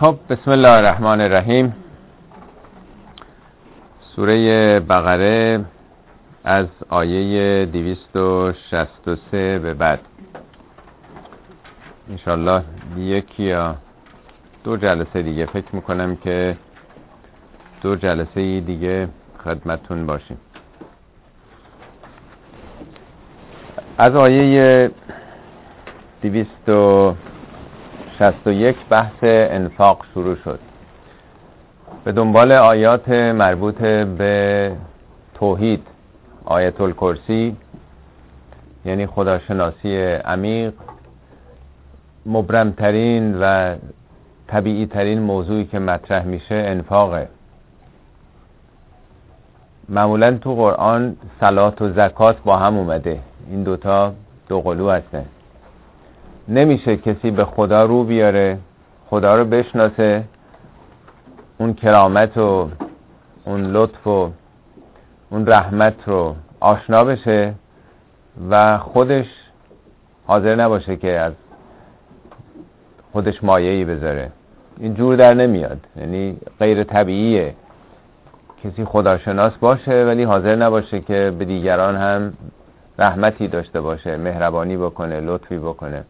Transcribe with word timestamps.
خب 0.00 0.16
بسم 0.30 0.50
الله 0.50 0.68
الرحمن 0.68 1.20
الرحیم. 1.20 1.74
سوره 4.00 4.80
بقره 4.80 5.64
از 6.44 6.66
آیه 6.88 7.66
263 7.66 9.58
به 9.58 9.74
بعد. 9.74 10.00
انشالله 12.10 12.62
یکی 12.96 13.42
یا 13.42 13.76
دو 14.64 14.76
جلسه 14.76 15.22
دیگه 15.22 15.46
فکر 15.46 15.76
می‌کنم 15.76 16.16
که 16.16 16.56
دو 17.82 17.96
جلسه 17.96 18.60
دیگه 18.60 19.08
خدمتون 19.44 20.06
باشیم. 20.06 20.38
از 23.98 24.16
آیه 24.16 24.90
261 28.18 28.76
بحث 28.90 29.18
انفاق 29.22 30.04
شروع 30.14 30.36
شد. 30.44 30.58
به 32.04 32.12
دنبال 32.12 32.52
آیات 32.52 33.08
مربوط 33.08 33.78
به 34.18 34.72
توحید 35.34 35.82
آیت 36.44 36.80
الکرسی 36.80 37.56
یعنی 38.84 39.06
خداشناسی 39.06 39.96
عمیق 40.04 40.72
مبرمترین 42.26 43.38
و 43.40 43.74
طبیعی 44.48 44.86
ترین 44.86 45.18
موضوعی 45.18 45.64
که 45.64 45.78
مطرح 45.78 46.24
میشه 46.24 46.54
انفاقه. 46.54 47.28
معمولا 49.88 50.38
تو 50.38 50.54
قرآن 50.54 51.16
سلات 51.40 51.82
و 51.82 51.92
زکات 51.92 52.36
با 52.44 52.56
هم 52.56 52.76
اومده. 52.76 53.20
این 53.50 53.62
دوتا 53.62 54.14
دو 54.48 54.60
قلو 54.60 54.90
هستن. 54.90 55.24
نمیشه 56.48 56.96
کسی 56.96 57.30
به 57.30 57.44
خدا 57.44 57.84
رو 57.84 58.04
بیاره 58.04 58.58
خدا 59.10 59.36
رو 59.36 59.44
بشناسه. 59.44 60.24
اون 61.58 61.74
کرامت 61.74 62.36
و 62.36 62.68
اون 63.44 63.64
لطف 63.64 64.06
و 64.06 64.30
اون 65.30 65.46
رحمت 65.46 65.94
رو 66.06 66.34
آشنا 66.60 67.04
بشه 67.04 67.54
و 68.50 68.78
خودش 68.78 69.26
حاضر 70.26 70.54
نباشه 70.54 70.96
که 70.96 71.18
از 71.18 71.32
خودش 73.12 73.44
مایهی 73.44 73.84
بذاره. 73.84 74.30
این 74.80 74.94
جور 74.94 75.16
در 75.16 75.34
نمیاد. 75.34 75.78
یعنی 75.96 76.36
غیر 76.58 76.84
طبیعیه. 76.84 77.54
کسی 78.64 78.84
خداشناس 78.84 79.52
باشه 79.56 80.04
ولی 80.04 80.22
حاضر 80.22 80.56
نباشه 80.56 81.00
که 81.00 81.32
به 81.38 81.44
دیگران 81.44 81.96
هم 81.96 82.32
رحمتی 82.98 83.48
داشته 83.48 83.80
باشه 83.80 84.16
مهربانی 84.16 84.76
بکنه 84.76 85.20
لطفی 85.20 85.58
بکنه. 85.58 86.04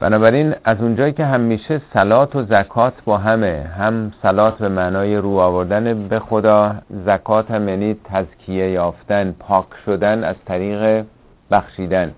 بنابراین 0.00 0.54
از 0.64 0.80
اونجایی 0.80 1.12
که 1.12 1.24
همیشه 1.24 1.80
سلات 1.94 2.36
و 2.36 2.42
زکات 2.42 2.94
با 3.04 3.18
همه 3.18 3.70
هم 3.78 4.12
سلات 4.22 4.58
به 4.58 4.68
معنای 4.68 5.16
رو 5.16 5.30
آوردن 5.30 6.08
به 6.08 6.18
خدا 6.18 6.74
زکات 7.06 7.50
هم 7.50 7.68
یعنی 7.68 7.96
تزکیه 8.04 8.70
یافتن 8.70 9.34
پاک 9.38 9.66
شدن 9.84 10.24
از 10.24 10.36
طریق 10.46 11.04
بخشیدن. 11.50 12.12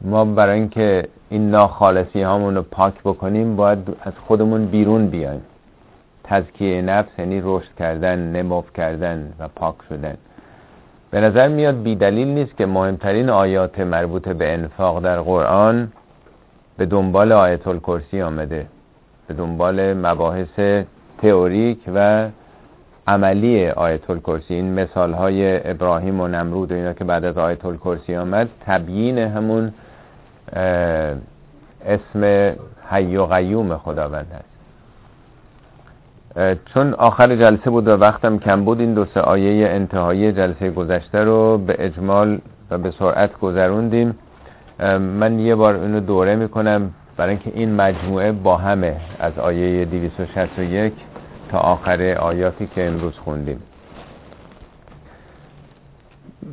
ما 0.00 0.24
برای 0.24 0.60
اینکه 0.60 1.08
این 1.30 1.50
ناخالصی 1.50 2.22
هامون 2.22 2.54
رو 2.54 2.62
پاک 2.62 2.94
بکنیم 3.04 3.56
باید 3.56 3.78
از 4.02 4.12
خودمون 4.26 4.66
بیرون 4.66 5.06
بیایم. 5.06 5.42
تزکیه 6.24 6.82
نفس 6.82 7.10
یعنی 7.18 7.40
رشد 7.44 7.74
کردن 7.78 8.18
نموف 8.18 8.72
کردن 8.72 9.32
و 9.38 9.48
پاک 9.48 9.74
شدن. 9.88 10.16
به 11.10 11.20
نظر 11.20 11.48
میاد 11.48 11.82
بیدلیل 11.82 12.28
نیست 12.28 12.56
که 12.56 12.66
مهمترین 12.66 13.30
آیات 13.30 13.80
مربوط 13.80 14.28
به 14.28 14.52
انفاق 14.52 15.02
در 15.02 15.20
قرآن 15.20 15.92
به 16.76 16.86
دنبال 16.86 17.32
آیت 17.32 17.66
الکرسی 17.66 18.22
آمده 18.22 18.66
به 19.28 19.34
دنبال 19.34 19.94
مباحث 19.94 20.84
تئوریک 21.22 21.78
و 21.94 22.28
عملی 23.06 23.68
آیت 23.68 24.10
الکرسی 24.10 24.54
این 24.54 24.74
مثال 24.74 25.12
های 25.12 25.70
ابراهیم 25.70 26.20
و 26.20 26.28
نمرود 26.28 26.72
و 26.72 26.74
اینا 26.74 26.92
که 26.92 27.04
بعد 27.04 27.24
از 27.24 27.38
آیت 27.38 27.64
الکرسی 27.64 28.16
آمد 28.16 28.48
تبیین 28.66 29.18
همون 29.18 29.72
اسم 31.86 32.52
حی 32.90 33.16
و 33.16 33.26
قیوم 33.26 33.76
خداوند 33.76 34.26
هست. 34.34 34.47
چون 36.74 36.94
آخر 36.94 37.36
جلسه 37.36 37.70
بود 37.70 37.88
و 37.88 37.90
وقتم 37.90 38.38
کم 38.38 38.64
بود 38.64 38.80
این 38.80 38.94
دو 38.94 39.04
سه 39.04 39.20
آیه 39.20 39.68
انتهایی 39.68 40.32
جلسه 40.32 40.70
گذشته 40.70 41.24
رو 41.24 41.58
به 41.58 41.76
اجمال 41.78 42.38
و 42.70 42.78
به 42.78 42.90
سرعت 42.90 43.38
گذروندیم. 43.38 44.18
من 44.98 45.38
یه 45.38 45.54
بار 45.54 45.74
اینو 45.74 46.00
دوره 46.00 46.36
می‌کنم 46.36 46.90
برای 47.16 47.30
اینکه 47.30 47.50
این 47.54 47.74
مجموعه 47.74 48.32
با 48.32 48.56
همه 48.56 48.96
از 49.20 49.38
آیه 49.38 49.84
261 49.84 50.92
تا 51.50 51.58
آخر 51.58 52.02
آیاتی 52.20 52.68
که 52.74 52.86
امروز 52.86 53.14
خوندیم. 53.24 53.62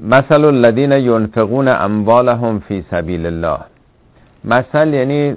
مثل 0.04 0.46
الذین 0.46 0.92
ینفقون 0.92 1.68
اموالهم 1.68 2.60
فی 2.60 2.86
سبیل 2.92 3.26
الله. 3.26 3.60
مثل 4.44 4.94
یعنی 4.94 5.36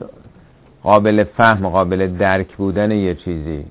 قابل 0.82 1.24
فهم 1.24 1.68
قابل 1.68 2.06
درک 2.06 2.56
بودن 2.56 2.90
یه 2.90 3.14
چیزی. 3.14 3.64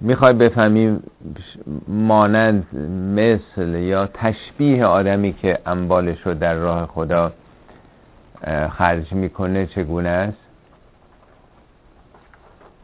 می‌خوای 0.00 0.32
بفهمیم 0.32 1.02
مانند 1.88 2.66
مثل 3.16 3.68
یا 3.68 4.06
تشبیه 4.06 4.86
آدمی 4.86 5.32
که 5.32 5.58
اموالش 5.66 6.26
رو 6.26 6.34
در 6.34 6.54
راه 6.54 6.86
خدا 6.86 7.32
خرج 8.70 9.12
می‌کنه 9.12 9.66
چگونه 9.66 10.08
است؟ 10.08 10.38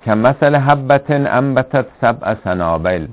که 0.05 0.15
مثل 0.15 0.57
حبت 0.57 1.11
انبتت 1.11 1.87
سبع 2.01 2.35
سنابل. 2.45 3.07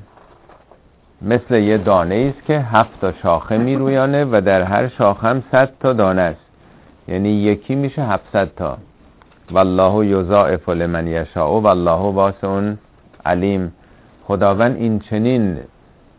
مثل 1.21 1.55
یه 1.55 1.77
دانه 1.77 2.33
است 2.35 2.45
که 2.45 2.59
هفت 2.59 3.01
تا 3.01 3.11
شاخه 3.11 3.57
میرویانه 3.57 4.25
و 4.25 4.41
در 4.45 4.61
هر 4.61 4.87
شاخه 4.87 5.27
هم 5.27 5.43
صد 5.51 5.69
تا 5.79 5.93
دانه 5.93 6.21
است. 6.21 6.45
یعنی 7.07 7.29
یکی 7.29 7.75
میشه 7.75 8.01
هفتصد 8.01 8.49
تا. 8.55 8.77
والله 9.51 10.05
یضاعف 10.07 10.69
لمن 10.69 11.07
یشاء 11.07 11.59
والله 11.59 12.13
واسع 12.13 12.73
علیم. 13.25 13.73
خداوند 14.29 14.75
این 14.75 14.99
چنین 14.99 15.57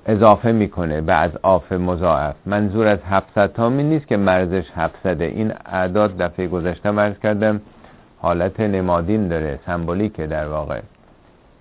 اضافه 0.06 0.52
می‌کنه 0.52 1.00
به 1.00 1.12
از 1.12 1.30
آف 1.42 1.72
مضاعف. 1.72 2.34
منظور 2.46 2.86
از 2.86 2.98
700 3.10 3.52
تا 3.52 3.68
می 3.68 3.82
نیست 3.82 4.06
که 4.06 4.16
مرزش 4.16 4.64
700 4.74 5.20
این 5.20 5.52
اعداد 5.66 6.16
دفعه 6.18 6.46
گذشته 6.46 6.90
مرز 6.90 7.18
کردم 7.18 7.60
حالت 8.18 8.60
نمادین 8.60 9.28
داره 9.28 9.58
سمبولیکه 9.66 10.26
در 10.26 10.46
واقع. 10.46 10.80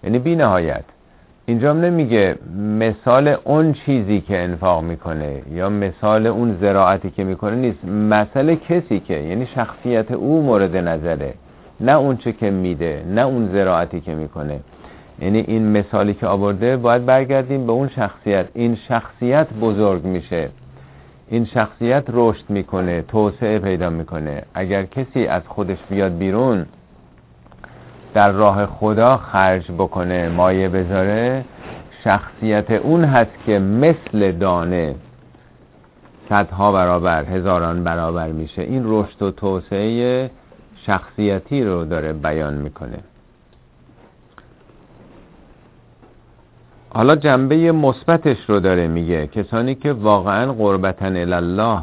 یعنی 0.03 0.19
بی 0.19 0.35
نهایت. 0.35 0.83
اینجا 1.45 1.73
نمیگه 1.73 2.35
مثال 2.79 3.35
اون 3.43 3.73
چیزی 3.73 4.21
که 4.21 4.43
انفاق 4.43 4.83
می‌کنه 4.83 5.41
یا 5.51 5.69
مثال 5.69 6.27
اون 6.27 6.57
زراعتی 6.61 7.09
که 7.09 7.23
می‌کنه 7.23 7.55
نیست. 7.55 7.85
مثل 7.85 8.55
کسی 8.55 8.99
که 8.99 9.13
یعنی 9.13 9.45
شخصیت 9.45 10.11
او 10.11 10.41
مورد 10.41 10.77
نظره. 10.77 11.33
نه 11.79 11.97
اون 11.97 12.17
چه 12.17 12.31
که 12.31 12.51
میده 12.51 13.03
نه 13.07 13.21
اون 13.21 13.49
زراعتی 13.53 14.01
که 14.01 14.15
می‌کنه. 14.15 14.59
یعنی 15.21 15.39
این 15.39 15.71
مثالی 15.71 16.13
که 16.13 16.27
آورده 16.27 16.77
باید 16.77 17.05
برگردیم 17.05 17.65
به 17.65 17.71
اون 17.71 17.87
شخصیت. 17.87 18.45
این 18.53 18.75
شخصیت 18.75 19.53
بزرگ 19.53 20.05
میشه. 20.05 20.49
این 21.27 21.45
شخصیت 21.45 22.03
رشد 22.07 22.49
می‌کنه 22.49 23.01
توسعه 23.01 23.59
پیدا 23.59 23.89
می‌کنه. 23.89 24.43
اگر 24.53 24.83
کسی 24.83 25.25
از 25.25 25.41
خودش 25.47 25.77
بیاد 25.89 26.17
بیرون 26.17 26.65
در 28.13 28.31
راه 28.31 28.65
خدا 28.65 29.17
خرج 29.17 29.71
بکنه 29.71 30.29
مایه 30.29 30.69
بذاره 30.69 31.45
شخصیت 32.03 32.71
اون 32.71 33.03
هست 33.03 33.31
که 33.45 33.59
مثل 33.59 34.31
دانه 34.31 34.95
صدها 36.29 36.71
برابر 36.71 37.25
هزاران 37.25 37.83
برابر 37.83 38.27
میشه. 38.27 38.61
این 38.61 38.83
رشد 38.85 39.21
و 39.21 39.31
توسعه 39.31 40.31
شخصیتی 40.75 41.63
رو 41.63 41.85
داره 41.85 42.13
بیان 42.13 42.53
می‌کنه. 42.53 42.97
حالا 46.91 47.15
جنبه 47.15 47.71
مثبتش 47.71 48.37
رو 48.47 48.59
داره 48.59 48.87
میگه. 48.87 49.27
کسانی 49.27 49.75
که 49.75 49.93
واقعا 49.93 50.53
قربتن 50.53 51.33
الله 51.33 51.81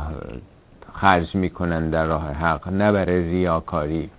خرج 0.93 1.35
می‌کنن 1.35 1.91
در 1.91 2.07
راه 2.07 2.33
حق 2.33 2.69
نه 2.69 2.93
برای 2.93 3.23
ریاکاری 3.23 4.11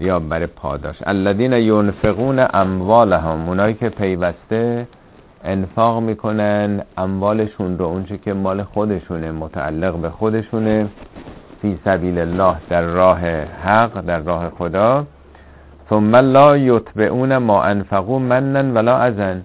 یا 0.00 0.18
برای 0.18 0.46
پاداش. 0.46 0.96
الذین 1.06 1.52
ینفقون 1.52 2.46
اموالهم 2.54 3.48
اونایی 3.48 3.74
که 3.74 3.88
پیوسته 3.88 4.86
انفاق 5.44 6.02
می‌کنن 6.02 6.80
اموالشون 6.98 7.78
رو 7.78 7.84
اونچه 7.84 8.18
که 8.18 8.32
مال 8.32 8.62
خودشونه 8.62 9.32
متعلق 9.32 9.96
به 9.96 10.10
خودشونه 10.10 10.88
فی 11.62 11.78
سبیل 11.84 12.18
الله 12.18 12.56
در 12.68 12.82
راه 12.82 13.20
حق 13.64 14.00
در 14.00 14.18
راه 14.18 14.50
خدا. 14.50 15.06
ثم 15.90 16.16
لا 16.16 16.56
یتبعون 16.56 17.36
ما 17.36 17.62
انفقوا 17.62 18.18
منن 18.18 18.74
ولا 18.74 18.96
ازن 18.96 19.42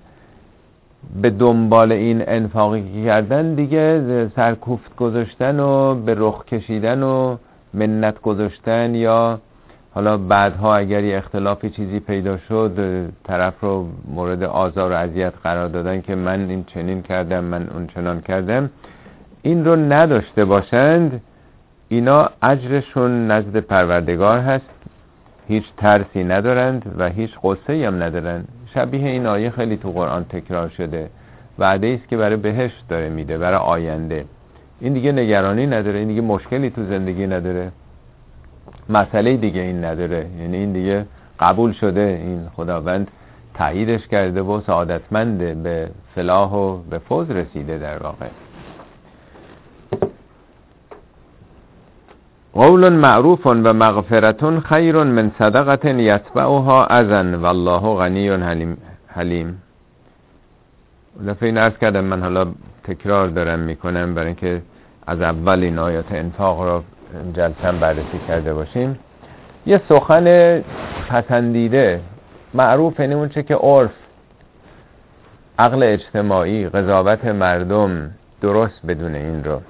به 1.21 1.29
دنبال 1.29 1.91
این 1.91 2.23
انفاقی 2.27 3.05
کردن 3.05 3.53
دیگه 3.53 4.31
سرکوفت 4.35 4.95
گذاشتن 4.95 5.59
و 5.59 5.95
به 5.95 6.15
رخ 6.17 6.45
کشیدن 6.45 7.03
و 7.03 7.37
منت 7.73 8.21
گذاشتن 8.21 8.95
یا 8.95 9.39
حالا 9.93 10.17
بعدها 10.17 10.75
اگر 10.75 11.03
یه 11.03 11.17
اختلافی 11.17 11.69
چیزی 11.69 11.99
پیدا 11.99 12.37
شد 12.37 12.75
طرف 13.23 13.53
رو 13.61 13.87
مورد 14.15 14.43
آزار 14.43 14.91
و 14.91 14.95
اذیت 14.95 15.33
قرار 15.43 15.67
دادن 15.67 16.01
که 16.01 16.15
من 16.15 16.49
این 16.49 16.63
چنین 16.63 17.01
کردم 17.01 17.43
من 17.43 17.69
اون 17.73 17.87
چنان 17.87 18.21
کردم. 18.21 18.69
این 19.41 19.65
رو 19.65 19.75
نداشته 19.75 20.45
باشند 20.45 21.21
اینا 21.89 22.29
اجرشون 22.41 23.31
نزد 23.31 23.57
پروردگار 23.57 24.39
هست 24.39 24.69
هیچ 25.47 25.63
ترسی 25.77 26.23
ندارند 26.23 26.95
و 26.97 27.09
هیچ 27.09 27.31
قصه 27.43 27.87
هم 27.87 28.03
ندارند. 28.03 28.47
شبیه 28.73 29.09
این 29.09 29.25
آیه 29.25 29.49
خیلی 29.49 29.77
تو 29.77 29.91
قرآن 29.91 30.25
تکرار 30.29 30.69
شده. 30.69 31.09
وعده 31.59 31.97
است 31.99 32.09
که 32.09 32.17
برای 32.17 32.35
بهشت 32.35 32.85
داره 32.89 33.09
میده 33.09 33.37
برای 33.37 33.59
آینده. 33.59 34.25
این 34.79 34.93
دیگه 34.93 35.11
نگرانی 35.11 35.67
نداره 35.67 35.99
این 35.99 36.07
دیگه 36.07 36.21
مشکلی 36.21 36.69
تو 36.69 36.85
زندگی 36.85 37.27
نداره. 37.27 37.71
مسئله 38.89 39.37
دیگه 39.37 39.61
این 39.61 39.85
نداره. 39.85 40.25
یعنی 40.39 40.57
این 40.57 40.71
دیگه 40.71 41.05
قبول 41.39 41.71
شده. 41.71 42.21
این 42.23 42.47
خداوند 42.55 43.11
تاییدش 43.53 44.07
کرده 44.07 44.41
و 44.41 44.61
سعادتمنده 44.61 45.53
به 45.53 45.89
صلاح 46.15 46.53
و 46.53 46.77
به 46.77 46.97
فوز 46.97 47.31
رسیده 47.31 47.77
در 47.77 48.03
واقع. 48.03 48.27
قول 52.57 52.89
معروف 52.89 53.45
و 53.45 53.73
مغفرتون 53.73 54.59
خیر 54.59 55.03
من 55.03 55.31
صدقت 55.39 55.85
یتبعها 55.85 56.85
ازن 56.85 57.35
والله 57.35 57.95
غنی 57.95 58.29
حلیم 58.29 58.77
حلیم. 59.07 59.61
دفعه 61.27 61.49
این 61.49 61.57
ارز 61.57 61.77
کردم 61.81 62.03
من 62.03 62.21
حالا 62.21 62.47
تکرار 62.83 63.27
دارم 63.27 63.59
می‌کنم 63.59 64.15
برای 64.15 64.27
اینکه 64.27 64.61
از 65.07 65.21
اول 65.21 65.63
این 65.63 65.79
آیات 65.79 66.11
انفاق 66.11 66.61
را 66.61 66.83
جلسه 67.33 67.71
بررسی 67.71 68.19
کرده 68.27 68.53
باشیم. 68.53 68.99
یه 69.65 69.81
سخن 69.89 70.59
پسندیده 71.09 72.01
معروف 72.53 72.99
یعنی 72.99 73.13
اون 73.13 73.29
چه 73.29 73.43
که 73.43 73.55
عرف 73.55 73.91
عقل 75.59 75.83
اجتماعی 75.83 76.69
قضاوت 76.69 77.25
مردم 77.25 78.11
درست 78.41 78.79
بدون 78.87 79.15
این 79.15 79.43
رو. 79.43 79.61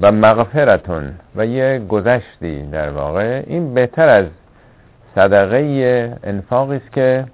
و 0.00 0.12
مغفرتون 0.12 1.14
و 1.36 1.46
یه 1.46 1.78
گذشتی 1.88 2.62
در 2.62 2.90
واقع. 2.90 3.42
این 3.46 3.74
بهتر 3.74 4.08
از 4.08 4.26
صدقه 5.14 6.18
انفاقی 6.24 6.76
است 6.76 6.92
که 6.92 7.24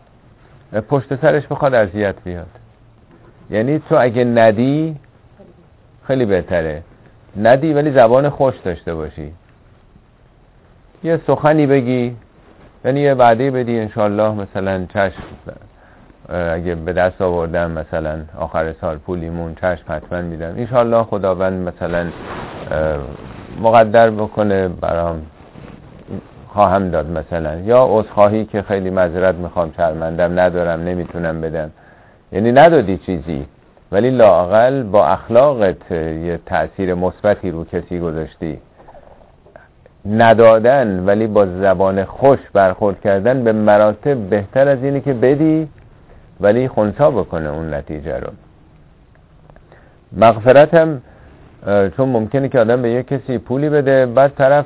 پشت 0.88 1.20
سرش 1.20 1.46
بخواد 1.46 1.74
اذیت 1.74 2.14
بیاد. 2.24 2.46
یعنی 3.50 3.78
تو 3.78 3.96
اگه 4.00 4.24
ندی 4.24 4.96
خیلی 6.06 6.24
بهتره. 6.24 6.82
ندی 7.36 7.72
ولی 7.72 7.90
زبان 7.90 8.28
خوش 8.28 8.54
داشته 8.64 8.94
باشی. 8.94 9.32
یه 11.04 11.20
سخنی 11.26 11.66
بگی 11.66 12.16
یعنی 12.84 13.00
یه 13.00 13.14
وعده 13.14 13.50
بدی 13.50 13.80
انشالله 13.80 14.34
مثلا 14.34 14.86
چشم 14.86 15.22
اگه 16.28 16.74
به 16.74 16.92
دست 16.92 17.22
آوردم 17.22 17.70
مثلا 17.70 18.18
آخر 18.38 18.72
سال 18.80 18.96
پولیمون 18.96 19.54
چشم 19.54 19.84
حتما 19.88 20.20
میدم. 20.20 20.54
انشالله 20.56 21.02
خداوند 21.02 21.68
مثلا 21.68 22.06
مقدر 23.60 24.10
بکنه 24.10 24.68
برام 24.68 25.22
خواهم 26.48 26.88
داد 26.90 27.10
مثلا. 27.10 27.54
یا 27.54 27.86
عذرخواهی 27.90 28.44
که 28.44 28.62
خیلی 28.62 28.90
مذرت 28.90 29.34
می‌خوام 29.34 29.72
شرمندم 29.76 30.40
ندارم 30.40 30.80
نمی‌تونم 30.80 31.40
بدم. 31.40 31.70
یعنی 32.32 32.52
ندادی 32.52 32.98
چیزی. 32.98 33.46
ولی 33.92 34.10
لاقل 34.10 34.82
با 34.82 35.06
اخلاقت 35.06 35.90
یه 35.90 36.38
تاثیر 36.46 36.94
مثبتی 36.94 37.50
رو 37.50 37.64
کسی 37.64 38.00
گذاشتی. 38.00 38.58
ندادن 40.10 41.04
ولی 41.06 41.26
با 41.26 41.46
زبان 41.46 42.04
خوش 42.04 42.38
برخورد 42.52 43.00
کردن 43.00 43.44
به 43.44 43.52
مراتب 43.52 44.16
بهتر 44.16 44.68
از 44.68 44.84
اینه 44.84 45.00
که 45.00 45.12
بدی. 45.12 45.68
ولی 46.42 46.68
خونسا 46.68 47.10
بکنه 47.10 47.48
اون 47.48 47.74
نتیجه 47.74 48.16
رو. 48.18 48.30
مغفرت 50.12 50.74
هم 50.74 51.02
چون 51.96 52.08
ممکنه 52.08 52.48
که 52.48 52.60
آدم 52.60 52.82
به 52.82 52.90
یه 52.90 53.02
کسی 53.02 53.38
پولی 53.38 53.68
بده 53.68 54.06
بعد 54.06 54.34
طرف 54.34 54.64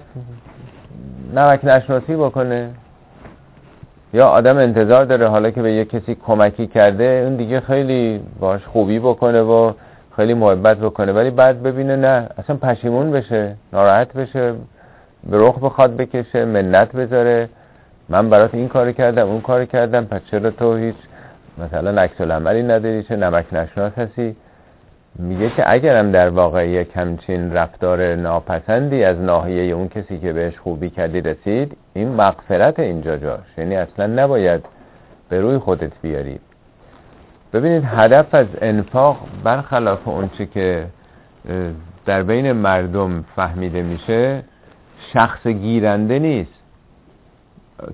نمک 1.34 1.64
نشناسی 1.64 2.17
بکنه. 2.17 2.70
یا 4.12 4.28
آدم 4.28 4.56
انتظار 4.56 5.05
داره 5.05 5.28
حالا 5.28 5.50
که 5.50 5.62
به 5.62 5.73
یه 5.73 5.84
کسی 5.84 6.14
کمکی 6.26 6.67
کرده 6.67 7.23
اون 7.25 7.37
دیگه 7.37 7.61
خیلی 7.61 8.20
باش 8.40 8.67
خوبی 8.67 8.99
بکنه 8.99 9.40
و 9.40 9.73
خیلی 10.17 10.34
محبت 10.34 10.76
بکنه. 10.78 11.12
ولی 11.12 11.31
بعد 11.31 11.62
ببینه 11.62 11.96
نه 11.96 12.28
اصلا 12.38 12.56
پشیمون 12.56 13.11
بشه 13.11 13.56
ناراحت 13.73 14.12
بشه 14.12 14.52
به 15.31 15.49
رخ 15.49 15.58
بخواد 15.58 15.96
بکشه 15.96 16.44
منت 16.44 16.93
بذاره. 16.93 17.49
من 18.08 18.31
برات 18.31 18.55
این 18.55 18.69
کار 18.69 18.93
کردم 18.93 19.28
اون 19.28 19.40
کار 19.40 19.64
کردم 19.64 20.05
پس 20.05 20.20
چرا 20.31 20.50
تو 20.50 20.76
هیچ 20.76 20.94
مثلا 21.58 22.03
عکس 22.03 22.20
عملی 22.20 22.62
نداری 22.62 23.03
چه 23.03 23.17
نمک 23.17 23.55
نشناس 23.55 23.93
هستی 23.99 24.37
میگه 25.19 25.50
که 25.50 25.73
اگرم 25.73 26.11
در 26.12 26.29
واقع 26.29 26.69
یک 26.69 26.88
همچین 26.94 27.53
رفتار 27.53 28.14
ناپسندی 28.14 29.05
از 29.05 29.20
ناحیه 29.20 29.75
اون 29.75 29.88
کسی 29.88 30.19
که 30.19 30.32
بهش 30.32 30.58
خوبی 30.58 30.91
کردی 30.91 31.20
رسید 31.20 31.76
این 31.94 32.08
مغفرت 32.08 32.81
اینجا 32.81 33.17
جاش. 33.17 33.58
یعنی 33.58 33.76
اصلا 33.76 34.06
نباید 34.06 34.64
به 35.29 35.41
روی 35.41 35.58
خودت 35.58 35.93
بیاری. 36.03 36.41
ببینید 37.53 37.85
هدف 37.85 38.35
از 38.35 38.47
انفاق 38.61 39.17
برخلاف 39.44 40.09
اونچه 40.09 40.47
که 40.47 40.87
در 42.06 42.23
بین 42.23 42.52
مردم 42.52 43.25
فهمیده 43.37 43.82
میشه 43.82 44.43
شخص 45.12 45.47
گیرنده 45.47 46.19
نیست. 46.19 46.56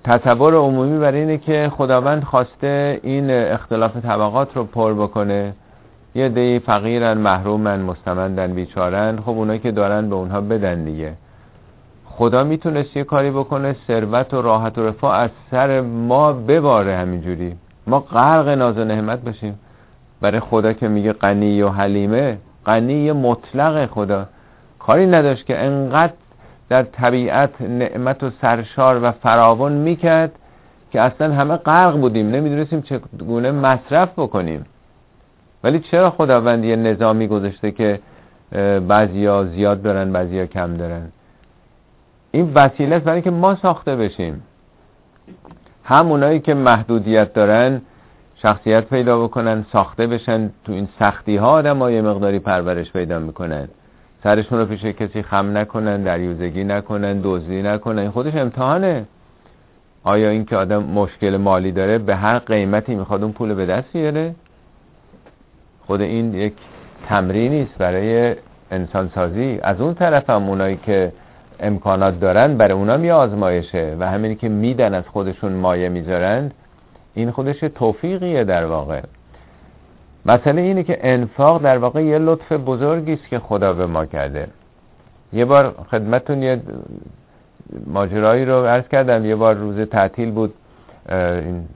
تصور 0.05 0.55
عمومی 0.55 0.99
برای 0.99 1.21
اینه 1.21 1.39
که 1.39 1.73
خداوند 1.77 2.25
خواسته 2.25 3.01
این 3.03 3.31
اختلاف 3.31 3.97
طبقات 3.97 4.57
رو 4.57 4.65
پر 4.65 4.95
بکنه. 4.95 5.55
یه 6.15 6.29
دی 6.29 6.59
فقیرن 6.59 7.19
محرومن 7.19 7.81
مستمندن 7.81 8.55
بیچارن. 8.55 9.19
خب 9.21 9.31
اونایی 9.31 9.59
که 9.59 9.71
دارن 9.71 10.09
به 10.09 10.15
اونها 10.15 10.41
بدن 10.41 10.85
دیگه. 10.85 11.13
خدا 12.05 12.45
می‌تونست 12.45 12.97
یه 12.97 13.05
کاری 13.05 13.31
بکنه 13.31 13.77
ثروت 13.87 14.35
و 14.35 14.43
راحت 14.43 14.79
و 14.79 14.87
رفاه 14.87 15.17
از 15.17 15.31
سر 15.51 15.81
ما 15.81 16.33
بباره 16.33 16.97
همینجوری. 16.97 17.57
ما 17.87 18.01
غرق 18.01 18.49
ناز 18.49 18.79
و 18.79 18.85
نعمت 18.85 19.25
باشیم 19.25 19.59
برای 20.21 20.41
خدا 20.41 20.73
که 20.73 20.89
میگه 20.89 21.13
غنی 21.13 21.63
و 21.63 21.69
حلیمه 21.69 22.39
غنی 22.67 23.13
مطلق 23.13 23.87
خدا. 23.87 24.27
کاری 24.79 25.07
نداشت 25.07 25.47
که 25.47 25.59
انقدر 25.59 26.13
در 26.73 26.83
طبیعت 26.83 27.61
نعمت 27.61 28.23
و 28.23 28.31
سرشار 28.41 29.05
و 29.05 29.13
فراوان 29.13 29.73
می‌کرد 29.73 30.33
که 30.91 31.01
اصلا 31.01 31.35
همه 31.35 31.57
غرق 31.57 32.01
بودیم. 32.01 32.31
نمی‌دونستیم 32.31 32.83
چگونه 32.83 33.51
مصرف 33.51 34.09
بکنیم. 34.17 34.65
ولی 35.65 35.81
چرا 35.81 36.11
خداوند 36.11 36.65
یه 36.65 36.77
نظامی 36.77 37.27
گذاشته 37.27 37.71
که 37.71 38.01
بعضیا 38.89 39.45
زیاد 39.45 39.83
دارن 39.83 40.13
بعضیا 40.13 40.47
کم 40.47 40.77
دارن؟ 40.77 41.13
این 42.31 42.53
وسیله 42.55 42.97
است 42.97 43.05
برای 43.05 43.23
که 43.23 43.31
ما 43.31 43.55
ساخته 43.55 43.97
بشیم. 43.97 44.43
همونایی 45.85 46.41
که 46.41 46.55
محدودیت 46.55 47.33
دارن 47.33 47.83
شخصیت 48.35 48.85
پیدا 48.85 49.25
بکنن 49.25 49.67
ساخته 49.73 50.07
بشن 50.07 50.51
تو 50.65 50.73
این 50.73 50.89
سختی 50.99 51.37
ها 51.37 51.51
آدم 51.51 51.91
یه 51.91 52.03
مقداری 52.03 52.39
پرورش 52.39 52.93
پیدا 52.93 53.19
می‌کنن. 53.19 53.69
سرشون 54.23 54.59
رو 54.59 54.65
پیش 54.67 54.85
کسی 54.85 55.23
خم 55.23 55.59
نکنن 55.59 56.03
دریوزگی 56.03 56.65
نکنن 56.65 57.21
دزدی 57.25 57.63
نکنن. 57.63 58.11
خودش 58.11 58.37
امتحانه. 58.37 59.05
آیا 60.05 60.31
این 60.31 60.45
که 60.45 60.57
آدم 60.57 60.83
مشکل 60.83 61.37
مالی 61.37 61.73
داره 61.73 61.99
به 61.99 62.17
هر 62.17 62.39
قیمتی 62.39 62.95
می‌خواد 62.95 63.23
اون 63.23 63.33
پول 63.33 63.55
به 63.55 63.67
دست 63.67 63.93
بیاره؟ 63.93 64.35
خود 65.87 66.01
این 66.01 66.35
یک 66.35 66.53
تمرینی 67.09 67.63
است 67.63 67.79
برای 67.79 68.35
انسانسازی. 68.71 69.59
از 69.63 69.81
اون 69.81 69.95
طرف 69.95 70.31
هم 70.31 70.49
اونایی 70.49 70.77
که 70.77 71.13
امکانات 71.61 72.21
دارن 72.21 72.57
برای 72.57 72.73
اونا 72.73 72.97
می 72.97 73.11
آزمایشه 73.11 73.97
و 73.99 74.11
همینی 74.11 74.35
که 74.35 74.49
میدن 74.49 74.95
از 74.95 75.05
خودشون 75.09 75.53
مایه 75.53 75.89
می‌ذارند 75.89 76.55
این 77.15 77.31
خودش 77.31 77.61
توفیقیه 77.61 78.45
در 78.45 78.65
واقع. 78.65 79.01
مسئله 80.27 80.63
اینه 80.63 80.83
که 80.83 80.99
انفاق 81.01 81.63
در 81.63 81.79
واقع 81.79 82.05
یه 82.05 82.19
لطف 82.19 82.53
بزرگی 82.53 83.13
است 83.13 83.29
که 83.29 83.39
خدا 83.39 83.73
به 83.73 83.87
ما 83.87 84.07
کرده. 84.07 84.49
یه 85.33 85.45
بار 85.45 85.75
خدمتون 85.91 86.43
یه 86.43 86.61
ماجرایی 87.87 88.45
رو 88.45 88.65
عرض 88.65 88.89
کردم. 88.89 89.25
یه 89.25 89.37
بار 89.37 89.55
روز 89.55 89.81
تعطیل 89.81 90.31
بود. 90.31 90.55
این 91.09 91.69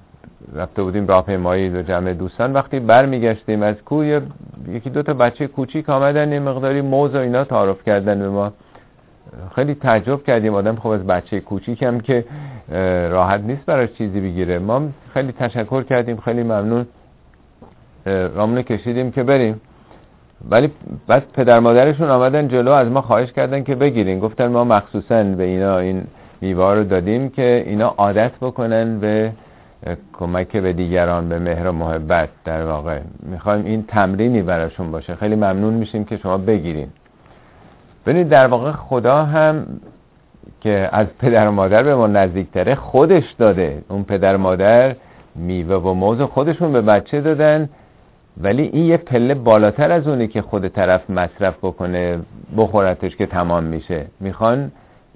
رفته 0.55 0.83
بودیم 0.83 1.07
راهپیمایی 1.07 1.71
دو 1.71 1.83
جمع 1.83 2.13
دوستان. 2.13 2.53
وقتی 2.53 2.81
برمیگشتیم 2.81 3.63
از 3.63 3.77
کوی 3.85 4.21
یکی 4.69 4.91
دو 4.91 5.03
تا 5.03 5.15
بچه 5.15 5.47
کوچیک 5.47 5.91
آمدن 5.91 6.33
یه 6.33 6.41
مقداری 6.41 6.81
موز 6.81 7.15
و 7.15 7.19
اینا 7.19 7.45
تعارف 7.45 7.85
کردن 7.85 8.19
به 8.19 8.29
ما. 8.29 8.53
خیلی 9.55 9.75
تعجب 9.75 10.23
کردیم. 10.23 10.55
آدم 10.55 10.77
خب 10.77 10.89
از 10.89 11.07
بچه 11.07 11.41
کوچیک 11.41 11.83
هم 11.83 12.01
که 12.01 12.25
راحت 13.11 13.41
نیست 13.41 13.67
براش 13.67 13.93
چیزی 13.93 14.21
بگیره. 14.21 14.59
ما 14.59 14.83
خیلی 15.15 15.33
تشکر 15.33 15.83
کردیم. 15.83 16.17
خیلی 16.17 16.43
ممنون. 16.43 16.87
رامونو 18.07 18.63
کشیدیم 18.63 19.11
که 19.11 19.23
بریم. 19.23 19.61
ولی 20.51 20.71
بعد 21.07 21.25
پدر 21.33 21.61
مادرشون 21.61 22.11
آمدن 22.11 22.49
جلو 22.49 22.71
از 22.71 22.89
ما 22.89 23.01
خواهش 23.01 23.33
کردن 23.33 23.63
که 23.63 23.75
بگیرین. 23.75 24.21
گفتن 24.21 24.47
ما 24.47 24.65
مخصوصا 24.65 25.23
به 25.23 25.45
اینا 25.45 25.79
این 25.79 26.05
میوه 26.41 26.75
رو 26.75 26.85
دادیم 26.85 27.29
که 27.31 27.65
اینا 27.67 27.95
عادت 27.97 28.33
بکنن 28.41 29.01
به 29.01 29.33
کمک 30.13 30.57
به 30.57 30.73
دیگران 30.73 31.29
به 31.29 31.39
مهر 31.39 31.69
و 31.69 31.73
محبت. 31.73 32.29
در 32.45 32.67
واقع 32.67 32.99
می‌خوایم 33.23 33.65
این 33.65 33.85
تمرینی 33.89 34.43
براشون 34.43 34.91
باشه. 34.91 35.15
خیلی 35.15 35.35
ممنون 35.35 35.75
میشیم 35.75 36.05
که 36.05 36.17
شما 36.17 36.37
بگیرین. 36.37 36.89
ببینید 38.07 38.29
در 38.29 38.47
واقع 38.47 38.73
خدا 38.73 39.25
هم 39.25 39.67
که 40.61 40.89
از 40.93 41.07
پدر 41.19 41.49
و 41.49 41.51
مادر 41.51 41.83
به 41.83 41.95
ما 41.95 42.07
نزدیکتره 42.07 42.75
خودش 42.75 43.33
داده. 43.39 43.83
اون 43.89 44.05
پدر 44.05 44.35
و 44.35 44.39
مادر 44.39 44.97
میوه 45.35 45.77
و 45.77 45.95
موز 45.95 46.21
خودشون 46.21 46.73
به 46.73 46.81
بچه 46.81 47.21
دادن. 47.21 47.69
ولی 48.41 48.63
این 48.63 48.85
یه 48.85 48.97
پله 48.97 49.35
بالاتر 49.35 49.93
از 49.93 50.09
اونی 50.09 50.27
که 50.27 50.43
خود 50.43 50.69
طرف 50.69 51.11
مصرف 51.11 51.55
بکنه 51.63 52.19
بخورتش 52.57 53.17
که 53.17 53.27
تمام 53.27 53.65
میشه. 53.65 54.07
می‌خوان 54.21 54.73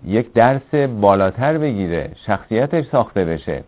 یک 0.06 0.32
درس 0.32 0.74
بالاتر 1.00 1.58
بگیره 1.58 2.10
شخصیتش 2.26 2.84
ساخته 2.84 3.24
بشه. 3.24 3.62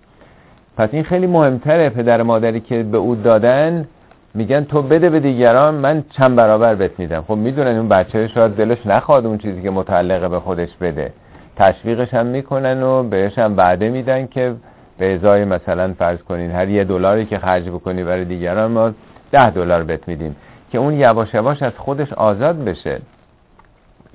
پس 0.77 0.89
این 0.93 1.03
خیلی 1.03 1.27
مهمتره. 1.27 1.89
پدر 1.89 2.23
مادری 2.23 2.61
که 2.61 2.83
به 2.83 2.99
او 2.99 3.15
دادن 3.15 3.89
میگن 4.35 4.65
تو 4.65 4.83
بده 4.83 5.11
به 5.11 5.21
دیگران 5.21 5.75
من 5.75 6.05
چند 6.11 6.37
برابر 6.37 6.75
بهت 6.75 6.99
میدم. 6.99 7.25
خب 7.29 7.35
می‌دونن 7.35 7.77
اون 7.77 7.89
بچه 7.89 8.29
شاید 8.29 8.53
دلش 8.53 8.87
نخواد 8.87 9.27
اون 9.27 9.39
چیزی 9.39 9.63
که 9.63 9.71
متعلقه 9.71 10.29
به 10.29 10.41
خودش 10.41 10.77
بده. 10.81 11.13
تشویقش 11.57 12.15
هم 12.15 12.27
می‌کنن 12.27 12.83
و 12.83 13.03
بهش 13.03 13.39
هم 13.39 13.57
وعده 13.57 13.91
میدن 13.91 14.27
که 14.27 14.55
به 14.99 15.15
ازای 15.15 15.45
مثلا 15.45 15.95
فرض 15.99 16.19
کنین 16.19 16.51
هر 16.51 16.69
یه 16.69 16.85
دلاری 16.85 17.25
که 17.25 17.39
خرج 17.39 17.69
بکنی 17.69 18.05
برای 18.05 18.25
دیگران 18.25 18.71
ما 18.71 18.93
ده 19.33 19.51
دلار 19.51 19.83
بهت 19.83 20.09
میدیم. 20.09 20.37
که 20.71 20.79
اون 20.79 20.95
یواش 20.95 21.35
یواش 21.35 21.63
از 21.63 21.73
خودش 21.77 22.13
آزاد 22.13 22.65
بشه. 22.65 23.01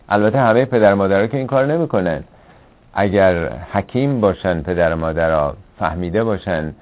البته 0.10 0.40
همه 0.40 0.66
پدر 0.66 0.94
مادرها 0.94 1.28
که 1.28 1.38
این 1.38 1.48
کار 1.48 1.66
نمی‌کنن. 1.66 2.24
اگر 2.94 3.50
حکیم 3.74 4.22
باشن 4.22 4.62
پدر 4.62 4.94
مادرها 4.94 5.54
فهمیده 5.80 6.24
باشن 6.24 6.74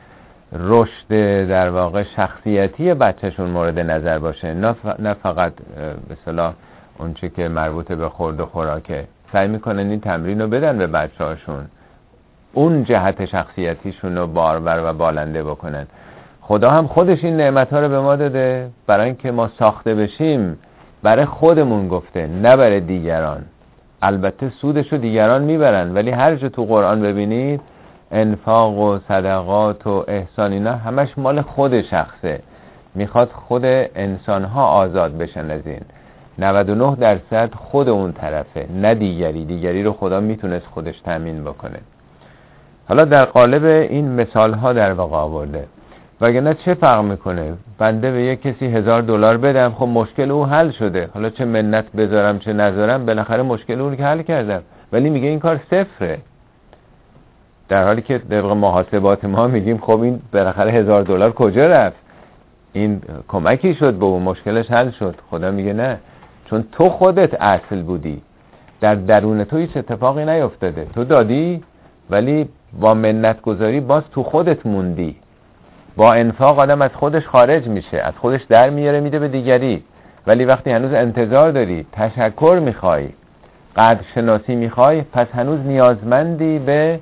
رشد 0.54 1.08
در 1.48 1.70
واقع 1.70 2.04
شخصیتی 2.04 2.94
بچهشون 2.94 3.50
مورد 3.50 3.80
نظر 3.80 4.20
باشه. 4.20 4.54
نه 5.00 5.14
فقط 5.14 5.54
به 6.10 6.18
صلاح 6.26 6.54
اونچه 6.98 7.30
که 7.30 7.48
مربوط 7.48 7.92
به 7.92 8.10
خورد 8.10 8.40
و 8.40 8.46
خوراکه. 8.46 9.08
سعی 9.34 9.48
می‌کنن 9.48 9.90
این 9.90 10.00
تمرین 10.00 10.42
رو 10.42 10.48
بدن 10.48 10.78
به 10.78 10.88
بچه 10.88 11.24
هاشون 11.24 11.66
اون 12.54 12.84
جهت 12.84 13.26
شخصیتیشون 13.26 14.18
رو 14.18 14.28
بارور 14.28 14.82
و 14.90 14.94
بالنده 14.94 15.44
بکنن. 15.44 15.88
خدا 16.48 16.70
هم 16.70 16.88
خودش 16.88 17.24
این 17.24 17.38
نعمت 17.38 17.74
ها 17.74 17.80
رو 17.80 17.90
به 17.90 18.00
ما 18.00 18.16
داده 18.16 18.70
برای 18.88 19.06
اینکه 19.06 19.32
ما 19.32 19.50
ساخته 19.60 19.96
بشیم 19.96 20.58
برای 21.04 21.26
خودمون 21.26 21.88
گفته 21.88 22.28
نه 22.28 22.56
برای 22.56 22.80
دیگران. 22.80 23.46
البته 24.02 24.50
سودش 24.50 24.94
رو 24.94 24.98
دیگران 24.98 25.42
می‌برن 25.42 25.94
ولی 25.94 26.12
هر 26.12 26.36
جا 26.36 26.50
تو 26.50 26.66
قرآن 26.66 27.02
ببینید 27.02 27.62
انفاق 28.12 28.78
و 28.78 29.00
صدقات 29.08 29.88
و 29.88 30.06
احسان 30.08 30.52
اینا 30.52 30.72
همش 30.72 31.18
مال 31.18 31.42
خود 31.42 31.82
شخصه. 31.82 32.40
می‌خواد 32.96 33.30
خود 33.48 33.66
انسان 33.66 34.44
ها 34.44 34.68
آزاد 34.68 35.18
بشن 35.18 35.52
از 35.52 35.68
این. 35.68 35.82
99 36.40 36.96
درصد 36.96 37.54
خود 37.54 37.90
اون 37.90 38.12
طرفه 38.12 38.68
نه 38.74 38.96
دیگری. 38.96 39.46
دیگری 39.46 39.84
رو 39.84 39.94
خدا 39.94 40.20
می‌تونست 40.20 40.66
خودش 40.66 41.00
تامین 41.00 41.44
بکنه. 41.44 41.80
حالا 42.90 43.06
در 43.06 43.26
قالب 43.26 43.66
این 43.66 44.12
مثال 44.12 44.54
ها 44.54 44.74
در 44.74 44.94
واقع 44.94 45.18
آورده. 45.18 45.68
وگرنه 46.22 46.54
چه 46.54 46.74
فرق 46.74 47.04
می‌کنه؟ 47.04 47.54
بنده 47.78 48.12
به 48.12 48.22
یک 48.22 48.42
کسی 48.42 48.66
هزار 48.66 49.02
دلار 49.02 49.38
بدم 49.38 49.74
خب 49.78 49.88
مشکل 49.88 50.32
او 50.32 50.46
حل 50.46 50.72
شده. 50.72 51.10
حالا 51.14 51.30
چه 51.30 51.46
منت 51.46 51.92
بذارم 51.92 52.40
چه 52.40 52.54
نذارم 52.54 53.06
بالاخره 53.06 53.44
مشکل 53.44 53.82
اون 53.82 53.96
که 53.96 54.06
حل 54.06 54.22
کردم. 54.22 54.62
ولی 54.92 55.10
میگه 55.10 55.28
این 55.28 55.40
کار 55.40 55.60
صفره. 55.72 56.18
در 57.70 57.84
حالی 57.84 58.02
که 58.02 58.18
طبق 58.18 58.46
محاسبات 58.46 59.26
ما 59.26 59.48
میگیم 59.48 59.78
خب 59.78 60.02
این 60.02 60.22
بالاخره 60.34 60.72
هزار 60.72 61.04
دلار 61.04 61.32
کجا 61.32 61.68
رفت؟ 61.68 61.98
این 62.74 63.02
کمکی 63.28 63.74
شد 63.74 63.94
به 63.94 64.06
اون 64.06 64.24
مشکلش 64.24 64.72
حل 64.72 64.90
شد. 64.90 65.16
خدا 65.30 65.52
میگه 65.52 65.74
نه. 65.74 66.00
چون 66.46 66.64
تو 66.72 66.90
خودت 66.90 67.42
اصل 67.42 67.82
بودی. 67.82 68.22
در 68.82 68.96
درون 68.96 69.44
تو 69.44 69.58
هیچ 69.58 69.78
اتفاقی 69.78 70.26
نیفتاده 70.26 70.88
تو 70.96 71.04
دادی 71.04 71.64
ولی 72.10 72.50
با 72.80 72.94
منت 72.94 73.42
گذاری 73.42 73.80
باز 73.80 74.04
تو 74.12 74.24
خودت 74.24 74.66
موندی. 74.66 75.16
با 75.96 76.14
انفاق 76.14 76.60
آدم 76.60 76.82
از 76.82 76.92
خودش 76.94 77.28
خارج 77.28 77.68
میشه 77.68 77.98
از 77.98 78.14
خودش 78.22 78.44
در 78.44 78.70
میاره 78.70 79.00
میده 79.00 79.20
به 79.20 79.28
دیگری. 79.28 79.84
ولی 80.28 80.46
وقتی 80.46 80.72
هنوز 80.72 80.94
انتظار 80.94 81.52
داری 81.52 81.86
تشکر 81.92 82.60
می‌خوای 82.64 83.10
قدر 83.76 84.02
شناسی 84.16 84.56
می‌خوای 84.56 85.02
پس 85.02 85.28
هنوز 85.34 85.60
نیازمندی 85.60 86.60
به 86.60 87.00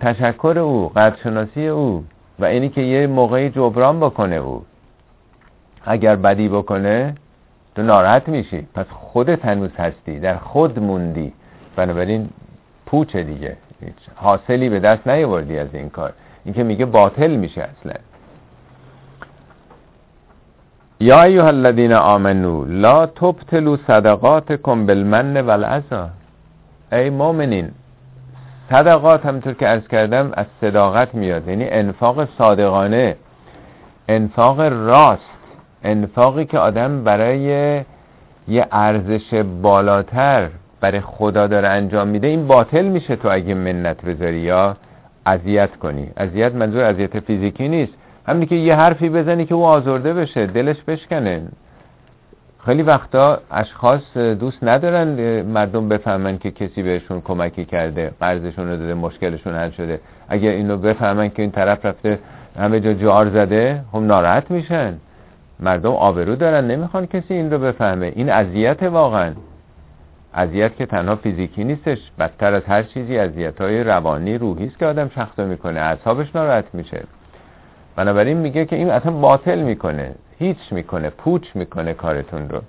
تشکر 0.00 0.58
او 0.58 0.88
قدر 0.88 1.16
شناسی 1.22 1.66
او 1.66 2.04
و 2.38 2.44
اینی 2.44 2.68
که 2.68 2.80
یه 2.80 3.06
موقعی 3.06 3.50
جبران 3.50 4.00
بکنه 4.00 4.36
او. 4.36 4.64
اگر 5.84 6.16
بدی 6.16 6.48
بکنه 6.48 7.14
تو 7.74 7.82
ناراحت 7.82 8.28
میشی. 8.28 8.66
پس 8.74 8.86
خودت 8.90 9.44
هنوز 9.44 9.70
هستی 9.78 10.20
در 10.20 10.36
خود 10.36 10.78
موندی. 10.78 11.32
بنابراین 11.76 12.28
پوچه 12.86 13.22
دیگه. 13.22 13.56
حاصلی 14.14 14.68
به 14.68 14.80
دست 14.80 15.06
نیاوردی 15.06 15.58
از 15.58 15.68
این 15.72 15.90
کار. 15.90 16.12
این 16.46 16.54
که 16.54 16.62
میگه 16.62 16.84
باطل 16.84 17.36
میشه 17.36 17.62
اصلا. 17.62 17.94
یا 21.00 21.22
ایها 21.22 21.46
الذین 21.46 21.92
آمنو 21.92 22.64
لا 22.64 23.06
تبتلوا 23.06 23.76
صدقاتکم 23.86 24.86
بالمن 24.86 25.36
والعزا. 25.36 26.10
ای 26.92 27.10
مؤمنین 27.10 27.70
صدقات 28.70 29.26
همطور 29.26 29.54
که 29.54 29.68
ارز 29.68 29.88
کردم 29.88 30.30
از 30.34 30.46
صداقت 30.60 31.14
میاد 31.14 31.48
یعنی 31.48 31.64
انفاق 31.68 32.28
صادقانه 32.38 33.16
انفاق 34.08 34.60
راست 34.60 35.22
انفاقی 35.84 36.44
که 36.44 36.58
آدم 36.58 37.04
برای 37.04 37.38
یه 38.48 38.66
ارزش 38.72 39.34
بالاتر 39.62 40.48
برای 40.80 41.00
خدا 41.00 41.46
داره 41.46 41.68
انجام 41.68 42.08
میده 42.08 42.26
این 42.26 42.46
باطل 42.46 42.84
میشه 42.84 43.16
تو 43.16 43.28
اگه 43.32 43.54
منت 43.54 44.02
بذاری 44.04 44.40
یا 44.40 44.76
اذیت 45.26 45.76
کنی. 45.76 46.10
اذیت 46.16 46.54
منظور 46.54 46.84
اذیت 46.84 47.20
فیزیکی 47.20 47.68
نیست. 47.68 47.92
همین 48.26 48.48
که 48.48 48.54
یه 48.54 48.74
حرفی 48.74 49.08
بزنی 49.08 49.44
که 49.44 49.54
او 49.54 49.64
آزرده 49.64 50.14
بشه 50.14 50.46
دلش 50.46 50.76
بشکنه. 50.82 51.42
خیلی 52.66 52.82
وقتا 52.82 53.40
اشخاص 53.50 54.16
دوست 54.16 54.64
ندارن 54.64 55.08
مردم 55.42 55.88
بفهمن 55.88 56.38
که 56.38 56.50
کسی 56.50 56.82
بهشون 56.82 57.20
کمکی 57.20 57.64
کرده 57.64 58.10
قرضشون 58.20 58.68
رو 58.68 58.76
داده 58.76 58.94
مشکلشون 58.94 59.54
حل 59.54 59.70
شده. 59.70 60.00
اگر 60.28 60.50
اینو 60.50 60.76
بفهمن 60.76 61.28
که 61.28 61.42
این 61.42 61.50
طرف 61.50 61.84
رفته 61.86 62.18
همه 62.58 62.80
جا 62.80 62.92
جار 62.92 63.28
زده 63.30 63.82
هم 63.94 64.06
ناراحت 64.06 64.50
میشن. 64.50 64.94
مردم 65.60 65.90
آبرو 65.92 66.36
دارن 66.36 66.66
نمی‌خوان 66.66 67.06
کسی 67.06 67.34
این 67.34 67.50
رو 67.50 67.58
بفهمه. 67.58 68.12
این 68.14 68.30
اذیت 68.30 68.82
واقعا. 68.82 69.32
اذیت 70.36 70.76
که 70.76 70.86
تنها 70.86 71.16
فیزیکی 71.16 71.64
نیستش 71.64 71.98
بدتر 72.18 72.54
از 72.54 72.64
هر 72.64 72.82
چیزی 72.82 73.18
اذیت 73.18 73.60
های 73.60 73.84
روانی 73.84 74.38
روحی 74.38 74.66
است 74.66 74.78
که 74.78 74.86
آدم 74.86 75.08
شخصا 75.14 75.44
می‌کنه. 75.44 75.80
اعصابش 75.80 76.36
ناراحت 76.36 76.64
میشه. 76.72 77.04
بنابراین 77.96 78.36
میگه 78.36 78.64
که 78.64 78.76
این 78.76 78.90
اصلا 78.90 79.12
باطل 79.12 79.58
می‌کنه. 79.58 80.14
هیچ 80.38 80.58
می‌کنه 80.70 81.10
پوچ 81.10 81.46
می‌کنه 81.54 81.94
کارتون 81.94 82.48
رو. 82.48 82.60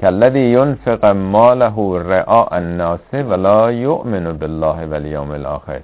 کلذی 0.00 0.40
ینفق 0.40 1.04
ماله 1.04 1.98
رعاء 1.98 2.48
الناس 2.52 3.14
ولا 3.14 3.72
یؤمن 3.72 4.32
بالله 4.32 4.86
والیوم 4.86 5.30
الاخر. 5.30 5.80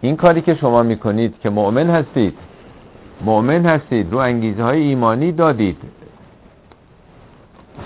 این 0.00 0.16
کاری 0.16 0.40
که 0.40 0.54
شما 0.54 0.82
می‌کنید 0.82 1.34
که 1.42 1.50
مؤمن 1.50 1.90
هستید 1.90 2.34
مؤمن 3.24 3.66
هستید 3.66 4.12
رو 4.12 4.18
انگیزه 4.18 4.62
های 4.62 4.80
ایمانی 4.80 5.32
دادید. 5.32 5.76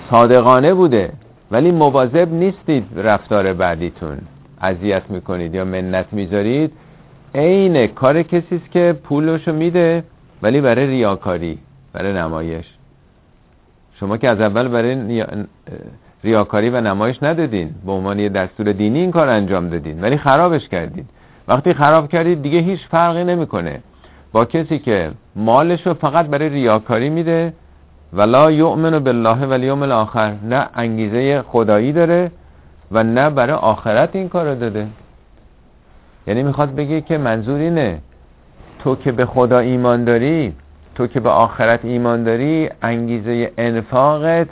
صادقانه 0.09 0.73
بوده. 0.73 1.11
ولی 1.51 1.71
مواظب 1.71 2.33
نیستید 2.33 2.85
رفتار 2.95 3.53
بعدیتون 3.53 4.17
اذیت 4.61 5.03
می‌کنید 5.09 5.55
یا 5.55 5.65
منت 5.65 6.05
می‌ذارید. 6.11 6.71
عین 7.35 7.87
کار 7.87 8.23
کسی 8.23 8.55
است 8.55 8.71
که 8.71 8.95
پولشو 9.03 9.53
میده 9.53 10.03
ولی 10.41 10.61
برای 10.61 10.87
ریاکاری 10.87 11.59
برای 11.93 12.13
نمایش. 12.13 12.65
شما 13.93 14.17
که 14.17 14.29
از 14.29 14.41
اول 14.41 14.67
برای 14.67 15.23
ریاکاری 16.23 16.69
و 16.69 16.81
نمایش 16.81 17.23
ندادین 17.23 17.75
به 17.85 17.91
عنوان 17.91 18.19
یه 18.19 18.29
دستور 18.29 18.71
دینی 18.71 18.99
این 18.99 19.11
کار 19.11 19.27
انجام 19.27 19.69
دادین 19.69 20.01
ولی 20.01 20.17
خرابش 20.17 20.69
کردید 20.69 21.05
وقتی 21.47 21.73
خراب 21.73 22.09
کردید 22.09 22.41
دیگه 22.41 22.59
هیچ 22.59 22.79
فرقی 22.87 23.23
نمی‌کنه. 23.23 23.79
با 24.31 24.45
کسی 24.45 24.79
که 24.79 25.11
مالش 25.35 25.87
رو 25.87 25.93
فقط 25.93 26.25
برای 26.25 26.49
ریاکاری 26.49 27.09
میده 27.09 27.53
ولا 28.13 28.51
یؤمن 28.51 28.99
بالله 28.99 29.45
والیوم 29.45 29.83
الاخر. 29.83 30.33
نه 30.43 30.69
انگیزه 30.73 31.41
خدایی 31.41 31.93
داره 31.93 32.31
و 32.91 33.03
نه 33.03 33.29
برای 33.29 33.55
آخرت 33.55 34.15
این 34.15 34.29
کار 34.29 34.55
داده. 34.55 34.87
یعنی 36.27 36.43
می‌خواد 36.43 36.75
بگه 36.75 37.01
که 37.01 37.17
منظور 37.17 37.59
اینه 37.59 38.01
تو 38.79 38.95
که 38.95 39.11
به 39.11 39.25
خدا 39.25 39.59
ایمان 39.59 40.03
داری 40.03 40.53
تو 40.95 41.07
که 41.07 41.19
به 41.19 41.29
آخرت 41.29 41.85
ایمان 41.85 42.23
داری 42.23 42.69
انگیزه 42.81 43.51
انفاقت 43.57 44.47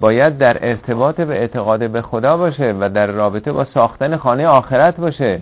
باید 0.00 0.38
در 0.38 0.68
ارتباط 0.68 1.20
به 1.20 1.34
اعتقاد 1.34 1.90
به 1.90 2.02
خدا 2.02 2.36
باشه 2.36 2.74
و 2.80 2.90
در 2.94 3.06
رابطه 3.06 3.52
با 3.52 3.64
ساختن 3.64 4.16
خانه 4.16 4.46
آخرت 4.46 4.96
باشه. 4.96 5.40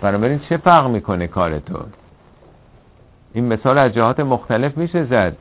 بنابراین 0.00 0.40
چه 0.48 0.56
فرق 0.56 0.86
می‌کنه 0.88 1.26
کار 1.26 1.58
تو؟ 1.58 1.78
این 3.32 3.52
مثال 3.52 3.78
از 3.78 3.92
جهات 3.92 4.20
مختلف 4.20 4.78
میشه 4.78 5.04
زد. 5.04 5.36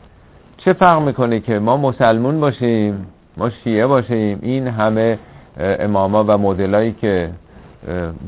چه 0.57 0.73
فرق 0.73 1.01
می‌کنه 1.01 1.39
که 1.39 1.59
ما 1.59 1.77
مسلمون 1.77 2.39
باشیم 2.39 3.07
ما 3.37 3.49
شیعه 3.49 3.87
باشیم؟ 3.87 4.39
این 4.41 4.67
همه 4.67 5.19
اماما 5.57 6.23
و 6.27 6.37
مدلایی 6.37 6.91
که 6.91 7.29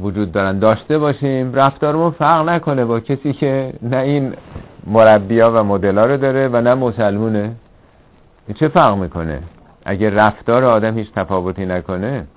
وجود 0.01 0.31
دارن 0.31 0.59
داشته 0.59 0.97
باشیم. 0.97 1.53
رفتارمون 1.53 2.11
فرق 2.11 2.49
نکنه 2.49 2.85
با 2.85 2.99
کسی 2.99 3.33
که 3.33 3.73
نه 3.81 3.97
این 3.97 4.33
مربیا 4.87 5.51
و 5.55 5.63
مدلا 5.63 6.05
رو 6.05 6.17
داره 6.17 6.47
و 6.47 6.61
نه 6.61 6.73
مسلمونه. 6.73 7.51
این 8.47 8.55
چه 8.55 8.67
فرق 8.67 8.97
می‌کنه؟ 8.97 9.39
اگه 9.85 10.09
رفتار 10.09 10.63
آدم 10.63 10.97
هیچ 10.97 11.11
تفاوتی 11.11 11.65
نکنه 11.65 12.27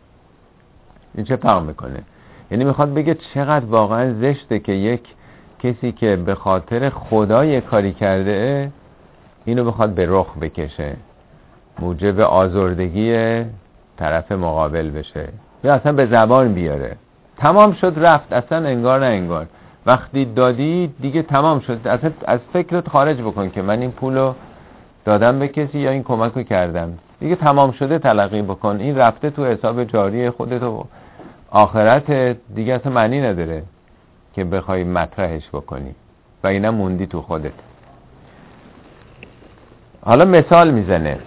این 1.14 1.24
چه 1.24 1.36
فرق 1.36 1.62
می‌کنه؟ 1.62 2.02
یعنی 2.50 2.64
می‌خواد 2.64 2.94
بگه 2.94 3.16
چقدر 3.34 3.64
واقعا 3.64 4.14
زشته 4.20 4.58
که 4.58 4.72
یک 4.72 5.00
کسی 5.58 5.92
که 5.92 6.16
به 6.16 6.34
خاطر 6.34 6.90
خدا 6.90 7.44
یک 7.44 7.64
کاری 7.64 7.92
کرده 7.92 8.70
اینو 9.44 9.64
بخواد 9.64 9.90
به 9.90 10.06
رخ 10.08 10.38
بکشه. 10.38 10.96
موجب 11.78 12.20
آزردگی 12.20 13.42
طرف 13.96 14.32
مقابل 14.32 14.90
بشه. 14.90 15.28
یا 15.64 15.74
اصلا 15.74 15.92
به 15.92 16.06
زبان 16.06 16.54
بیاره. 16.54 16.96
تمام 17.36 17.72
شد 17.72 17.92
رفت. 17.96 18.32
اصلا 18.32 18.68
انگار 18.68 19.00
نه 19.00 19.06
انگار. 19.06 19.46
وقتی 19.86 20.24
دادی 20.24 20.94
دیگه 21.00 21.22
تمام 21.22 21.60
شد. 21.60 21.88
اصلا 21.88 22.10
از 22.26 22.40
فکرت 22.52 22.88
خارج 22.88 23.20
بکن 23.20 23.50
که 23.50 23.62
من 23.62 23.80
این 23.80 23.90
پولو 23.90 24.32
دادم 25.04 25.38
به 25.38 25.48
کسی 25.48 25.78
یا 25.78 25.90
این 25.90 26.02
کمک 26.02 26.32
رو 26.32 26.42
کردم. 26.42 26.98
دیگه 27.20 27.36
تمام 27.36 27.72
شده 27.72 27.98
تلقی 27.98 28.42
بکن. 28.42 28.76
این 28.80 28.98
رفته 28.98 29.30
تو 29.30 29.44
حساب 29.44 29.84
جاری 29.84 30.30
خودت 30.30 30.62
و 30.62 30.84
آخرت. 31.50 32.36
دیگه 32.54 32.74
اصلا 32.74 32.92
معنی 32.92 33.20
نداره 33.20 33.62
که 34.34 34.44
بخوای 34.44 34.84
مطرحش 34.84 35.48
بکنی. 35.48 35.94
و 36.44 36.46
اینا 36.46 36.70
موندی 36.70 37.06
تو 37.06 37.22
خودت. 37.22 37.67
حالا 40.02 40.24
مثال 40.24 40.70
می‌زنه. 40.70 41.18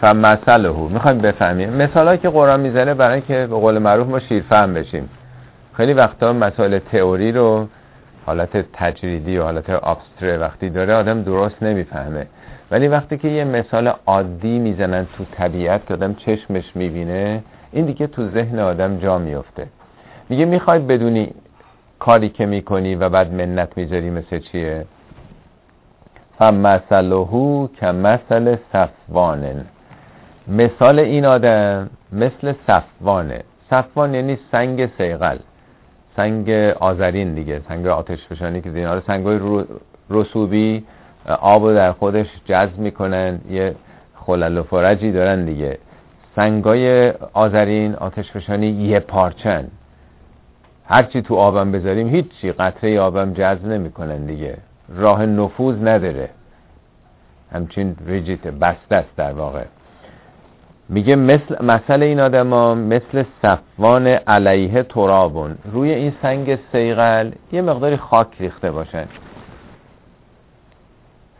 فمثله 0.00 0.72
می‌خوایم 0.72 1.18
بفهمیم. 1.18 1.70
مثال 1.70 2.16
که 2.16 2.28
قرآن 2.28 2.60
می‌زنه 2.60 2.94
برای 2.94 3.20
که 3.20 3.46
به 3.50 3.56
قول 3.56 3.78
معروف 3.78 4.08
ما 4.08 4.18
شیرفهم 4.18 4.74
بشیم. 4.74 5.08
خیلی 5.72 5.92
وقتا 5.92 6.32
مسائل 6.32 6.78
تئوری 6.78 7.32
رو 7.32 7.66
حالت 8.26 8.72
تجریدی 8.72 9.38
و 9.38 9.42
حالت 9.42 9.70
ابستره 9.70 10.38
وقتی 10.38 10.70
داره 10.70 10.94
آدم 10.94 11.22
درست 11.22 11.62
نمی‌فهمه. 11.62 12.26
ولی 12.70 12.88
وقتی 12.88 13.18
که 13.18 13.28
یه 13.28 13.44
مثال 13.44 13.92
عادی 14.06 14.58
می‌زنن 14.58 15.06
تو 15.18 15.24
طبیعت 15.32 15.86
که 15.86 15.94
آدم 15.94 16.14
چشمش 16.14 16.76
می‌بینه 16.76 17.42
این 17.72 17.84
دیگه 17.86 18.06
تو 18.06 18.28
ذهن 18.28 18.58
آدم 18.58 18.98
جا 18.98 19.18
میفته 19.18 19.66
میگه 20.28 20.44
می‌خوای 20.44 20.78
بدونی 20.78 21.34
کاری 21.98 22.28
که 22.28 22.46
می‌کنی 22.46 22.94
و 22.94 23.08
بعد 23.08 23.32
منت 23.32 23.68
می‌ذاری 23.76 24.10
مثل 24.10 24.38
چیه؟ 24.38 24.84
فمثله 26.38 27.68
که 27.80 27.86
مثل 27.86 28.56
صفوانن 28.72 29.64
مثال 30.48 30.98
این 30.98 31.24
آدم 31.24 31.90
مثل 32.12 32.54
صفوانه 32.66 33.44
صفوان 33.70 34.14
یعنی 34.14 34.38
سنگ 34.52 34.86
سیغل 34.98 35.38
سنگ 36.16 36.50
آذرین 36.80 37.34
دیگه 37.34 37.60
سنگ 37.68 37.86
آتش 37.86 38.26
فشانی 38.26 38.60
که 38.60 38.70
اینا 38.74 38.94
رو 38.94 39.00
سنگ 39.00 39.40
رسوبی 40.10 40.84
آب 41.40 41.74
در 41.74 41.92
خودش 41.92 42.26
جذب 42.44 42.78
می‌کنن 42.78 43.40
یه 43.50 43.74
خلل 44.14 44.58
و 44.58 44.62
فرجی 44.62 45.12
دارن 45.12 45.44
دیگه. 45.44 45.78
سنگای 46.36 47.12
آذرین 47.32 47.94
آتش 47.94 48.32
فشانی 48.32 48.66
یه 48.66 49.00
پارچن. 49.00 49.68
هرچی 50.86 51.22
تو 51.22 51.34
آبم 51.34 51.72
بذاریم 51.72 52.08
هیچی 52.08 52.52
قطره 52.52 53.00
آبم 53.00 53.32
جذب 53.32 53.66
نمی‌کنن 53.66 54.26
دیگه. 54.26 54.56
راه 54.96 55.26
نفوذ 55.26 55.76
نداره. 55.82 56.28
همچین 57.52 57.96
ریجیت 58.06 58.46
بسته 58.46 58.96
است 58.96 59.16
در 59.16 59.32
واقع. 59.32 59.64
میگه 60.88 61.16
مثل 61.16 61.64
مسئله 61.64 62.06
این 62.06 62.20
آدما 62.20 62.74
مثل 62.74 63.24
صفوان 63.42 64.06
علیه 64.06 64.82
ترابون. 64.82 65.58
روی 65.72 65.90
این 65.90 66.12
سنگ 66.22 66.58
سیغل 66.72 67.30
یه 67.52 67.62
مقداری 67.62 67.96
خاک 67.96 68.26
ریخته 68.40 68.70
باشن. 68.70 69.06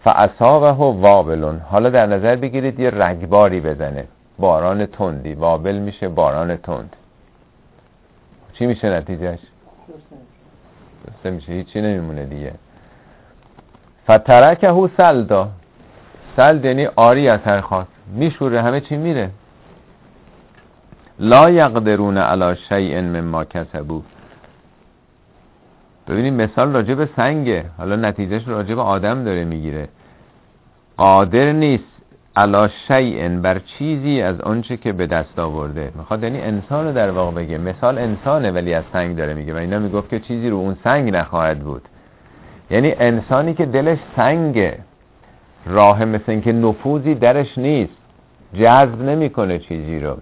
فاصابه 0.05 0.71
وابلون. 1.01 1.59
حالا 1.59 1.91
در 1.91 2.07
نظر 2.07 2.37
بگیرید 2.37 2.81
یه 2.81 2.91
رگباری 2.91 3.61
بزنه. 3.61 4.05
باران 4.39 4.87
تندی. 4.87 5.35
وابل 5.35 5.79
میشه 5.79 6.09
باران 6.09 6.57
تند. 6.57 6.97
چی 8.53 8.67
میشه 8.67 8.91
نتیجهش؟ 8.91 9.39
درسته 11.07 11.31
میشه. 11.31 11.53
هیچی 11.53 11.81
نمیمونه 11.81 12.27
دیگه. 12.27 12.53
فترکه 14.13 14.69
هو 14.69 14.89
سلدا. 14.97 15.49
سلد 16.37 16.65
یعنی 16.65 16.87
آری 16.97 17.29
از 17.29 17.41
هر 17.41 17.61
خاک. 17.61 17.87
میشوره 18.15 18.63
همه 18.63 18.81
چی 18.81 18.97
میره. 18.97 19.31
لا 21.19 21.51
یقدرون 21.51 22.19
علی 22.19 22.57
شیء 22.69 23.01
مما 23.01 23.45
کسبو 23.45 24.03
ببینید 26.09 26.33
مثال 26.33 26.73
راجع 26.73 26.95
به 26.95 27.09
سنگه. 27.17 27.65
حالا 27.79 27.97
نتیجهش 27.97 28.49
راجع 28.49 28.75
به 28.75 28.83
آدم 28.83 29.25
داره 29.25 29.45
می‌گیره. 29.45 29.89
قادر 30.97 31.53
نیست 31.53 31.85
علا 32.37 32.69
شیء 32.89 33.29
بر 33.29 33.59
چیزی 33.59 34.23
از 34.23 34.41
آنچه 34.41 34.77
که 34.77 34.93
به 34.93 35.07
دست 35.07 35.39
آورده. 35.39 35.93
می‌خواد 35.95 36.23
یعنی 36.23 36.41
انسان 36.41 36.87
رو 36.87 36.93
در 36.93 37.11
واقع 37.11 37.31
بگه. 37.31 37.59
مثال 37.59 37.99
انسانه 37.99 38.51
ولی 38.51 38.75
از 38.75 38.85
سنگ 38.93 39.17
داره 39.17 39.35
میگه. 39.35 39.55
و 39.55 39.57
اینا 39.57 39.79
می‌گفت 39.79 40.11
که 40.11 40.21
چیزی 40.21 40.51
رو 40.51 40.57
اون 40.57 40.77
سنگ 40.85 41.11
نخواهد 41.11 41.59
بود. 41.59 41.83
یعنی 42.73 42.95
انسانی 42.99 43.55
که 43.55 43.67
دلش 43.67 43.99
سنگه 44.17 44.79
راه 45.67 46.05
مثل 46.05 46.25
اینکه 46.29 46.53
نفوذی 46.53 47.15
درش 47.15 47.59
نیست 47.59 47.93
جذب 48.55 49.03
نمی‌کنه 49.03 49.59
چیزی 49.59 50.01
رو. 50.01 50.17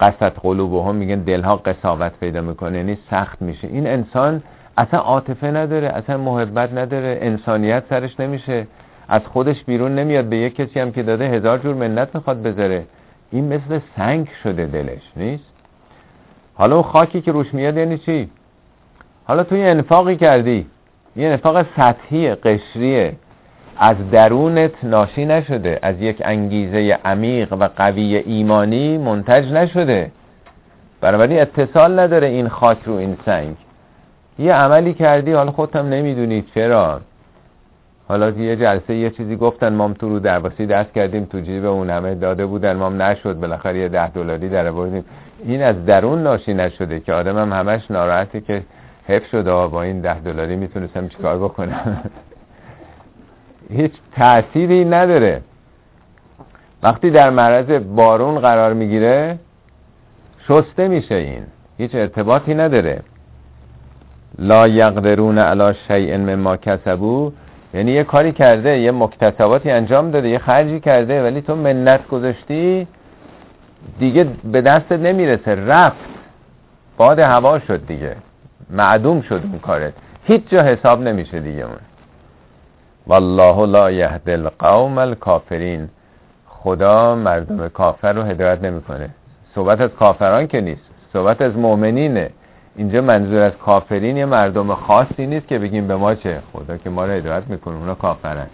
قصد 0.00 0.32
قلوب 0.32 0.88
هم 0.88 0.94
میگن 0.94 1.18
دلها 1.18 1.56
قصاوت 1.56 2.12
پیدا 2.20 2.40
می‌کنه 2.40 2.76
یعنی 2.78 2.98
سخت 3.10 3.42
میشه. 3.42 3.68
این 3.68 3.86
انسان 3.86 4.42
اصلا 4.78 5.00
عاطفه 5.00 5.50
نداره 5.50 5.88
اصلا 5.88 6.18
محبت 6.18 6.72
نداره 6.72 7.18
انسانیت 7.22 7.82
سرش 7.90 8.20
نمیشه. 8.20 8.66
از 9.08 9.20
خودش 9.26 9.64
بیرون 9.64 9.94
نمیاد 9.94 10.24
به 10.24 10.36
یک 10.36 10.56
کسی 10.56 10.80
هم 10.80 10.92
که 10.92 11.02
داده 11.02 11.28
هزار 11.28 11.58
جور 11.58 11.74
منت 11.74 12.14
می‌خواد 12.14 12.42
بذاره. 12.42 12.86
این 13.30 13.54
مثل 13.54 13.80
سنگ 13.96 14.28
شده 14.42 14.66
دلش 14.66 15.12
نیست؟ 15.16 15.52
حالا 16.54 16.74
اون 16.74 16.82
خاکی 16.82 17.20
که 17.20 17.32
روش 17.32 17.54
میاد 17.54 17.76
یعنی 17.76 17.98
چی؟ 17.98 18.30
حالا 19.24 19.44
تو 19.44 19.56
یه 19.56 19.66
انفاقی 19.66 20.16
کردی. 20.16 20.66
یه 21.16 21.28
انفاق 21.28 21.66
سطحی 21.76 22.34
قشریه 22.34 23.12
از 23.78 23.96
درونت 24.10 24.84
ناشی 24.84 25.24
نشده 25.24 25.78
از 25.82 26.00
یک 26.00 26.22
انگیزه 26.24 26.98
عمیق 27.04 27.52
و 27.52 27.68
قوی 27.76 28.16
ایمانی 28.16 28.98
منتج 28.98 29.52
نشده. 29.52 30.10
بنابراین 31.00 31.40
اتصال 31.40 31.98
نداره 31.98 32.26
این 32.26 32.48
خاک 32.48 32.78
رو 32.84 32.94
این 32.94 33.16
سنگ. 33.26 33.56
یه 34.38 34.54
عملی 34.54 34.94
کردی 34.94 35.32
حالا 35.32 35.50
خودتم 35.50 35.88
نمی‌دونی 35.88 36.44
چرا. 36.54 37.00
حالا 38.08 38.30
یه 38.30 38.56
جلسه 38.56 38.94
یه 38.94 39.10
چیزی 39.10 39.36
گفتن 39.36 39.74
مام 39.74 39.92
تو 39.92 40.08
رو 40.08 40.18
درباسی 40.18 40.66
دست 40.66 40.92
کردیم 40.92 41.24
تو 41.24 41.40
جیب 41.40 41.64
اون 41.64 41.90
همه 41.90 42.14
داده 42.14 42.46
بودن 42.46 42.76
مام 42.76 43.02
نشد 43.02 43.34
بالاخره 43.34 43.78
یه 43.78 43.88
ده 43.88 44.08
دلاری 44.08 44.48
در 44.48 44.70
بردیم 44.70 45.04
این 45.44 45.62
از 45.62 45.84
درون 45.86 46.22
ناشی 46.22 46.54
نشده 46.54 47.00
که 47.00 47.12
آدم 47.12 47.38
هم 47.38 47.52
همش 47.52 47.90
ناراحتی 47.90 48.40
که 48.40 48.62
حف 49.08 49.26
شده 49.26 49.66
با 49.66 49.82
این 49.82 50.00
ده 50.00 50.20
دلاری 50.20 50.56
می‌تونستم 50.56 51.08
چیکار 51.08 51.38
بکنم؟ 51.38 52.10
هیچ 53.70 53.92
تأثیری 54.12 54.84
نداره. 54.84 55.40
وقتی 56.82 57.10
در 57.10 57.30
معرض 57.30 57.70
بارون 57.70 58.38
قرار 58.38 58.72
می‌گیره 58.72 59.38
شسته 60.48 60.88
میشه 60.88 61.14
این. 61.14 61.44
هیچ 61.78 61.94
ارتباطی 61.94 62.54
نداره. 62.54 63.00
لا 64.38 64.68
یقدرون 64.68 65.38
علی 65.38 65.74
شیء 65.88 66.16
مما 66.16 66.56
کسبو 66.56 67.32
یعنی 67.74 67.92
یه 67.92 68.04
کاری 68.04 68.32
کرده 68.32 68.78
یه 68.78 68.92
مکتسباتی 68.92 69.70
انجام 69.70 70.10
داده 70.10 70.28
یه 70.28 70.38
خرجی 70.38 70.80
کرده 70.80 71.22
ولی 71.22 71.40
تو 71.40 71.56
منت 71.56 72.08
گذاشتی 72.08 72.86
دیگه 73.98 74.26
به 74.44 74.60
دستت 74.60 74.92
نمی‌رسه. 74.92 75.54
رفت. 75.54 75.96
باد 76.96 77.18
هوا 77.18 77.58
شد 77.58 77.86
دیگه. 77.86 78.16
معدوم 78.70 79.20
شد 79.20 79.40
اون 79.52 79.58
کارت. 79.58 79.92
هیچ 80.24 80.48
جا 80.48 80.62
حساب 80.62 81.00
نمیشه 81.00 81.40
دیگه 81.40 81.62
اون. 81.62 81.78
والله 83.06 83.66
لا 83.66 83.90
یهد 83.90 84.30
القوم 84.30 84.98
الکافرین. 84.98 85.88
خدا 86.48 87.14
مردم 87.14 87.68
کافر 87.68 88.12
رو 88.12 88.22
هدایت 88.22 88.62
نمی‌کنه. 88.62 89.10
صحبت 89.54 89.80
از 89.80 89.90
کافران 89.90 90.46
که 90.46 90.60
نیست. 90.60 90.82
صحبت 91.12 91.42
از 91.42 91.56
مؤمنینه. 91.56 92.30
اینجا 92.76 93.02
منظور 93.02 93.40
از 93.40 93.52
کافرین 93.52 94.16
یه 94.16 94.24
مردم 94.24 94.74
خاصی 94.74 95.26
نیست 95.26 95.48
که 95.48 95.58
بگیم 95.58 95.86
به 95.88 95.96
ما 95.96 96.14
چه. 96.14 96.42
خدا 96.52 96.76
که 96.76 96.90
ما 96.90 97.04
رو 97.04 97.12
هدایت 97.12 97.42
می‌کنه 97.48 97.76
اونا 97.76 97.94
کافرن. 97.94 98.46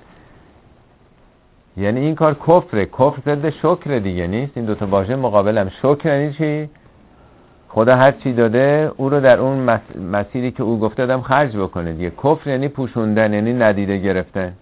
یعنی 1.77 2.01
این 2.01 2.14
کار 2.14 2.35
کفره. 2.35 2.87
کفر 2.87 3.20
ضد 3.27 3.51
شکر 3.51 3.98
دیگه 3.98 4.27
نیست. 4.27 4.53
این 4.57 4.66
دوتا 4.66 4.87
واژه 4.87 5.16
مقابلم 5.16 5.68
شکر 5.68 6.07
یعنی 6.07 6.33
چی؟ 6.33 6.70
خدا 7.75 7.97
هر 7.97 8.13
چی 8.13 8.33
داده 8.33 8.93
او 8.97 9.09
رو 9.09 9.21
در 9.21 9.39
اون 9.39 9.79
مسیری 10.13 10.51
که 10.51 10.63
او 10.63 10.81
گفته 10.81 11.07
دادم 11.07 11.23
خرج 11.23 11.57
بکنه 11.57 11.93
دیگه. 11.93 12.11
کفر 12.11 12.51
یعنی 12.51 12.69
پوشوندن 12.69 13.33
یعنی 13.33 13.53
ندیده 13.53 13.99
گرفتن. 13.99 14.53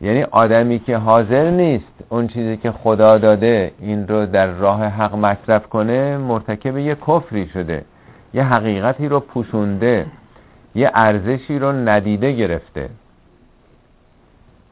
یعنی 0.00 0.22
آدمی 0.22 0.78
که 0.78 0.96
حاضر 0.96 1.50
نیست 1.50 2.04
اون 2.08 2.28
چیزی 2.28 2.56
که 2.56 2.70
خدا 2.72 3.18
داده 3.18 3.72
این 3.80 4.08
رو 4.08 4.26
در 4.26 4.46
راه 4.46 4.84
حق 4.84 5.14
مصرف 5.14 5.66
کنه 5.66 6.16
مرتکب 6.16 6.78
یه 6.78 6.94
کفری 6.94 7.48
شده. 7.48 7.84
یه 8.34 8.44
حقیقتی 8.44 9.08
رو 9.08 9.20
پوشونده. 9.20 10.06
یه 10.74 10.90
ارزشی 10.94 11.58
رو 11.58 11.72
ندیده 11.72 12.32
گرفته. 12.32 12.88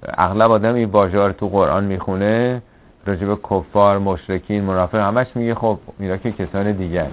اغلب 0.02 0.50
آدم 0.50 0.74
این 0.74 0.88
واژه 0.88 1.32
تو 1.32 1.48
قرآن 1.48 1.84
می‌خونه. 1.84 2.62
راجب 3.06 3.38
کفار 3.50 3.98
مشرکین 3.98 4.64
منافق 4.64 4.98
همش 4.98 5.26
میگه 5.34 5.54
خب 5.54 5.78
اینا 5.98 6.16
که 6.16 6.32
کسان 6.32 6.72
دیگر 6.72 7.06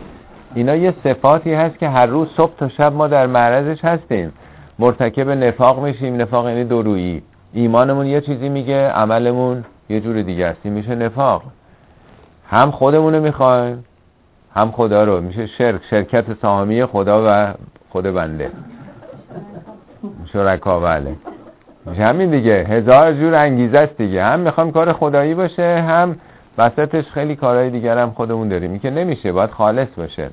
اینا 0.56 0.76
یه 0.76 0.94
صفاتی 1.04 1.54
هست 1.54 1.80
که 1.80 1.90
هر 1.90 2.06
روز 2.06 2.28
صبح 2.38 2.56
تا 2.58 2.70
شب 2.70 2.94
ما 2.94 3.08
در 3.08 3.28
معرضش 3.28 3.86
هستیم. 3.86 4.34
مرتکب 4.80 5.30
نفاق 5.30 5.84
میشیم. 5.84 6.22
نفاق 6.22 6.50
یعنی 6.50 6.64
درویی 6.64 7.24
ایمانمون 7.54 8.06
یه 8.06 8.22
چیزی 8.22 8.50
میگه 8.50 8.88
عملمون 8.88 9.66
یه 9.90 10.00
جور 10.00 10.22
دیگه 10.22 10.50
هستی 10.50 10.70
میشه 10.70 10.96
نفاق. 10.96 11.44
هم 12.50 12.72
خودمونو 12.72 13.22
می‌خوایم 13.22 13.86
هم 14.54 14.72
خدا 14.72 15.04
رو. 15.04 15.22
میشه 15.22 15.48
شرک. 15.48 15.82
شرکت 15.90 16.26
سهامی 16.42 16.86
خدا 16.86 17.24
و 17.28 17.54
خود 17.90 18.04
بنده. 18.04 18.52
شرکا 20.34 20.80
بله. 20.80 21.16
همین 21.94 22.30
دیگه. 22.30 22.54
هزار 22.54 23.14
جور 23.14 23.36
انگیزه 23.36 23.78
است 23.78 23.98
دیگه. 23.98 24.24
هم 24.24 24.40
می‌خوام 24.40 24.72
کار 24.72 24.94
خدایی 24.94 25.34
باشه 25.34 25.82
هم 25.82 26.16
وسطش 26.58 27.06
خیلی 27.12 27.36
کارهای 27.36 27.70
دیگر 27.70 27.98
هم 27.98 28.12
خودمون 28.12 28.48
داریم. 28.48 28.80
که 28.80 28.90
نمیشه 28.90 29.32
باید 29.32 29.50
خالص 29.50 29.88
باشه. 29.98 30.30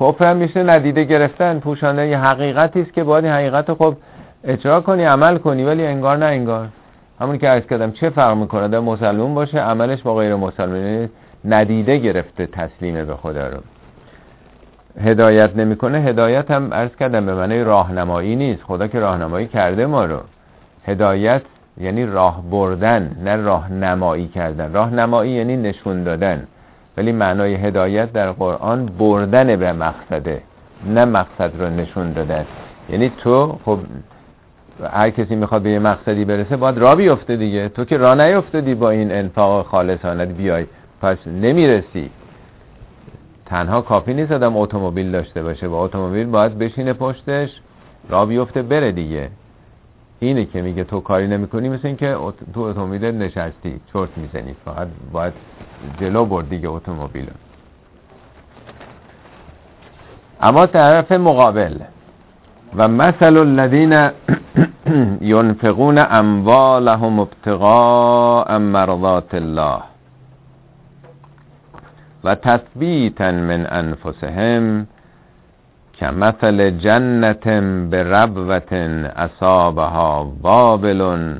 کفر 0.00 0.30
هم 0.30 0.36
میشه 0.36 0.62
ندیده 0.62 1.04
گرفتن. 1.04 1.58
پوشانه 1.58 2.08
یه 2.08 2.18
حقیقتی 2.18 2.80
است 2.80 2.92
که 2.92 3.04
باید 3.04 3.24
حقیقت 3.24 3.74
خب 3.74 3.96
اجرا 4.44 4.80
کنی 4.80 5.04
عمل 5.04 5.38
کنی 5.38 5.64
ولی 5.64 5.86
انگار 5.86 6.16
نه 6.16 6.26
انگار. 6.26 6.68
همون 7.20 7.38
که 7.38 7.48
عرض 7.48 7.66
کردم 7.66 7.90
چه 7.90 8.10
فرق 8.10 8.36
می‌کنه 8.36 8.68
در 8.68 8.80
مسلمون 8.80 9.34
باشه 9.34 9.58
عملش 9.58 10.02
با 10.02 10.14
غیر 10.14 10.36
مسلمان 10.36 11.08
ندیده 11.44 11.98
گرفته 11.98 12.46
تسلیمه 12.46 13.04
به 13.04 13.16
خدا 13.16 13.48
رو. 13.48 13.58
هدایت 15.00 15.56
نمی‌کنه 15.56 15.98
هدایت 15.98 16.50
هم 16.50 16.74
عرض 16.74 16.96
کردم 16.96 17.26
به 17.26 17.34
معنی 17.34 17.64
راهنمایی 17.64 18.36
نیست. 18.36 18.62
خدا 18.62 18.86
که 18.86 19.00
راهنمایی 19.00 19.46
کرده 19.46 19.86
ما 19.86 20.04
رو. 20.04 20.18
هدایت 20.86 21.42
یعنی 21.80 22.06
راه 22.06 22.42
بردن 22.50 23.16
نه 23.24 23.36
راهنمایی 23.36 24.28
کردن. 24.28 24.72
راهنمایی 24.72 25.32
یعنی 25.32 25.56
نشون 25.56 26.02
دادن. 26.02 26.46
ولی 26.96 27.12
معنای 27.12 27.54
هدایت 27.54 28.12
در 28.12 28.32
قرآن 28.32 28.86
بردن 28.86 29.56
به 29.56 29.72
مقصده 29.72 30.42
نه 30.86 31.04
مقصد 31.04 31.50
رو 31.58 31.70
نشون 31.70 32.12
دادن. 32.12 32.44
یعنی 32.90 33.12
تو 33.18 33.58
خب 33.64 33.78
هر 34.92 35.10
کسی 35.10 35.36
می‌خواد 35.36 35.62
به 35.62 35.70
یه 35.70 35.78
مقصدی 35.78 36.24
برسه 36.24 36.56
باید 36.56 36.78
را 36.78 36.94
بیفته 36.94 37.36
دیگه. 37.36 37.68
تو 37.68 37.84
که 37.84 37.96
را 37.96 38.14
نیفتدی 38.14 38.74
با 38.74 38.90
این 38.90 39.12
انفاق 39.12 39.66
خالصانت 39.66 40.28
بیای. 40.28 40.66
پس 41.02 41.16
نمی‌رسی. 41.26 42.10
تنها 43.46 43.80
کافی 43.80 44.14
نیست 44.14 44.32
آدم 44.32 44.56
اتومبیل 44.56 45.12
داشته 45.12 45.42
باشه. 45.42 45.68
با 45.68 45.84
اتومبیل 45.84 46.26
باید 46.26 46.58
بشینه 46.58 46.92
پشتش 46.92 47.60
را 48.08 48.26
بیفته 48.26 48.62
بره 48.62 48.92
دیگه. 48.92 49.30
اینه 50.20 50.44
که 50.44 50.62
میگه 50.62 50.84
تو 50.84 51.00
کاری 51.00 51.26
نمی‌کنی 51.26 51.68
مثل 51.68 51.86
اینکه 51.86 52.16
تو 52.54 52.60
اتومبیل 52.60 53.04
نشستی. 53.04 53.80
چرت 53.92 54.08
می‌زنی. 54.16 54.56
فقط 54.64 54.88
باید 55.12 55.32
جلو 56.00 56.24
برد 56.24 56.48
دیگه 56.48 56.68
اتومبیل 56.68 57.26
اما 60.40 60.66
طرف 60.66 61.12
مقابل. 61.12 61.78
و 62.76 62.88
مثل 62.88 63.36
الذین 63.36 63.92
ينفقون 65.20 65.98
اموالهم 65.98 67.20
ابتغاء 67.20 68.58
مرضات 68.58 69.34
الله. 69.34 69.95
و 72.24 72.34
تثبیتا 72.34 73.30
من 73.30 73.66
انفسهم 73.70 74.86
که 75.92 76.06
مثل 76.06 76.70
جنت 76.70 77.48
به 77.90 78.02
ربوت 78.02 78.72
اصابها 79.16 80.32
وابل 80.42 81.34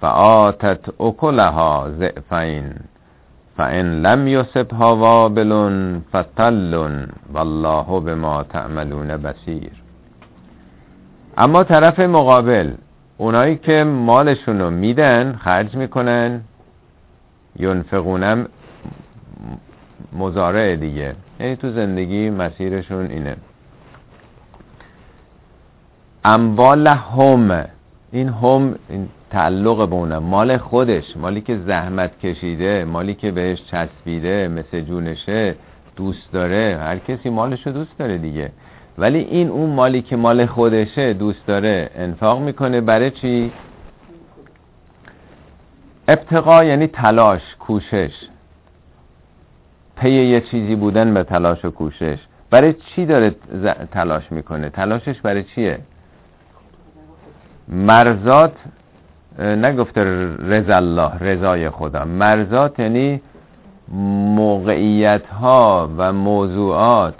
فآتت 0.00 1.00
اکلها 1.00 1.90
زعفین 1.98 2.74
فان 3.56 4.02
لم 4.02 4.28
یصبها 4.28 4.96
وابل 4.96 5.52
فتل 6.12 6.74
والله 7.32 8.00
بما 8.00 8.42
تعملون 8.42 9.16
بصیر. 9.16 9.72
اما 11.38 11.64
طرف 11.64 12.00
مقابل 12.00 12.72
اونایی 13.18 13.56
که 13.56 13.84
مالشون 13.84 14.60
رو 14.60 14.70
میدن 14.70 15.32
خرج 15.32 15.76
می‌کنن. 15.76 16.40
ینفقونم 17.58 18.46
مزارع 20.12 20.76
دیگه. 20.76 21.14
یعنی 21.40 21.56
تو 21.56 21.70
زندگی 21.72 22.30
مسیرشون 22.30 23.10
اینه. 23.10 23.36
اموال 26.24 26.86
هم 26.86 27.64
این 28.12 28.28
هم 28.28 28.74
این 28.88 29.08
تعلق 29.30 29.88
به 29.88 29.94
اونه 29.94 30.18
مال 30.18 30.56
خودش 30.56 31.16
مالی 31.16 31.40
که 31.40 31.58
زحمت 31.58 32.18
کشیده 32.18 32.84
مالی 32.84 33.14
که 33.14 33.30
بهش 33.30 33.62
چسبیده 33.62 34.48
مثل 34.48 34.80
جونشه 34.80 35.54
دوست 35.96 36.32
داره. 36.32 36.78
هر 36.80 36.98
کسی 36.98 37.30
مالش 37.30 37.66
رو 37.66 37.72
دوست 37.72 37.98
داره 37.98 38.18
دیگه. 38.18 38.52
ولی 38.98 39.18
این 39.18 39.48
اون 39.48 39.70
مالی 39.70 40.02
که 40.02 40.16
مال 40.16 40.46
خودشه 40.46 41.12
دوست 41.12 41.46
داره. 41.46 41.90
انفاق 41.94 42.40
می‌کنه 42.40 42.80
برای 42.80 43.10
چی؟ 43.10 43.52
ابتقا 46.08 46.64
یعنی 46.64 46.86
تلاش 46.86 47.42
کوشش. 47.58 48.12
پی 50.00 50.10
یه 50.10 50.40
چیزی 50.40 50.76
بودن 50.76 51.14
به 51.14 51.22
تلاش 51.22 51.64
و 51.64 51.70
کوشش. 51.70 52.18
برای 52.50 52.72
چی 52.72 53.06
داره 53.06 53.34
تلاش 53.92 54.32
می‌کنه؟ 54.32 54.68
تلاشش 54.70 55.20
برای 55.20 55.42
چیه؟ 55.42 55.78
مرزات 57.68 58.52
نگفته 59.38 60.04
رضا 60.38 60.76
الله 60.76 61.10
رضای 61.20 61.70
خدا. 61.70 62.04
مرزات 62.04 62.78
یعنی 62.78 63.20
موقعیت 64.34 65.26
ها 65.26 65.90
و 65.98 66.12
موضوعات 66.12 67.14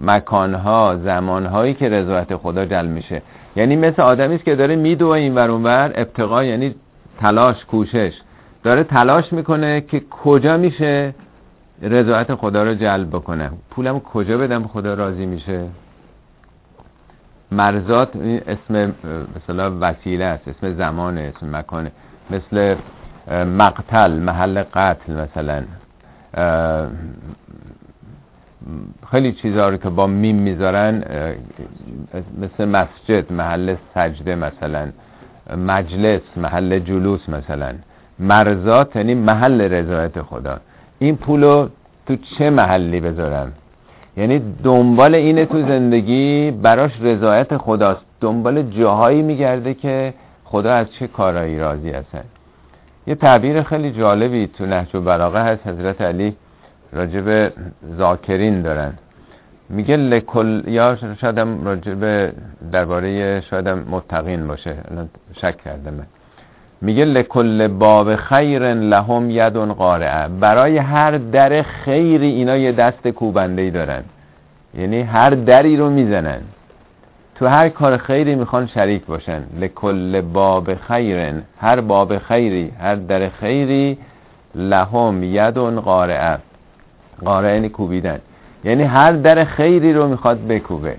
مکان 0.00 0.54
ها 0.54 0.96
زمان 1.04 1.46
هایی 1.46 1.74
که 1.74 1.88
رضایت 1.88 2.36
خدا 2.36 2.64
جلب 2.64 2.90
میشه. 2.90 3.22
یعنی 3.56 3.76
مثل 3.76 4.02
آدمی 4.02 4.34
است 4.34 4.44
که 4.44 4.54
داره 4.54 4.76
میدوه 4.76 5.10
این 5.10 5.34
ور 5.34 5.50
اونور 5.50 5.92
ابتقا 5.94 6.44
یعنی 6.44 6.74
تلاش 7.20 7.64
کوشش. 7.64 8.12
داره 8.62 8.84
تلاش 8.84 9.32
می‌کنه 9.32 9.80
که 9.80 10.02
کجا 10.24 10.56
میشه؟ 10.56 11.14
رضایت 11.82 12.34
خدا 12.34 12.62
رو 12.62 12.74
جلب 12.74 13.08
بکنم 13.08 13.52
پولم 13.70 14.00
کجا 14.00 14.38
بدم 14.38 14.66
خدا 14.66 14.94
راضی 14.94 15.26
میشه؟ 15.26 15.66
مرزات 17.52 18.08
اسم 18.46 18.92
مثلا 19.36 19.78
وسیله 19.80 20.24
است 20.24 20.48
اسم 20.48 20.74
زمانه 20.74 21.32
اسم 21.36 21.56
مکانه. 21.56 21.92
مثل 22.30 22.76
مقتل 23.44 24.10
محل 24.10 24.62
قتل 24.62 25.12
مثلا. 25.12 25.62
خیلی 29.10 29.32
چیزها 29.32 29.68
رو 29.68 29.76
که 29.76 29.88
با 29.88 30.06
میم 30.06 30.36
می‌ذارن 30.36 31.04
مثل 32.38 32.64
مسجد 32.68 33.32
محل 33.32 33.76
سجده 33.94 34.34
مثلا. 34.34 34.88
مجلس 35.56 36.20
محل 36.36 36.78
جلوس 36.78 37.28
مثلا. 37.28 37.74
مرزات 38.18 38.96
یعنی 38.96 39.14
محل 39.14 39.60
رضایت 39.60 40.22
خدا. 40.22 40.60
این 41.04 41.16
پولو 41.16 41.68
تو 42.06 42.16
چه 42.16 42.50
محلی 42.50 43.00
بذارم 43.00 43.52
یعنی 44.16 44.42
دنبال 44.64 45.14
اینه 45.14 45.44
تو 45.46 45.60
زندگی 45.60 46.50
براش 46.50 46.92
رضایت 47.00 47.56
خداست. 47.56 48.04
دنبال 48.20 48.62
جاهایی 48.62 49.22
میگرده 49.22 49.74
که 49.74 50.14
خدا 50.44 50.72
از 50.74 50.92
چه 50.92 51.06
کارایی 51.06 51.58
راضی 51.58 51.90
هستن. 51.90 52.24
یه 53.06 53.14
تعبیر 53.14 53.62
خیلی 53.62 53.92
جالبی 53.92 54.46
تو 54.46 54.66
نهج 54.66 54.94
و 54.94 55.00
بلاغه 55.00 55.40
هست. 55.40 55.66
حضرت 55.66 56.00
علی 56.00 56.36
راجب 56.92 57.52
زاکرین 57.98 58.62
دارن. 58.62 58.92
میگه 59.68 59.96
لکل 59.96 60.62
یا 60.66 60.96
شایدم 61.20 61.64
راجب 61.64 62.32
درباره 62.72 63.40
شایدم 63.40 63.78
متقین 63.90 64.46
باشه. 64.46 64.76
شک 65.40 65.56
کرده 65.64 65.90
من 65.90 66.06
میگه 66.84 67.04
لکل 67.04 67.68
باب 67.68 68.16
خیر 68.16 68.74
لهم 68.74 69.30
یدون 69.30 69.72
قارعه. 69.72 70.28
برای 70.28 70.78
هر 70.78 71.10
در 71.10 71.62
خیری 71.62 72.26
اینا 72.26 72.56
یه 72.56 72.72
دست 72.72 73.08
کوبنده 73.08 73.62
ای 73.62 73.70
دارن. 73.70 74.02
یعنی 74.78 75.00
هر 75.02 75.30
دری 75.30 75.76
رو 75.76 75.90
می‌زنن. 75.90 76.40
تو 77.34 77.46
هر 77.46 77.68
کار 77.68 77.96
خیری 77.96 78.34
می‌خوان 78.34 78.66
شریک 78.66 79.04
باشن. 79.06 79.42
لکل 79.60 80.20
باب 80.20 80.74
خیرن. 80.74 81.42
هر 81.60 81.80
باب 81.80 82.18
خیری 82.18 82.72
هر 82.80 82.94
در 82.94 83.28
خیری 83.28 83.98
لهم 84.54 85.22
یدون 85.22 85.80
قارعه. 85.80 86.38
قارعه 87.24 87.54
یعنی 87.54 87.68
کوبیدن. 87.68 88.18
یعنی 88.64 88.82
هر 88.82 89.12
در 89.12 89.44
خیری 89.44 89.92
رو 89.92 90.08
می‌خواد 90.08 90.46
بکوبه. 90.46 90.96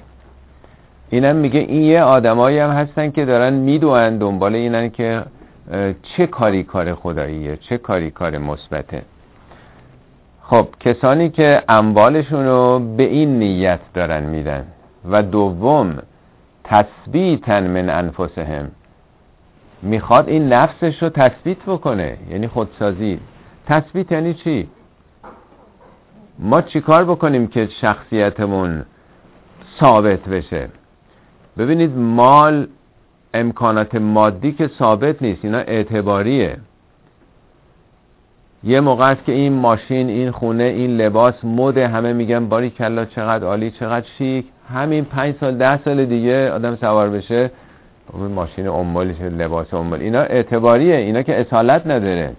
اینم 1.09 1.35
میگه 1.35 1.59
این 1.59 1.81
یه 1.83 2.01
آدمایی 2.01 2.59
هم 2.59 2.69
هستن 2.69 3.11
که 3.11 3.25
دارن 3.25 3.53
میدوئن 3.53 4.17
دنبال 4.17 4.55
اینن 4.55 4.89
که 4.89 5.21
چه 6.03 6.27
کاری 6.27 6.63
کار 6.63 6.95
خداییه؟ 6.95 7.57
چه 7.57 7.77
کاری 7.77 8.11
کار 8.11 8.37
مثبته؟ 8.37 9.01
خب 10.41 10.67
کسانی 10.79 11.29
که 11.29 11.63
اموالشون 11.69 12.45
رو 12.45 12.79
به 12.97 13.03
این 13.03 13.39
نیت 13.39 13.79
دارن 13.93 14.23
میدن 14.23 14.67
و 15.05 15.23
دوم 15.23 15.97
تثبیتن 16.63 17.67
من 17.67 17.89
انفسهم. 17.89 18.71
می‌خواد 19.81 20.29
این 20.29 20.53
نفسش 20.53 21.03
رو 21.03 21.09
تثبیت 21.09 21.57
بکنه. 21.67 22.17
یعنی 22.29 22.47
خودسازی. 22.47 23.19
تثبیت 23.65 24.11
یعنی 24.11 24.33
چی؟ 24.33 24.67
ما 26.39 26.61
چیکار 26.61 27.05
بکنیم 27.05 27.47
که 27.47 27.69
شخصیتمون 27.81 28.85
ثابت 29.79 30.29
بشه؟ 30.29 30.69
ببینید 31.57 31.97
مال 31.97 32.67
امکانات 33.35 33.95
مادی 33.95 34.51
که 34.51 34.67
ثابت 34.67 35.21
نیست 35.21 35.45
اینا 35.45 35.57
اعتباریه. 35.57 36.57
یه 38.63 38.79
موقع 38.79 39.11
است 39.11 39.25
که 39.25 39.31
این 39.31 39.53
ماشین 39.53 40.09
این 40.09 40.31
خونه 40.31 40.63
این 40.63 40.97
لباس 40.97 41.33
مد 41.43 41.77
همه 41.77 42.13
میگن 42.13 42.49
باری 42.49 42.69
کلا 42.69 43.05
چقدر 43.05 43.47
عالی 43.47 43.71
چقدر 43.71 44.05
شیک. 44.17 44.45
همین 44.73 45.05
پنج 45.05 45.35
سال 45.39 45.57
ده 45.57 45.83
سال 45.83 46.05
دیگه 46.05 46.51
آدم 46.51 46.75
سوار 46.75 47.09
بشه. 47.09 47.51
اون 48.13 48.31
ماشین 48.31 48.67
اموالش 48.67 49.21
لباس 49.21 49.73
اموال 49.73 50.01
اینا 50.01 50.19
اعتباریه 50.19 50.95
اینا 50.95 51.21
که 51.21 51.41
اصالت 51.41 51.87
نداره. 51.87 52.33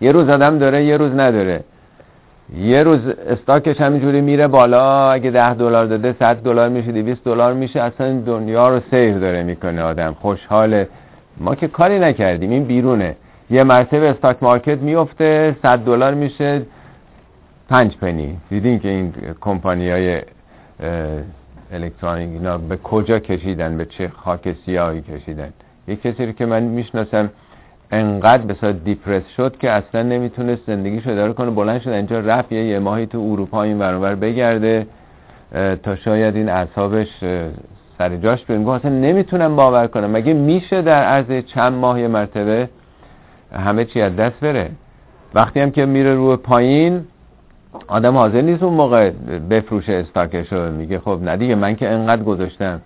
یه 0.00 0.12
روز 0.12 0.28
آدم 0.28 0.58
داره 0.58 0.84
یه 0.84 0.96
روز 0.96 1.12
نداره. 1.12 1.64
یه 2.56 2.82
روز 2.82 3.08
استاکش 3.08 3.80
همینجوری 3.80 4.20
میره 4.20 4.46
بالا 4.46 5.12
اگه 5.12 5.30
ده 5.30 5.54
دلار 5.54 5.86
داده 5.86 6.16
100 6.18 6.36
دلار 6.36 6.68
میشه 6.68 6.92
200 6.92 7.24
دلار 7.24 7.54
میشه 7.54 7.80
اصلا 7.80 8.20
دنیا 8.20 8.68
رو 8.68 8.80
سیر 8.90 9.18
داره 9.18 9.42
می‌کنه 9.42 9.82
آدم 9.82 10.16
خوشحاله. 10.20 10.88
ما 11.36 11.54
که 11.54 11.68
کاری 11.68 11.98
نکردیم 11.98 12.50
این 12.50 12.64
بیرونه. 12.64 13.16
یه 13.50 13.64
مرتبه 13.64 14.10
استاک 14.10 14.36
مارکت 14.42 14.78
میفته 14.78 15.56
100 15.62 15.78
دلار 15.78 16.14
میشه 16.14 16.62
5 17.68 17.96
پنی. 17.96 18.36
دیدین 18.50 18.78
که 18.78 18.88
این 18.88 19.14
کمپانی 19.40 19.90
های 19.90 20.22
الکترونیک 21.72 22.28
اینا 22.28 22.58
به 22.58 22.76
کجا 22.76 23.18
کشیدن؟ 23.18 23.76
به 23.76 23.84
چه 23.84 24.08
خاک 24.08 24.56
سیاهی 24.66 25.02
کشیدن؟ 25.02 25.52
یه 25.88 25.96
کسی 25.96 26.26
رو 26.26 26.32
که 26.32 26.46
من 26.46 26.62
می‌شناسم 26.62 27.30
انقدر 27.90 28.42
به 28.42 28.72
دیپرس 28.72 29.22
شد 29.36 29.56
که 29.60 29.70
اصلا 29.70 30.02
نمی‌تونست 30.02 30.62
زندگیش 30.66 31.06
رو 31.06 31.12
اداره 31.12 31.32
کنه. 31.32 31.50
بلند 31.50 31.80
شد 31.80 31.88
اینجا 31.88 32.20
رفت 32.20 32.52
یه 32.52 32.78
ماهی 32.78 33.06
تو 33.06 33.28
اروپا 33.32 33.62
این 33.62 33.78
برابر 33.78 34.14
بگرده 34.14 34.86
تا 35.82 35.96
شاید 35.96 36.36
این 36.36 36.48
اعصابش 36.48 37.08
سر 37.98 38.16
جاش 38.16 38.44
بیاد 38.44 38.68
اصلا 38.68 38.90
نمی‌تونم 38.90 39.56
باور 39.56 39.86
کنم. 39.86 40.10
مگه 40.10 40.34
میشه 40.34 40.82
در 40.82 41.02
عرض 41.02 41.44
چند 41.44 41.72
ماه 41.72 42.00
یه 42.00 42.08
مرتبه 42.08 42.68
همه 43.52 43.84
چی 43.84 44.00
از 44.00 44.16
دست 44.16 44.40
بره؟ 44.40 44.70
وقتی 45.34 45.60
هم 45.60 45.70
که 45.70 45.86
میره 45.86 46.14
روی 46.14 46.36
پایین 46.36 47.04
آدم 47.88 48.16
حاضر 48.16 48.40
نیست 48.40 48.62
اون 48.62 48.74
موقع 48.74 49.10
بفروشه 49.50 49.92
استاکش 49.92 50.52
رو. 50.52 50.72
میگه 50.72 50.98
خب 50.98 51.18
نه 51.22 51.36
دیگه 51.36 51.54
من 51.54 51.76
که 51.76 51.88
انقدر 51.88 52.22
گذاشتم. 52.22 52.80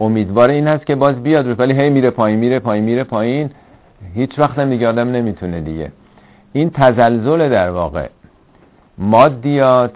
امیدوار 0.00 0.48
این 0.48 0.68
هست 0.68 0.86
که 0.86 0.94
باز 0.94 1.22
بیاد 1.22 1.48
رو 1.48 1.54
ولی 1.54 1.80
هی 1.80 1.90
میره 1.90 2.10
پایین 2.10 2.38
میره 2.38 2.58
پایین 2.58 2.84
میره 2.84 3.04
پایین. 3.04 3.50
هیچ 4.14 4.38
وقت 4.38 4.58
هم 4.58 4.70
دیگه 4.70 4.88
آدم 4.88 5.08
نمی‌تونه 5.08 5.60
دیگه. 5.60 5.92
این 6.52 6.70
تزلزل 6.70 7.48
در 7.48 7.70
واقع 7.70 8.08
مادیات 8.98 9.92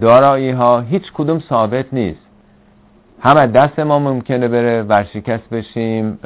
دارایی 0.00 0.50
ها 0.50 0.80
هیچ 0.80 1.12
کدوم 1.12 1.38
ثابت 1.38 1.86
نیست. 1.92 2.20
هم 3.20 3.36
از 3.36 3.52
دست 3.52 3.78
ما 3.78 3.98
ممکنه 3.98 4.48
بره 4.48 4.82
ورشکست 4.82 5.50
بشیم 5.50 6.18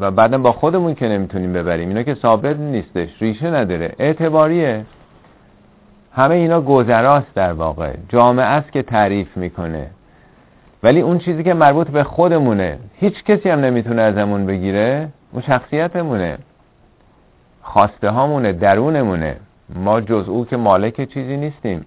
و 0.00 0.10
بعدم 0.10 0.42
با 0.42 0.52
خودمون 0.52 0.94
که 0.94 1.08
نمی‌تونیم 1.08 1.52
ببریم. 1.52 1.88
اینا 1.88 2.02
که 2.02 2.14
ثابت 2.14 2.56
نیستش 2.56 3.22
ریشه 3.22 3.50
نداره. 3.50 3.94
اعتباریه. 3.98 4.84
همه 6.12 6.34
اینا 6.34 6.60
گذراست 6.60 7.34
در 7.34 7.52
واقع. 7.52 7.92
جامعه 8.08 8.46
است 8.46 8.72
که 8.72 8.82
تعریف 8.82 9.36
می‌کنه. 9.36 9.86
ولی 10.82 11.00
اون 11.00 11.18
چیزی 11.18 11.42
که 11.42 11.54
مربوط 11.54 11.88
به 11.88 12.04
خودمونه 12.04 12.78
هیچ 12.94 13.24
کسی 13.24 13.48
هم 13.48 13.60
نمی‌تونه 13.60 14.02
ازمون 14.02 14.46
بگیره. 14.46 15.08
اون 15.32 15.42
شخصیتمونه. 15.42 16.38
خواسته 17.62 18.10
هامونه 18.10 18.52
درونمونه. 18.52 19.36
ما 19.74 20.00
جز 20.00 20.28
او 20.28 20.46
که 20.46 20.56
مالک 20.56 21.08
چیزی 21.08 21.36
نیستیم. 21.36 21.86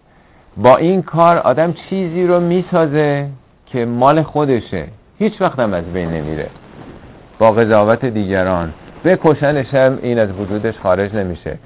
با 0.57 0.77
این 0.77 1.01
کار 1.01 1.37
آدم 1.37 1.73
چیزی 1.73 2.27
رو 2.27 2.39
می‌سازه 2.39 3.27
که 3.65 3.85
مال 3.85 4.21
خودشه. 4.21 4.87
هیچ 5.19 5.41
وقت 5.41 5.59
هم 5.59 5.73
از 5.73 5.83
بین 5.83 6.09
نمیره. 6.09 6.47
با 7.39 7.51
قضاوت 7.51 8.05
دیگران. 8.05 8.73
بکشنش 9.05 9.73
هم 9.73 9.99
این 10.01 10.19
از 10.19 10.31
وجودش 10.31 10.79
خارج 10.79 11.15
نمیشه. 11.15 11.57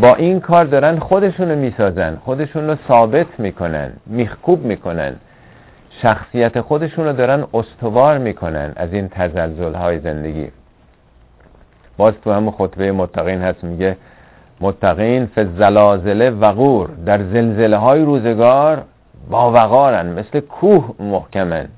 با 0.00 0.14
این 0.14 0.40
کار 0.40 0.64
دارن 0.64 0.98
خودشونو 0.98 1.56
می‌سازن. 1.56 2.16
خودشون 2.24 2.66
رو 2.66 2.76
ثابت 2.88 3.40
می‌کنن. 3.40 3.92
میخکوب 4.06 4.64
می‌کنن. 4.64 5.16
شخصیت 6.02 6.60
خودشون 6.60 7.04
رو 7.04 7.12
دارن 7.12 7.44
استوار 7.54 8.18
می‌کنن 8.18 8.72
از 8.76 8.92
این 8.92 9.08
تزلزل 9.08 9.74
های 9.74 9.98
زندگی. 9.98 10.48
باز 12.00 12.14
تو 12.24 12.32
هم 12.32 12.50
خطبه 12.50 12.92
متقین 12.92 13.42
هست 13.42 13.64
میگه 13.64 13.96
متقین 14.60 15.26
فی 15.26 15.44
زلازل 15.58 16.36
وقور 16.40 16.90
در 17.06 17.18
زلزله 17.18 17.76
های 17.76 18.04
روزگار 18.04 18.82
با 19.30 19.52
وقارن 19.52 20.06
مثل 20.06 20.40
کوه 20.40 20.94
محکمن 21.00 21.68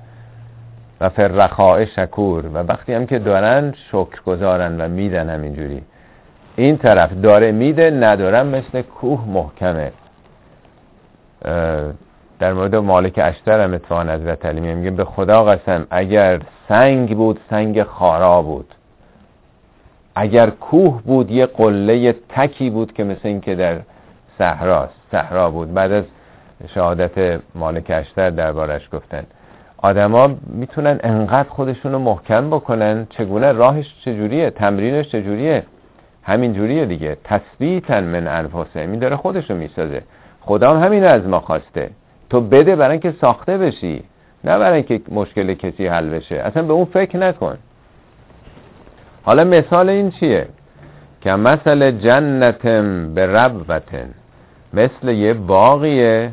و 1.00 1.08
فرخاء 1.08 1.84
شکور 1.84 2.46
و 2.46 2.58
وقتی 2.58 2.94
هم 2.94 3.06
که 3.06 3.18
دارن 3.18 3.74
شکر 3.90 4.22
گذارن 4.26 4.80
و 4.80 4.88
میدن 4.88 5.30
همینجوری. 5.30 5.82
این 6.56 6.78
طرف 6.78 7.12
داره 7.22 7.52
میده 7.52 7.90
ندارم 7.90 8.46
مثل 8.46 8.82
کوه 8.82 9.28
محکمه. 9.28 9.92
در 12.38 12.52
مورد 12.52 12.76
مالک 12.76 13.20
اشتر 13.22 13.60
هم 13.60 13.74
اتفاقا 13.74 14.02
حضرت 14.02 14.46
علی 14.46 14.60
میگه 14.60 14.90
به 14.90 15.04
خدا 15.04 15.44
قسم 15.44 15.86
اگر 15.90 16.40
سنگ 16.68 17.16
بود 17.16 17.40
سنگ 17.50 17.82
خارا 17.82 18.42
بود. 18.42 18.74
اگر 20.14 20.50
کوه 20.50 21.02
بود 21.02 21.30
یه 21.30 21.46
قله 21.46 22.14
تکی 22.28 22.70
بود 22.70 22.92
که 22.92 23.04
مثل 23.04 23.20
این 23.24 23.40
که 23.40 23.54
در 23.54 23.78
صحراست. 24.38 24.94
صحرا 25.12 25.50
بود. 25.50 25.74
بعد 25.74 25.92
از 25.92 26.04
شهادت 26.74 27.40
مالک 27.54 27.86
اشتر 27.88 28.30
دربارش 28.30 28.88
گفتن. 28.92 29.22
آدما 29.78 30.30
می‌تونن 30.46 31.00
انقدر 31.02 31.48
خودشونو 31.48 31.98
محکم 31.98 32.50
بکنن 32.50 33.06
چگونه 33.10 33.52
راهش 33.52 33.94
چجوریه 34.04 34.50
تمرینش 34.50 35.08
چجوریه؟ 35.08 35.62
همین 36.22 36.52
جوریه 36.52 36.86
دیگه. 36.86 37.16
تثبیتن 37.24 38.04
من 38.04 38.26
انفسه 38.26 38.86
می 38.86 38.96
داره 38.96 39.16
خودشو 39.16 39.54
می‌سازه. 39.54 40.02
خدا 40.40 40.74
هم 40.74 40.84
همین 40.84 41.04
از 41.04 41.26
ما 41.26 41.40
خواسته. 41.40 41.90
تو 42.30 42.40
بده 42.40 42.76
برای 42.76 42.92
اینکه 42.92 43.14
ساخته 43.20 43.58
بشی 43.58 44.04
نه 44.44 44.58
برای 44.58 44.74
اینکه 44.74 45.00
مشکل 45.10 45.54
کسی 45.54 45.86
حل 45.86 46.08
بشه. 46.08 46.34
اصلا 46.34 46.62
به 46.62 46.72
اون 46.72 46.84
فکر 46.84 47.18
نکن. 47.18 47.58
حالا 49.24 49.44
مثال 49.44 49.88
این 49.88 50.10
چیه؟ 50.10 50.48
که 51.20 51.32
مثل 51.32 51.90
جنتم 51.90 53.14
به 53.14 53.26
ربوتن 53.26 54.14
مثل 54.72 55.08
یه 55.08 55.34
باقیه 55.34 56.32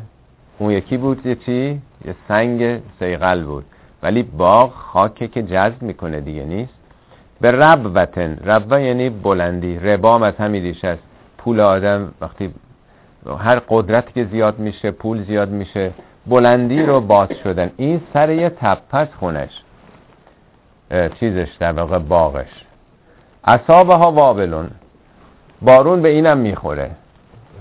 اون 0.58 0.70
یکی 0.70 0.96
بود 0.96 1.26
یه 1.26 1.34
چی؟ 1.34 1.80
یه 2.04 2.14
سنگ 2.28 2.80
سیغل 2.98 3.42
بود. 3.44 3.64
ولی 4.02 4.22
باغ 4.22 4.72
خاکه 4.72 5.28
که 5.28 5.42
جذب 5.42 5.82
می‌کنه 5.82 6.20
دیگه 6.20 6.44
نیست. 6.44 6.74
به 7.40 7.50
ربوتن 7.50 8.36
ربوه 8.44 8.82
یعنی 8.82 9.10
بلندی 9.10 9.78
ربام 9.78 10.22
از 10.22 10.36
همین 10.36 10.62
ریشه 10.62 10.88
است. 10.88 11.02
پول 11.38 11.60
آدم 11.60 12.12
وقتی 12.20 12.54
هر 13.38 13.62
قدرت 13.68 14.12
که 14.14 14.24
زیاد 14.24 14.58
میشه 14.58 14.90
پول 14.90 15.22
زیاد 15.22 15.48
میشه 15.48 15.92
بلندی 16.26 16.82
رو 16.82 17.00
باز 17.00 17.28
شدن. 17.44 17.70
این 17.76 18.00
سر 18.12 18.30
یه 18.30 18.48
تپس 18.48 19.08
خونش. 19.20 19.62
چیزش 21.20 21.48
در 21.60 21.72
واقع 21.72 21.98
باغش. 21.98 22.64
اصابه 23.44 23.94
ها 23.94 24.12
وابلون. 24.12 24.70
بارون 25.62 26.02
به 26.02 26.08
اینم 26.08 26.38
می‌خوره. 26.38 26.90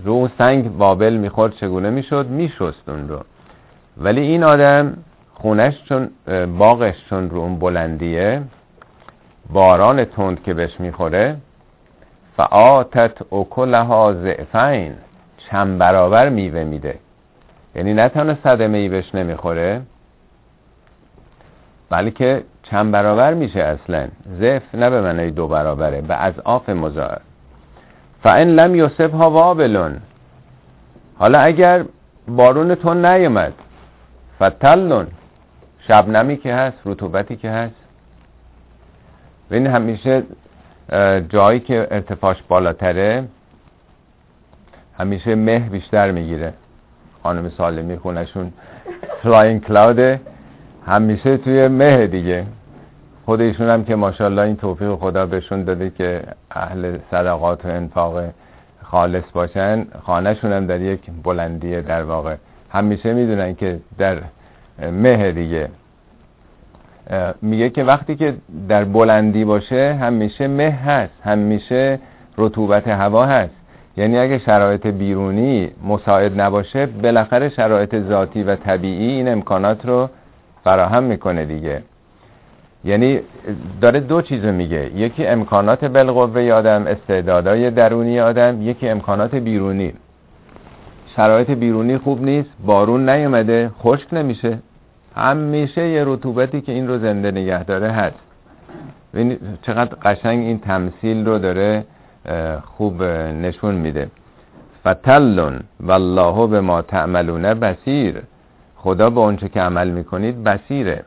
رو 0.04 0.12
اون 0.12 0.32
سنگ 0.38 0.72
وابل 0.78 1.14
می‌خورد 1.14 1.56
چگونه 1.56 1.90
می‌شد؟ 1.90 2.28
میشست 2.28 2.90
اون 2.90 3.10
رو. 3.10 3.20
ولی 3.98 4.22
این 4.22 4.44
آدم 4.44 4.98
خونش 5.34 5.84
چون 5.84 6.10
باغش 6.58 6.96
چون 7.10 7.30
رو 7.30 7.40
اون 7.40 7.60
بلندیه 7.60 8.42
باران 9.54 10.06
تند 10.06 10.44
که 10.44 10.54
بهش 10.54 10.80
می‌خوره 10.80 11.38
فآتت 12.38 13.34
اکلها 13.34 14.14
زعفین 14.14 14.96
چند 15.38 15.78
برابر 15.78 16.30
میوه 16.30 16.64
میده. 16.64 17.00
یعنی 17.76 17.94
نه 17.94 18.10
تنها 18.10 18.36
صدمه 18.44 18.78
ای 18.78 18.90
بهش 18.90 19.16
نمی‌خوره 19.16 19.82
بلکه 21.90 22.44
چند 22.72 22.92
برابر 22.92 23.34
میشه 23.34 23.60
اصلا؟ 23.60 24.08
زف 24.40 24.76
نه 24.76 24.90
به 24.90 25.02
معنی 25.02 25.32
دو 25.32 25.48
برابره. 25.48 26.02
به 26.02 26.16
از 26.16 26.40
آف 26.40 26.70
مزار 26.70 27.22
فان 28.24 28.38
لم 28.38 28.76
یوسف 28.76 29.12
ها 29.12 29.30
وابلون 29.32 29.98
حالا 31.18 31.40
اگر 31.40 31.86
بارون 32.28 32.76
تون 32.76 33.06
نیومد. 33.06 33.54
فتلون 34.42 35.08
شبنمی 35.88 36.38
که 36.38 36.54
هست 36.54 36.78
رطوبتی 36.86 37.36
که 37.36 37.50
هست. 37.50 37.76
ببین 39.52 39.68
همیشه 39.68 40.24
جایی 41.30 41.60
که 41.60 41.88
ارتفاعش 41.92 42.44
بالاتره 42.48 43.24
همیشه 44.98 45.36
مه 45.36 45.60
بیشتر 45.60 46.12
می‌گیره. 46.12 46.54
خانم 47.24 47.50
سالمی 47.50 47.98
خونشون 47.98 48.54
فلاین 49.24 49.60
کلاوده 49.60 50.22
همیشه 50.86 51.38
توی 51.38 51.68
مه 51.68 52.08
دیگه. 52.08 52.46
خود 53.30 53.42
ایشون 53.42 53.70
هم 53.70 53.84
که 53.84 53.96
ماشاءالله 53.96 54.42
این 54.42 54.56
توفیق 54.56 54.96
خدا 54.96 55.26
بهشون 55.26 55.64
داده 55.64 55.90
که 55.90 56.22
اهل 56.52 56.98
صدقات 57.12 57.66
و 57.66 57.68
انفاق 57.68 58.24
خالص 58.84 59.24
باشن. 59.34 59.86
خانهشون 60.04 60.52
هم 60.52 60.66
در 60.66 60.82
یک 60.82 61.00
بلندیه 61.24 61.82
در 61.82 62.04
واقع. 62.04 62.36
همیشه 62.70 63.14
می‌دونن 63.14 63.56
که 63.56 63.80
در 63.98 64.18
مه 64.92 65.32
دیگه. 65.32 65.70
میگه 67.42 67.70
که 67.70 67.84
وقتی 67.84 68.16
که 68.16 68.34
در 68.70 68.84
بلندی 68.84 69.46
باشه 69.46 69.98
همیشه 70.02 70.48
مه 70.48 70.72
هست. 70.72 71.14
همیشه 71.24 72.00
رطوبت 72.38 72.88
هوا 72.88 73.26
هست. 73.26 73.56
یعنی 73.98 74.18
اگه 74.18 74.38
شرایط 74.38 74.88
بیرونی 74.88 75.72
مساعد 75.88 76.42
نباشه 76.42 76.86
بالاخره 76.86 77.50
شرایط 77.50 77.96
ذاتی 78.00 78.44
و 78.44 78.56
طبیعی 78.56 79.12
این 79.12 79.28
امکانات 79.28 79.86
رو 79.86 80.10
فراهم 80.64 81.04
می‌کنه 81.04 81.46
دیگه. 81.46 81.82
یعنی 82.84 83.20
داره 83.82 84.00
دو 84.00 84.22
چیز 84.22 84.46
میگه. 84.46 84.92
یکی 84.96 85.26
امکانات 85.26 85.86
بالقوه 85.86 86.52
آدم 86.52 86.88
استعدادهای 86.88 87.72
درونی 87.72 88.20
آدم 88.20 88.62
یکی 88.62 88.90
امکانات 88.90 89.36
بیرونی. 89.36 89.94
شرایط 91.16 91.52
بیرونی 91.52 91.98
خوب 91.98 92.24
نیست 92.24 92.50
بارون 92.66 93.10
نیومده 93.10 93.72
خشک 93.80 94.14
نمیشه. 94.14 94.60
همیشه 95.16 95.88
یه 95.88 96.04
رطوبتی 96.08 96.62
که 96.62 96.72
این 96.72 96.88
رو 96.88 97.00
زنده 97.00 97.32
نگه 97.32 97.64
داره 97.64 97.92
هست. 97.92 98.20
چقدر 99.62 99.96
قشنگ 100.04 100.40
این 100.40 100.60
تمثیل 100.60 101.26
رو 101.26 101.40
داره 101.40 101.86
خوب 102.78 103.04
نشون 103.04 103.76
میده. 103.76 104.08
فتلون 104.88 105.60
والله 105.80 106.48
به 106.48 106.62
ما 106.62 106.82
تعملون 106.82 107.54
بسیر 107.54 108.22
خدا 108.76 109.10
به 109.10 109.20
اونچه 109.20 109.50
که 109.50 109.62
عمل 109.62 109.90
می‌کنید 109.90 110.44
بسیره 110.44 111.04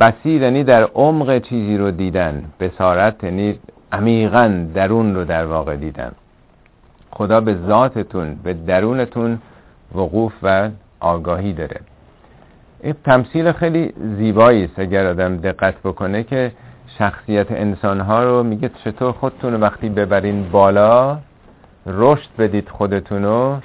بسیر 0.00 0.42
یعنی 0.42 0.64
در 0.64 0.82
عمق 0.84 1.38
چیزی 1.38 1.76
رو 1.76 1.90
دیدن 1.90 2.44
بسارت 2.60 3.24
یعنی 3.24 3.58
عمیقا 3.92 4.66
درون 4.74 5.14
رو 5.14 5.24
در 5.24 5.46
واقع 5.46 5.76
دیدن. 5.76 6.12
خدا 7.10 7.40
به 7.40 7.56
ذاتتون 7.66 8.34
به 8.34 8.54
درونتون 8.54 9.38
وقوف 9.94 10.32
و 10.42 10.68
آگاهی 11.00 11.52
داره. 11.52 11.80
این 12.82 12.94
تمثیل 13.04 13.52
خیلی 13.52 13.92
زیبایی 14.16 14.64
است 14.64 14.78
اگر 14.78 15.06
آدم 15.06 15.36
دقت 15.36 15.74
بکنه 15.84 16.22
که 16.22 16.52
شخصیت 16.98 17.52
انسانها 17.52 18.24
رو 18.24 18.42
میگه 18.42 18.70
چطور 18.84 19.12
خودتون 19.12 19.54
وقتی 19.54 19.88
ببرین 19.88 20.48
بالا 20.48 21.18
رشد 21.86 22.28
بدید 22.38 22.68
خودتونو 22.68 23.60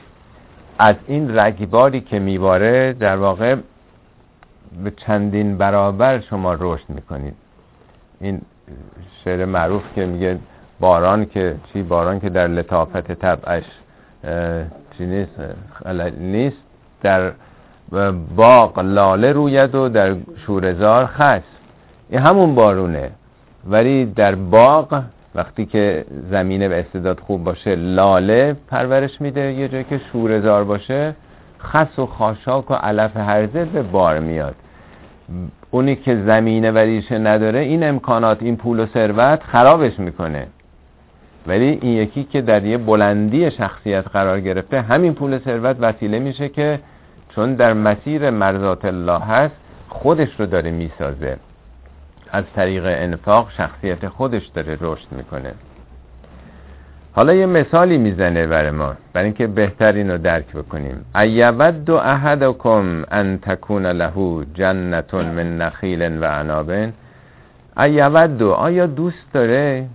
از 0.80 0.96
این 1.08 1.40
رگباری 1.40 2.02
که 2.02 2.20
میباره 2.20 2.94
در 2.94 3.16
واقع 3.16 3.56
به 4.84 4.92
چندین 4.92 5.58
برابر 5.58 6.20
شما 6.20 6.54
رشد 6.60 6.90
می‌کنید. 6.90 7.34
این 8.22 8.42
شعر 9.24 9.46
معروف 9.46 9.84
که 9.96 10.06
میگه 10.06 10.40
باران 10.80 11.26
که 11.26 11.56
چی؟ 11.74 11.84
باران 11.84 12.20
که 12.20 12.30
در 12.30 12.48
لطافت 12.48 13.12
طبعش 13.12 13.64
چی 14.98 15.06
نیست؟ 15.06 15.32
نیست. 16.20 16.58
در 17.02 17.32
باغ 18.36 18.80
لاله 18.80 19.32
روید 19.32 19.76
و 19.76 19.90
در 19.90 20.16
شورزار 20.46 21.06
خس. 21.06 21.42
این 22.10 22.20
همون 22.20 22.56
بارونه. 22.56 23.12
ولی 23.70 24.06
در 24.06 24.36
باغ 24.36 25.04
وقتی 25.36 25.66
که 25.66 26.06
زمینه 26.32 26.70
و 26.70 26.72
استعداد 26.72 27.20
خوب 27.20 27.44
باشه 27.44 27.76
لاله 27.76 28.56
پرورش 28.68 29.22
میده. 29.22 29.54
یه 29.54 29.68
جایی 29.68 29.84
که 29.84 30.02
شورزار 30.12 30.64
باشه 30.64 31.16
خس 31.74 32.00
و 32.00 32.06
خاشاک 32.06 32.72
و 32.72 32.74
علف 32.74 33.18
هرزه 33.18 33.66
به 33.66 33.82
بار 33.82 34.20
میاد. 34.20 34.56
اونی 35.72 35.96
که 35.96 36.16
زمینه 36.16 36.72
و 36.72 36.78
ریشه 36.78 37.18
نداره 37.18 37.60
این 37.60 37.84
امکانات 37.84 38.44
این 38.44 38.58
پول 38.58 38.80
و 38.80 38.86
ثروت 38.86 39.44
خرابش 39.44 40.00
می‌کنه. 40.00 40.48
ولی 41.48 41.80
این 41.82 41.94
یکی 41.94 42.24
که 42.24 42.42
در 42.42 42.66
یه 42.66 42.78
بلندی 42.78 43.52
شخصیت 43.52 44.08
قرار 44.08 44.40
گرفته 44.40 44.82
همین 44.82 45.14
پول 45.14 45.40
ثروت 45.40 45.78
وسیله 45.80 46.20
میشه 46.20 46.50
که 46.50 46.80
چون 47.30 47.56
در 47.56 47.74
مسیر 47.74 48.30
مرزات 48.30 48.86
الله 48.86 49.20
هست 49.20 49.56
خودش 49.90 50.40
رو 50.40 50.46
داره 50.46 50.72
می‌سازه. 50.72 51.38
از 52.32 52.44
طریق 52.56 52.84
انفاق 52.86 53.52
شخصیت 53.52 54.08
خودش 54.08 54.46
داره 54.46 54.78
رشد 54.82 55.08
می‌کنه. 55.12 55.54
حالا 57.18 57.34
یه 57.34 57.46
مثالی 57.46 57.98
می‌زنه 57.98 58.48
برای 58.48 58.72
ما 58.72 58.94
برای 59.14 59.26
اینکه 59.26 59.48
بهتر 59.48 59.92
اینو 59.92 60.18
درک 60.18 60.52
بکنیم. 60.52 61.06
ایود 61.16 61.92
احدکم 61.92 63.04
ان 63.12 63.38
تکون 63.38 63.86
له 63.86 64.46
جنت 64.54 65.14
من 65.14 65.58
نخیل 65.58 66.18
و 66.22 66.26
عناب 66.26 66.72
ایود 67.78 68.44
آیا 68.44 68.86
دوست 68.86 69.34
داره 69.34 69.86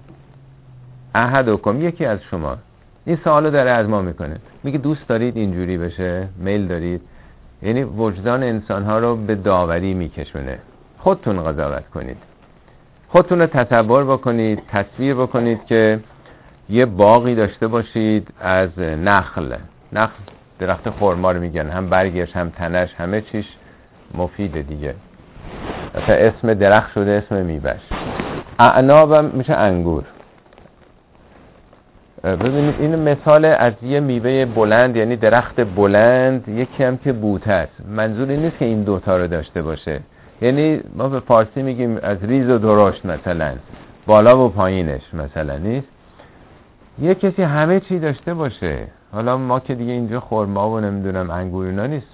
احدکم؟ 1.15 1.83
یکی 1.83 2.05
از 2.05 2.19
شما. 2.31 2.57
این 3.05 3.19
سوالو 3.25 3.51
داره 3.51 3.71
از 3.71 3.89
ما 3.89 4.03
می‌کنه. 4.03 4.37
میگه 4.65 4.79
دوست 4.79 5.09
دارید 5.09 5.37
اینجوری 5.37 5.79
بشه؟ 5.79 6.29
میل 6.39 6.67
دارید؟ 6.67 7.01
یعنی 7.63 7.83
وجدان 7.83 8.43
انسان 8.43 8.83
ها 8.83 8.99
رو 8.99 9.17
به 9.17 9.35
داوری 9.35 9.95
میکشونه. 9.95 10.59
خودتون 10.99 11.45
قضاوت 11.45 11.89
کنید. 11.95 12.17
خودتون 13.09 13.41
رو 13.41 13.47
تصور 13.47 14.05
بکنید 14.05 14.63
تصویر 14.69 15.15
بکنید 15.15 15.65
که 15.67 16.01
یه 16.73 16.87
باقی 16.87 17.35
داشته 17.35 17.69
باشید 17.69 18.29
از 18.41 18.79
نخل. 18.79 19.55
نخل 19.93 20.23
درخت 20.59 20.91
خورما 20.91 21.33
رو 21.33 21.41
میگن. 21.41 21.69
هم 21.69 21.91
برگش 21.91 22.37
هم 22.37 22.51
تنش 22.51 22.95
همه 22.95 23.21
چیش 23.21 23.47
مفیده 24.15 24.63
دیگه. 24.63 24.95
مثلا 25.95 26.17
اسم 26.17 26.55
درخت 26.55 26.93
شده 26.93 27.11
اسم 27.11 27.47
میبش 27.47 27.81
اعنابم 28.59 29.25
میشه 29.25 29.55
انگور. 29.55 30.05
ببینید 32.25 32.75
این 32.79 32.97
مثال 32.97 33.45
از 33.45 33.73
یه 33.83 34.01
میوه 34.01 34.45
بلند 34.45 34.97
یعنی 34.97 35.17
درخت 35.17 35.75
بلند 35.75 36.49
یکی 36.49 36.85
هم 36.85 36.97
که 36.97 37.13
بوته 37.13 37.53
است. 37.53 37.73
منظور 37.89 38.29
این 38.29 38.41
نیست 38.41 38.59
که 38.59 38.65
این 38.65 38.83
دوتا 38.83 39.17
رو 39.17 39.27
داشته 39.27 39.63
باشه. 39.63 40.01
یعنی 40.43 40.81
ما 40.95 41.09
به 41.09 41.21
فارسی 41.21 41.63
میگیم 41.63 41.99
از 42.03 42.25
ریز 42.25 42.49
و 42.49 42.59
درشت 42.59 43.07
مثلا. 43.07 43.53
بالا 44.07 44.47
و 44.47 44.49
پایینش 44.49 45.15
مثلا 45.15 45.59
نیست؟ 45.59 45.92
یه 46.99 47.15
کسی 47.15 47.43
همه 47.43 47.81
چی 47.81 47.99
داشته 47.99 48.35
باشه. 48.35 48.87
حالا 49.13 49.37
ما 49.37 49.61
که 49.61 49.75
دیگه 49.75 49.93
اینجا 49.93 50.21
خورما 50.21 50.71
و 50.71 50.81
نمی‌دونم 50.81 51.31
انگور 51.31 51.67
اینا 51.67 51.87
نیست 51.87 52.07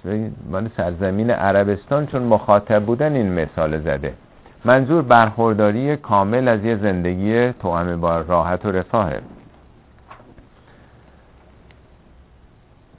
مال 0.51 0.69
سرزمین 0.77 1.29
عربستان 1.31 2.07
چون 2.07 2.23
مخاطب 2.23 2.85
بودن 2.85 3.13
این 3.13 3.33
مثال 3.33 3.79
زده. 3.79 4.13
منظور 4.65 5.01
برخورداری 5.01 5.97
کامل 5.97 6.47
از 6.47 6.63
یه 6.63 6.75
زندگی 6.75 7.51
توأم 7.51 8.01
با 8.01 8.21
راحت 8.21 8.65
و 8.65 8.71
رفاهه. 8.71 9.21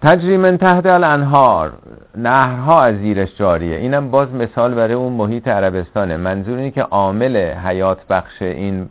تجری 0.03 0.37
من 0.37 0.59
تحت 0.59 0.87
الانهار 0.87 1.73
نهرها 2.17 2.83
از 2.83 2.97
زیرش 2.97 3.37
جاریه. 3.37 3.77
اینم 3.77 4.11
باز 4.11 4.35
مثال 4.35 4.75
برای 4.75 4.95
اون 4.95 5.13
محیط 5.13 5.49
عربستانه. 5.49 6.17
منظور 6.17 6.59
اینه 6.59 6.71
که 6.71 6.83
عامل 6.83 7.37
حیات 7.37 8.07
بخش 8.07 8.43
این 8.43 8.89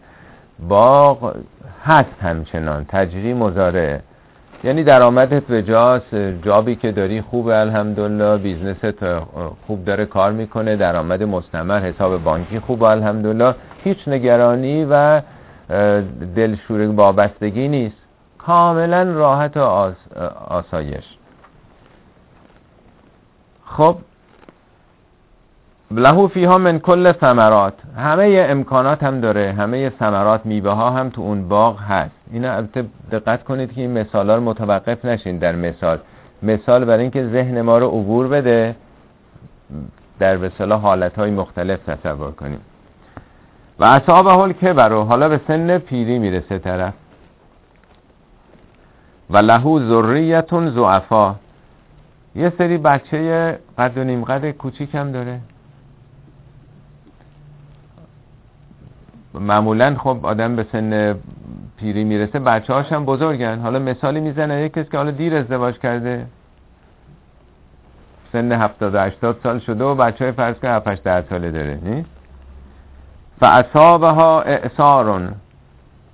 باغ 0.70 1.36
هست 1.84 2.16
همچنان. 2.22 2.86
تجری 2.86 3.34
مزاره 3.34 4.02
یعنی 4.64 4.84
درآمدت 4.84 5.44
به 5.44 5.64
جاس 5.64 6.14
جابی 6.14 6.76
که 6.76 6.92
داری 6.92 7.22
خوب 7.22 7.48
الحمدلله. 7.48 8.38
بیزنست 8.38 8.96
خوب 9.68 9.86
داره 9.86 10.06
کار 10.06 10.32
می‌کنه 10.32 10.76
درآمد 10.76 11.24
مستمر 11.24 11.80
حساب 11.80 12.24
بانکی 12.24 12.60
خوب 12.60 12.84
الحمدلله. 12.84 13.56
هیچ 13.84 14.08
نگرانی 14.08 14.88
و 14.90 15.22
دلشوره 16.36 16.88
وابستگی 16.88 17.68
نیست. 17.68 17.96
کاملا 18.38 19.04
راحت 19.04 19.58
و 19.58 19.60
آس... 19.60 19.96
آسایش. 20.48 21.06
خب 23.66 23.98
لهو 25.92 26.28
فیها 26.28 26.58
من 26.58 26.80
کل 26.80 27.12
ثمرات. 27.12 27.74
همه 27.98 28.46
امکانات 28.50 29.04
هم 29.04 29.22
داره 29.22 29.56
همه 29.58 29.92
ثمرات 30.00 30.46
میوه 30.46 30.72
ها 30.72 30.90
هم 30.90 31.10
تو 31.10 31.22
اون 31.22 31.48
باغ 31.48 31.80
هست. 31.80 32.16
اینا 32.32 32.54
البته 32.54 32.86
دقت 33.12 33.44
کنید 33.44 33.74
که 33.74 33.82
این 33.82 33.92
مثال 33.92 34.30
رو 34.30 34.42
متوقف 34.42 35.06
نشین 35.06 35.38
در 35.38 35.56
مثال. 35.56 36.00
مثال 36.44 36.86
برای 36.86 37.02
اینکه 37.02 37.28
ذهن 37.28 37.62
ما 37.62 37.78
رو 37.78 37.88
عبور 37.88 38.28
بده. 38.28 38.76
در 40.20 40.38
به 40.38 40.52
صلاح 40.58 40.82
حالتهای 40.82 41.32
مختلف 41.32 41.80
تصور 41.84 42.32
کنیم. 42.32 42.62
و 43.80 43.84
اصحابه 43.84 44.32
حال 44.32 44.54
که 44.54 44.74
حالا 44.74 45.30
به 45.30 45.42
سن 45.48 45.78
پیری 45.78 46.20
می‌رسه 46.20 46.60
طرف. 46.60 46.94
و 49.30 49.38
لهو 49.38 49.80
ذریتون 49.80 50.70
زعفا 50.70 51.36
یه 52.36 52.54
سری 52.58 52.78
بچه 52.78 53.60
قد 53.78 53.98
و 53.98 54.04
نیم 54.04 54.24
قد 54.24 54.52
کوچیک 54.52 54.96
هم 54.96 55.12
داره. 55.12 55.40
معمولا 59.34 59.96
خب 59.96 60.20
آدم 60.24 60.56
به 60.56 60.66
سن 60.72 61.16
پیری 61.78 62.04
می‌رسه 62.04 62.40
بچه 62.40 62.74
هاش 62.74 62.92
هم 62.92 63.06
بزرگن. 63.06 63.60
حالا 63.60 63.80
مثالی 63.80 64.20
می‌زنه 64.20 64.62
یک 64.62 64.74
کسی 64.74 64.90
که 64.90 64.98
حالا 64.98 65.12
دیر 65.12 65.36
ازدواج 65.36 65.80
کرده. 65.80 66.26
سن 68.32 68.52
70 68.52 68.96
80 68.96 69.40
سال 69.44 69.60
شده 69.60 69.84
و 69.84 69.96
بچه 69.96 70.26
های 70.26 70.32
فرض 70.32 70.60
که 70.60 70.70
7 70.70 71.04
10 71.04 71.30
ساله 71.30 71.52
داره 71.52 71.80
نیست 71.84 72.10
فاصابها 73.40 74.42
اعصارون. 74.42 75.36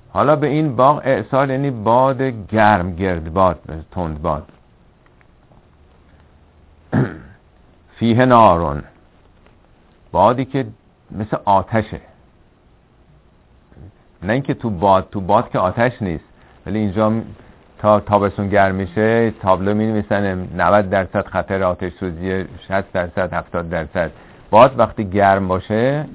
حالا 0.09 0.36
به 0.36 0.47
این 0.47 0.76
باغ 0.76 1.01
اعصار 1.03 1.49
یعنی 1.49 1.72
باد 1.72 2.22
گرم 2.22 2.95
گرد 2.95 3.34
باد 3.34 3.59
تند 3.91 4.22
باد. 4.22 4.43
فیه 7.99 8.26
نارون. 8.26 8.84
بادی 10.11 10.45
که 10.45 10.66
مثل 11.11 11.38
آتشه. 11.45 12.01
نه 14.24 14.34
اینکه 14.34 14.53
تو 14.53 14.70
باد 14.70 15.07
تو 15.11 15.22
باد 15.22 15.49
که 15.49 15.59
آتش 15.59 16.01
نیست 16.01 16.24
ولی 16.66 16.80
اینجا 16.80 17.13
تا 17.80 17.99
تابستون 17.99 18.49
گرم 18.49 18.76
میشه 18.76 19.32
تابلو 19.32 19.74
می 19.74 19.88
نویسن 19.88 20.47
90 20.57 20.89
درصد 20.89 21.26
خطر 21.26 21.63
آتش 21.63 21.91
سوزی 21.93 22.45
60 22.68 22.91
درصد 22.91 23.34
70 23.34 23.70
درصد. 23.70 24.11
باد 24.49 24.80
وقتی 24.80 25.05
گرم 25.05 25.47
باشه 25.47 26.05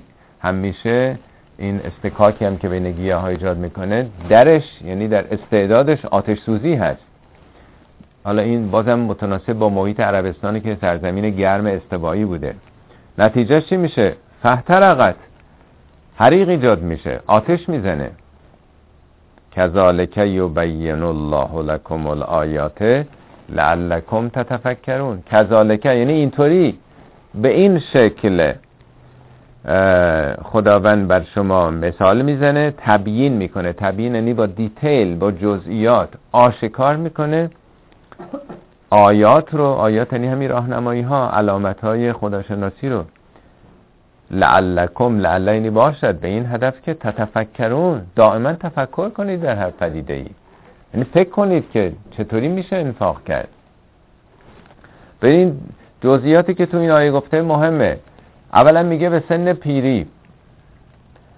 همیشه 0.40 1.18
این 1.58 1.80
استکاکی 1.84 2.44
هم 2.44 2.58
که 2.58 2.68
بین 2.68 2.92
گیاه 2.92 3.20
ها 3.20 3.28
ایجاد 3.28 3.58
می‌کنه 3.58 4.06
درش 4.28 4.62
یعنی 4.84 5.08
در 5.08 5.24
استعدادش 5.34 6.04
آتش 6.04 6.38
سوزی 6.38 6.74
هست. 6.74 7.00
حالا 8.24 8.42
این 8.42 8.70
بازم 8.70 8.98
متناسب 8.98 9.52
با 9.52 9.68
محیط 9.68 10.00
عربستانی 10.00 10.60
که 10.60 10.76
سرزمین 10.80 11.30
گرم 11.30 11.66
استوایی 11.66 12.24
بوده. 12.24 12.54
نتیجه 13.18 13.60
چی 13.60 13.76
میشه؟ 13.76 14.16
فهترقت 14.42 15.16
حریق 16.20 16.48
ایجاد 16.48 16.82
میشه 16.82 17.20
آتش 17.26 17.68
می‌زنه. 17.68 18.10
کذالک 19.52 20.18
یبین 20.18 21.02
الله 21.02 21.62
لکم 21.72 22.06
الآیات 22.06 23.06
لعلکم 23.48 24.28
تتفکرون. 24.28 25.22
کذالک 25.22 25.86
یعنی 25.86 26.12
اینطوری 26.12 26.78
به 27.34 27.48
این 27.48 27.78
شکل 27.78 28.52
خداوند 30.42 31.08
بر 31.08 31.22
شما 31.34 31.70
مثال 31.70 32.22
می‌زنه 32.22 32.74
تبیین 32.76 33.32
می‌کنه. 33.32 33.72
تبیین 33.72 34.14
یعنی 34.14 34.34
با 34.34 34.46
دیتیل 34.46 35.16
با 35.16 35.30
جزئیات 35.30 36.08
آشکار 36.32 36.96
می‌کنه. 36.96 37.50
آیات 38.90 39.54
رو 39.54 39.64
آیات 39.64 40.12
یعنی 40.12 40.26
همین 40.26 40.50
راهنمایی 40.50 41.02
ها 41.02 41.30
علامت 41.30 41.80
های 41.80 42.12
خداشناسی 42.12 42.88
رو. 42.88 43.04
لعلکم 44.30 45.18
لعلینی 45.18 45.70
باشد. 45.70 46.20
به 46.20 46.28
این 46.28 46.46
هدف 46.46 46.82
که 46.82 46.94
تتفکرون. 46.94 48.02
دائما 48.16 48.52
تفکر 48.52 49.08
کنید 49.08 49.42
در 49.42 49.56
هر 49.56 49.70
پدیده 49.70 50.14
ای 50.14 50.26
یعنی 50.94 51.04
فکر 51.04 51.30
کنید 51.30 51.70
که 51.70 51.92
چطوری 52.10 52.48
میشه 52.48 52.76
انفاق 52.76 53.24
کرد. 53.24 53.48
این 55.22 55.60
جزئیاتی 56.00 56.54
که 56.54 56.66
تو 56.66 56.76
این 56.78 56.90
آیه 56.90 57.12
گفته 57.12 57.42
مهمه. 57.42 57.98
اولا 58.52 58.82
میگه 58.82 59.10
به 59.10 59.22
سن 59.28 59.52
پیری. 59.52 60.06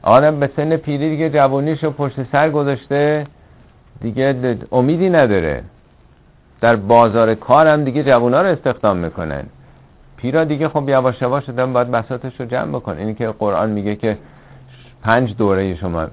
آدم 0.03 0.41
به 0.41 0.51
سن 0.57 0.77
پیری 0.77 1.11
دیگه 1.11 1.31
جوانیشو 1.31 1.91
پشت 1.91 2.23
سر 2.33 2.51
گذاشته. 2.51 3.27
دیگه 4.01 4.57
امیدی 4.73 5.11
نداره. 5.11 5.63
در 6.61 6.77
بازار 6.77 7.35
کار 7.35 7.67
هم 7.67 7.85
دیگه 7.85 8.05
جوونا 8.05 8.43
رو 8.43 8.49
استخدام 8.49 8.97
می‌کنن. 8.97 9.43
پیرا 10.23 10.45
دیگه 10.45 10.69
خب 10.69 10.89
یواش 10.89 11.23
یواش 11.23 11.47
شدن 11.47 11.73
باید 11.73 11.91
بساطش 11.91 12.41
رو 12.41 12.47
جمع 12.47 12.73
بکن 12.73 12.99
اینی 12.99 13.15
که 13.15 13.29
قرآن 13.29 13.71
میگه 13.71 13.97
که 13.97 14.19
پنج 15.03 15.37
دوره 15.37 15.75
شما. 15.75 16.07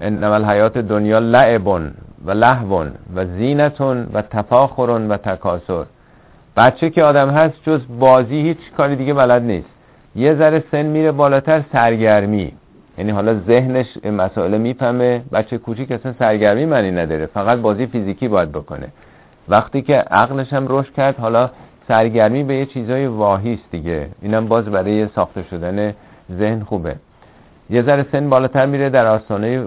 نمال 0.00 0.44
حیات 0.44 0.78
دنیا 0.78 1.18
لعبون 1.18 1.94
و 2.24 2.30
لحون 2.30 2.92
و 3.16 3.26
زینتون 3.26 4.06
و 4.12 4.22
تفاخرون 4.22 5.08
و 5.08 5.16
تکاسر 5.16 5.84
بچه 6.56 6.90
که 6.90 7.04
آدم 7.04 7.30
هست 7.30 7.54
جز 7.66 7.80
بازی 7.98 8.40
هیچ 8.42 8.58
کاری 8.76 8.96
دیگه 8.96 9.14
بلد 9.14 9.42
نیست. 9.42 9.68
یه 10.16 10.34
ذره 10.34 10.64
سن 10.72 10.86
میره 10.86 11.12
بالاتر 11.12 11.62
سرگرمی. 11.72 12.52
یعنی 12.98 13.10
حالا 13.10 13.34
ذهنش 13.34 13.86
مسائل 14.04 14.58
می‌فهمه. 14.58 15.22
بچه 15.32 15.58
کوچیک 15.58 15.92
اصلا 15.92 16.14
سرگرمی 16.18 16.64
معنی 16.64 16.90
نداره. 16.90 17.26
فقط 17.26 17.58
بازی 17.58 17.86
فیزیکی 17.86 18.28
باید 18.28 18.52
بکنه. 18.52 18.88
وقتی 19.48 19.82
که 19.82 19.96
عقلش 19.96 20.52
هم 20.52 20.66
رشد 20.68 20.92
کرد 20.92 21.16
حالا 21.18 21.50
سرگرمی 21.92 22.42
به 22.44 22.54
یه 22.54 22.66
چیزای 22.66 23.06
واهیست 23.06 23.70
دیگه. 23.70 24.08
اینم 24.22 24.46
باز 24.46 24.64
برای 24.64 25.08
ساخته 25.08 25.42
شدن 25.50 25.94
ذهن 26.38 26.60
خوبه. 26.60 26.96
یه 27.70 27.82
ذره 27.82 28.06
سن 28.12 28.30
بالاتر 28.30 28.66
میره 28.66 28.90
در 28.90 29.06
آستانه 29.06 29.64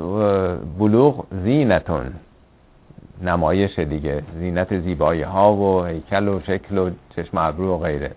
بلوغ 0.79 1.25
زینتون. 1.43 2.05
نمایش 3.23 3.79
دیگه. 3.79 4.21
زینت 4.39 4.79
زیبایی 4.79 5.21
ها 5.21 5.53
و 5.53 5.85
هیکل 5.85 6.27
و 6.27 6.39
شکل 6.39 6.77
و 6.77 6.89
چشم 7.15 7.37
ابرو 7.37 7.75
و 7.75 7.77
غیره. 7.77 8.11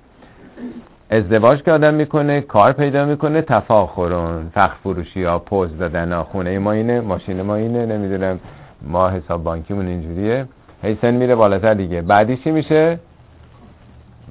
ازدواج 1.10 1.62
که 1.62 1.72
آدم 1.72 1.94
می‌کنه 1.94 2.40
کار 2.40 2.72
پیدا 2.72 3.04
می‌کنه 3.04 3.42
تفاخرون 3.42 4.50
فخر 4.54 4.74
فروشی 4.82 5.22
ها 5.24 5.38
پوز 5.38 5.78
دادن 5.78 6.12
ها 6.12 6.24
خونه 6.24 6.58
ما 6.58 6.72
اینه 6.72 7.00
ماشین 7.00 7.42
ما 7.42 7.54
اینه 7.54 7.86
نمی‌دونم 7.86 8.40
ما 8.82 9.08
حساب 9.08 9.44
بانکیمون 9.44 9.86
اینجوریه. 9.86 10.46
هی 10.82 10.98
سن 11.02 11.14
میره 11.14 11.34
بالاتر 11.34 11.74
دیگه. 11.74 12.02
بعدی 12.02 12.36
چی 12.36 12.50
میشه؟ 12.50 12.98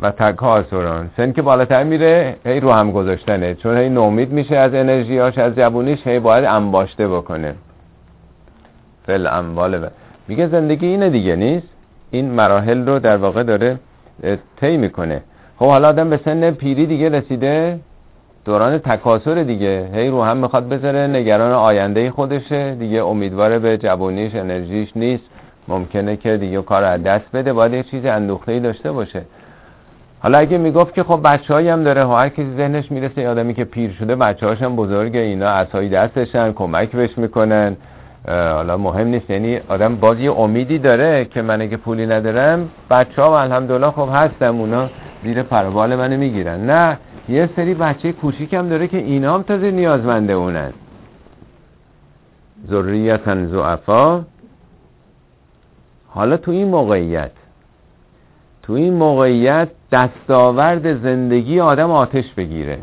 و 0.02 0.12
تکاسرون 0.12 1.10
سن 1.18 1.32
که 1.32 1.41
بالاتر 1.41 1.84
میره 1.84 2.36
هی 2.45 2.60
رو 2.60 2.72
هم 2.72 2.91
گذاشتنه. 2.91 3.54
چون 3.56 3.78
هی 3.78 3.89
نومید 3.89 4.32
میشه 4.32 4.56
از 4.56 4.74
انرژیاش 4.74 5.38
از 5.38 5.56
جوونیش 5.56 6.08
هی 6.08 6.20
باید 6.20 6.45
انباشته 6.45 7.08
بکنه. 7.08 7.56
فل 9.06 9.28
اموال 9.28 9.89
میگه 10.28 10.48
زندگی 10.48 10.88
اینه 10.88 11.10
دیگه 11.10 11.36
نیست؟ 11.36 11.68
این 12.12 12.32
مراحل 12.32 12.86
رو 12.86 13.00
در 13.00 13.18
واقع 13.18 13.43
داره 13.43 13.80
طی 14.60 14.78
می‌کنه. 14.78 15.22
خب 15.60 15.66
حالا 15.66 15.88
آدم 15.88 16.10
به 16.10 16.20
سن 16.26 16.52
پیری 16.52 16.86
دیگه 16.86 17.10
رسیده 17.10 17.80
دوران 18.45 18.78
تکاسر 18.78 19.43
دیگه. 19.43 19.89
هی 19.93 20.10
رو 20.10 20.24
هم 20.24 20.38
می‌خواد 20.38 20.70
بذاره 20.70 21.08
نگران 21.08 21.52
آینده 21.52 22.12
خودشه. 22.12 22.76
دیگه 22.76 23.04
امیدواره 23.04 23.60
به 23.60 23.78
جوونیش 23.78 24.36
انرژیش 24.36 24.91
نیست. 24.95 25.24
ممکنه 25.68 26.18
که 26.18 26.38
دیگه 26.38 26.62
کار 26.62 26.84
از 26.84 27.04
دست 27.04 27.26
بده. 27.34 27.54
باید 27.54 27.74
یه 27.74 27.84
چیز 27.84 28.06
اندوخته 28.06 28.60
داشته 28.60 28.91
باشه. 28.91 29.22
حالا 30.20 30.38
اگه 30.38 30.57
می‌گفت 30.57 30.93
که 30.93 31.03
خب 31.03 31.20
بچه 31.24 31.74
هم 31.74 31.84
داره 31.84 32.07
هر 32.07 32.30
کسی 32.30 32.53
ذهنش 32.57 32.91
می‌رسه 32.91 33.22
یه 33.22 33.30
آدمی 33.30 33.53
که 33.53 33.63
پیر 33.63 33.91
شده 33.91 34.15
بچه 34.15 34.55
هم 34.55 34.76
بزرگه 34.76 35.20
اینا 35.20 35.49
عصایی 35.49 35.89
دستشن 35.89 36.51
کمک 36.51 36.91
بهش 36.91 37.18
می‌کنن. 37.18 37.78
حالا 38.28 38.78
مهم 38.78 39.07
نیست 39.07 39.30
یعنی 39.30 39.59
آدم 39.70 39.95
باز 39.95 40.18
امیدی 40.38 40.80
داره 40.80 41.26
که 41.26 41.41
من 41.41 41.61
اگه 41.61 41.78
پولی 41.78 42.05
ندارم 42.05 42.70
بچه 42.89 43.22
ها 43.22 43.41
الحمدلله 43.41 43.91
خب 43.91 44.09
هستم 44.13 44.59
اونا 44.59 44.89
زیر 45.24 45.43
پروبال 45.43 45.95
منو 45.95 46.18
می‌گیرن. 46.18 46.70
نه 46.70 46.97
یه 47.30 47.49
سری 47.55 47.74
بچه 47.74 48.11
کوچیکم 48.11 48.70
داره 48.70 48.88
که 48.88 48.97
اینا 48.97 49.34
هم 49.34 49.43
تازه 49.43 49.72
نیازمنده 49.72 50.34
اونن. 50.34 50.74
ذریتا 52.70 53.45
زعفا 53.45 54.24
حالا 56.07 56.38
تو 56.38 56.51
این 56.51 56.68
موقعیت 56.68 57.32
تو 58.68 58.74
این 58.74 58.93
موقعیت 58.93 59.68
دستاورد 59.91 61.03
زندگی 61.03 61.59
آدم 61.59 61.91
آتش 61.91 62.34
بگیره. 62.34 62.78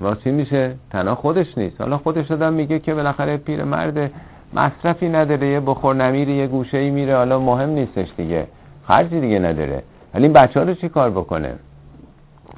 و 0.00 0.14
چی 0.14 0.30
میشه؟ 0.30 0.74
تنها 0.90 1.14
خودش 1.14 1.58
نیست. 1.58 1.80
حالا 1.80 1.98
خودش 1.98 2.30
آدم 2.30 2.52
میگه 2.52 2.78
که 2.78 2.94
بالاخره 2.94 3.36
پیر 3.36 3.64
مرد 3.64 4.10
مصرفی 4.54 5.08
نداره 5.08 5.46
یه 5.46 5.60
بخور 5.60 5.94
نمیره 5.94 6.32
یه 6.32 6.46
گوشه 6.46 6.78
ای 6.78 6.90
میره 6.90 7.16
حالا 7.16 7.40
مهم 7.40 7.68
نیستش 7.68 8.08
دیگه. 8.16 8.46
خرجی 8.86 9.20
دیگه 9.20 9.38
نداره. 9.38 9.82
ولی 10.14 10.22
این 10.22 10.32
بچه 10.32 10.60
ها 10.60 10.66
رو 10.66 10.74
چی 10.74 10.88
کار 10.88 11.10
بکنه؟ 11.10 11.52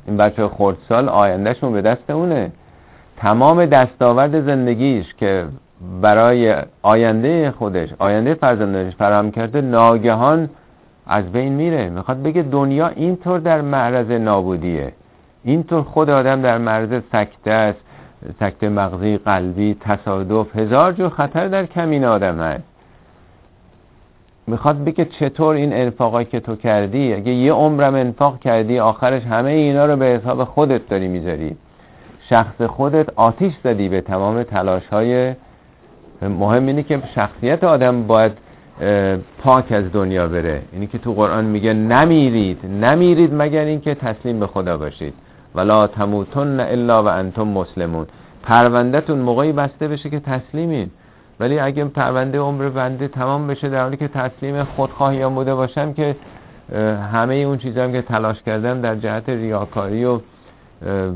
این 0.07 0.16
بچه 0.16 0.49
خردسال 0.49 1.09
آیندهشون 1.09 1.72
به 1.72 1.83
دست 1.83 2.11
اونه. 2.11 2.53
تمام 3.16 3.66
دستاورد 3.66 4.47
زندگیش 4.47 5.14
که 5.14 5.47
برای 6.03 6.55
آینده 6.83 7.51
خودش 7.51 7.89
آینده 7.99 8.35
فرزندانش 8.35 8.97
فراهم 8.97 9.31
کرده 9.31 9.61
ناگهان 9.61 10.51
از 11.09 11.33
بین 11.33 11.53
میره. 11.53 11.89
می‌خواد 11.89 12.23
بگه 12.23 12.43
دنیا 12.43 12.89
اینطور 12.89 13.39
در 13.39 13.61
معرض 13.61 14.11
نابودیه. 14.11 14.93
اینطور 15.45 15.83
خود 15.83 16.11
آدم 16.11 16.43
در 16.43 16.59
معرض 16.59 17.03
سکته 17.13 17.51
است. 17.51 17.79
سکته 18.41 18.69
مغزی 18.69 19.17
قلبی 19.17 19.77
تصادف. 19.81 20.57
هزار 20.57 20.93
جو 20.93 21.09
خطر 21.09 21.49
در 21.49 21.67
کمین 21.67 22.05
آدم 22.05 22.41
هست. 22.41 22.63
می‌خواد 24.47 24.85
بگه 24.85 25.05
چطور 25.05 25.55
این 25.55 25.73
انفاقایی 25.73 26.27
که 26.27 26.41
تو 26.41 26.57
کردی؟ 26.57 27.15
اگه 27.15 27.33
یه 27.33 27.53
عمرم 27.53 27.95
انفاق 27.95 28.41
کردی 28.41 28.79
آخرش 28.79 29.23
همه 29.23 29.51
اینا 29.51 29.87
رو 29.87 29.97
به 29.97 30.05
حساب 30.05 30.45
خودت 30.45 30.89
داری 30.89 31.09
می‌ذاری. 31.09 31.57
شخص 32.29 32.63
خودت 32.63 33.07
آتیش 33.17 33.53
زدی 33.65 33.89
به 33.89 34.01
تمام 34.01 34.43
تلاش 34.43 34.87
های 34.87 35.35
مهم 36.23 36.67
اینه 36.67 36.83
که 36.83 37.03
شخصیت 37.15 37.65
آدم 37.65 38.03
باید 38.03 38.33
پاک 39.39 39.72
از 39.72 39.93
دنیا 39.93 40.26
بره. 40.26 40.62
اینی 40.72 40.87
که 40.87 40.99
تو 40.99 41.14
قرآن 41.14 41.45
میگه 41.45 41.72
نمیرید 41.72 42.66
نمیرید 42.66 43.35
مگر 43.35 43.64
اینکه 43.64 43.95
تسلیم 43.95 44.41
به 44.41 44.47
خدا 44.47 44.76
باشید. 44.76 45.14
ولا 45.55 45.87
تموتن 45.87 46.61
الا 46.61 47.03
و 47.03 47.07
انتم 47.07 47.49
مسلمون. 47.49 48.07
پروندهتون 48.43 49.18
موقعی 49.18 49.53
بسته 49.53 49.89
بشه 49.89 50.11
که 50.11 50.20
تسلیمین. 50.20 50.91
ولی 51.41 51.59
اگه 51.59 51.85
پرونده 51.85 52.39
عمر 52.39 52.68
بنده 52.68 53.09
تمام 53.09 53.47
بشه 53.47 53.68
در 53.68 53.83
حالی 53.83 53.97
که 53.97 54.09
تسلیم 54.09 54.64
خودخواهی 54.64 55.22
هم 55.22 55.35
بوده 55.35 55.55
باشم 55.55 55.93
که 55.93 56.16
همه 57.12 57.35
اون 57.35 57.59
چیزام 57.59 57.93
که 57.93 58.03
تلاش 58.03 58.43
کردم 58.43 58.81
در 58.81 58.97
جهت 58.97 59.29
ریاکاری 59.29 60.05
و 60.05 60.20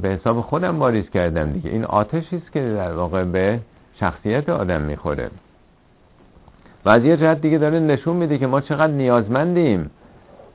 به 0.03 0.09
حساب 0.09 0.41
خودم 0.41 0.79
واریز 0.79 1.11
کردم 1.11 1.53
دیگه. 1.53 1.71
این 1.71 1.85
آتشی 1.85 2.37
است 2.37 2.53
که 2.53 2.61
در 2.61 2.93
واقع 2.93 3.25
به 3.25 3.59
شخصیت 4.01 4.49
آدم 4.49 4.81
می‌خوره. 4.81 5.31
و 6.85 6.89
از 6.89 7.05
یه 7.05 7.17
جهت 7.17 7.41
دیگه 7.41 7.59
داره 7.59 7.81
نشون 7.81 8.17
میده 8.17 8.39
که 8.39 8.47
ما 8.47 8.61
چقدر 8.61 8.93
نیازمندیم. 8.93 9.91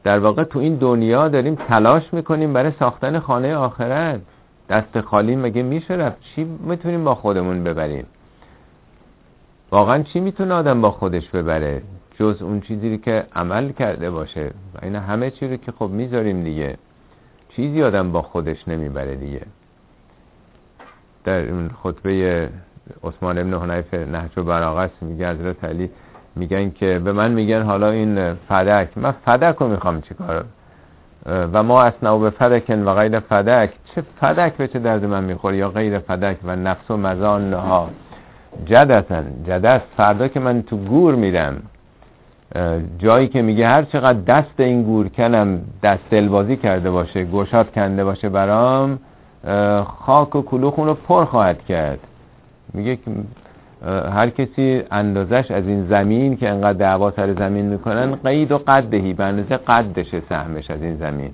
در 0.03 0.19
واقع 0.19 0.43
تو 0.43 0.59
این 0.59 0.75
دنیا 0.75 1.27
داریم 1.27 1.55
تلاش 1.55 2.13
می‌کنیم 2.13 2.53
برای 2.53 2.71
ساختن 2.79 3.19
خانه 3.19 3.55
آخرت. 3.55 4.21
دست 4.69 5.01
خالی 5.01 5.35
مگه 5.35 5.63
میشه 5.63 5.93
رفت؟ 5.93 6.17
چی 6.21 6.43
می‌تونیم 6.43 7.03
با 7.03 7.15
خودمون 7.15 7.63
ببریم؟ 7.63 8.05
واقعا 9.71 10.03
چی 10.03 10.19
می‌تونه 10.19 10.53
آدم 10.53 10.81
با 10.81 10.91
خودش 10.91 11.29
ببره؟ 11.29 11.81
جز 12.19 12.41
اون 12.41 12.61
چیزی 12.61 12.97
که 12.97 13.25
عمل 13.35 13.71
کرده 13.71 14.11
باشه. 14.11 14.45
و 14.45 14.85
این 14.85 14.95
همه 14.95 15.31
چی 15.31 15.47
رو 15.47 15.57
که 15.57 15.71
خب 15.71 15.89
می‌ذاریم 15.89 16.43
دیگه. 16.43 16.77
چیزی 17.49 17.83
آدم 17.83 18.11
با 18.11 18.21
خودش 18.21 18.67
نمی‌بره 18.67 19.15
دیگه. 19.15 19.41
در 21.23 21.49
اون 21.49 21.69
خطبه 21.83 22.49
عثمان 23.03 23.37
ابن 23.37 23.53
حنیف 23.53 23.93
نهج 23.93 24.37
و 24.37 24.43
براغت 24.43 24.91
میگه 25.01 25.29
حضرت 25.29 25.63
علی 25.63 25.89
میگن 26.37 26.69
که 26.69 26.99
به 26.99 27.11
من 27.11 27.31
میگن 27.31 27.61
حالا 27.61 27.89
این 27.89 28.33
فدک. 28.33 28.87
من 28.95 29.13
فدک 29.25 29.55
رو 29.55 29.67
می‌خوام 29.67 30.01
چیکار؟ 30.01 30.45
و 31.25 31.63
ما 31.63 31.81
اصنعو 31.83 32.19
به 32.19 32.29
فدکن 32.29 32.83
و 32.83 32.93
غیر 32.93 33.19
فدک. 33.19 33.69
چه 33.95 34.03
فدک 34.21 34.53
به 34.53 34.67
چه 34.67 34.79
درد 34.79 35.05
من 35.05 35.23
می‌خوره 35.23 35.57
یا 35.57 35.69
غیر 35.69 35.99
فدک 35.99 36.37
و 36.43 36.55
نفس 36.55 36.91
و 36.91 36.97
مزان 36.97 37.53
ها؟ 37.53 37.89
جدسن 38.65 39.25
جدس 39.47 39.81
فردا 39.97 40.27
که 40.27 40.39
من 40.39 40.61
تو 40.61 40.77
گور 40.77 41.15
میرم 41.15 41.61
جایی 42.97 43.27
که 43.27 43.41
میگه 43.41 43.67
هر 43.67 43.83
چقدر 43.83 44.19
دست 44.19 44.59
این 44.59 44.83
گور 44.83 45.09
کنم 45.09 45.61
دست 45.83 46.09
دلبازی 46.09 46.55
کرده 46.55 46.91
باشه 46.91 47.23
گوشات 47.23 47.71
کنده 47.71 48.03
باشه 48.03 48.29
برام 48.29 48.99
خاک 49.83 50.35
و 50.35 50.41
کلوخون 50.41 50.87
رو 50.87 50.93
پر 50.93 51.25
خواهد 51.25 51.65
کرد. 51.65 51.99
میگه 52.73 52.97
هر 53.85 54.29
کسی 54.29 54.83
اندازش 54.91 55.51
از 55.51 55.67
این 55.67 55.87
زمین 55.87 56.37
که 56.37 56.49
انقدر 56.49 56.77
دعوا 56.77 57.11
سر 57.11 57.33
زمین 57.33 57.65
می‌کنن 57.65 58.15
قید 58.15 58.51
و 58.51 58.57
قدهی 58.57 59.13
به 59.13 59.23
اندازه 59.23 59.57
قدشه 59.57 60.21
سهمش 60.29 60.71
از 60.71 60.81
این 60.81 60.97
زمین. 60.97 61.31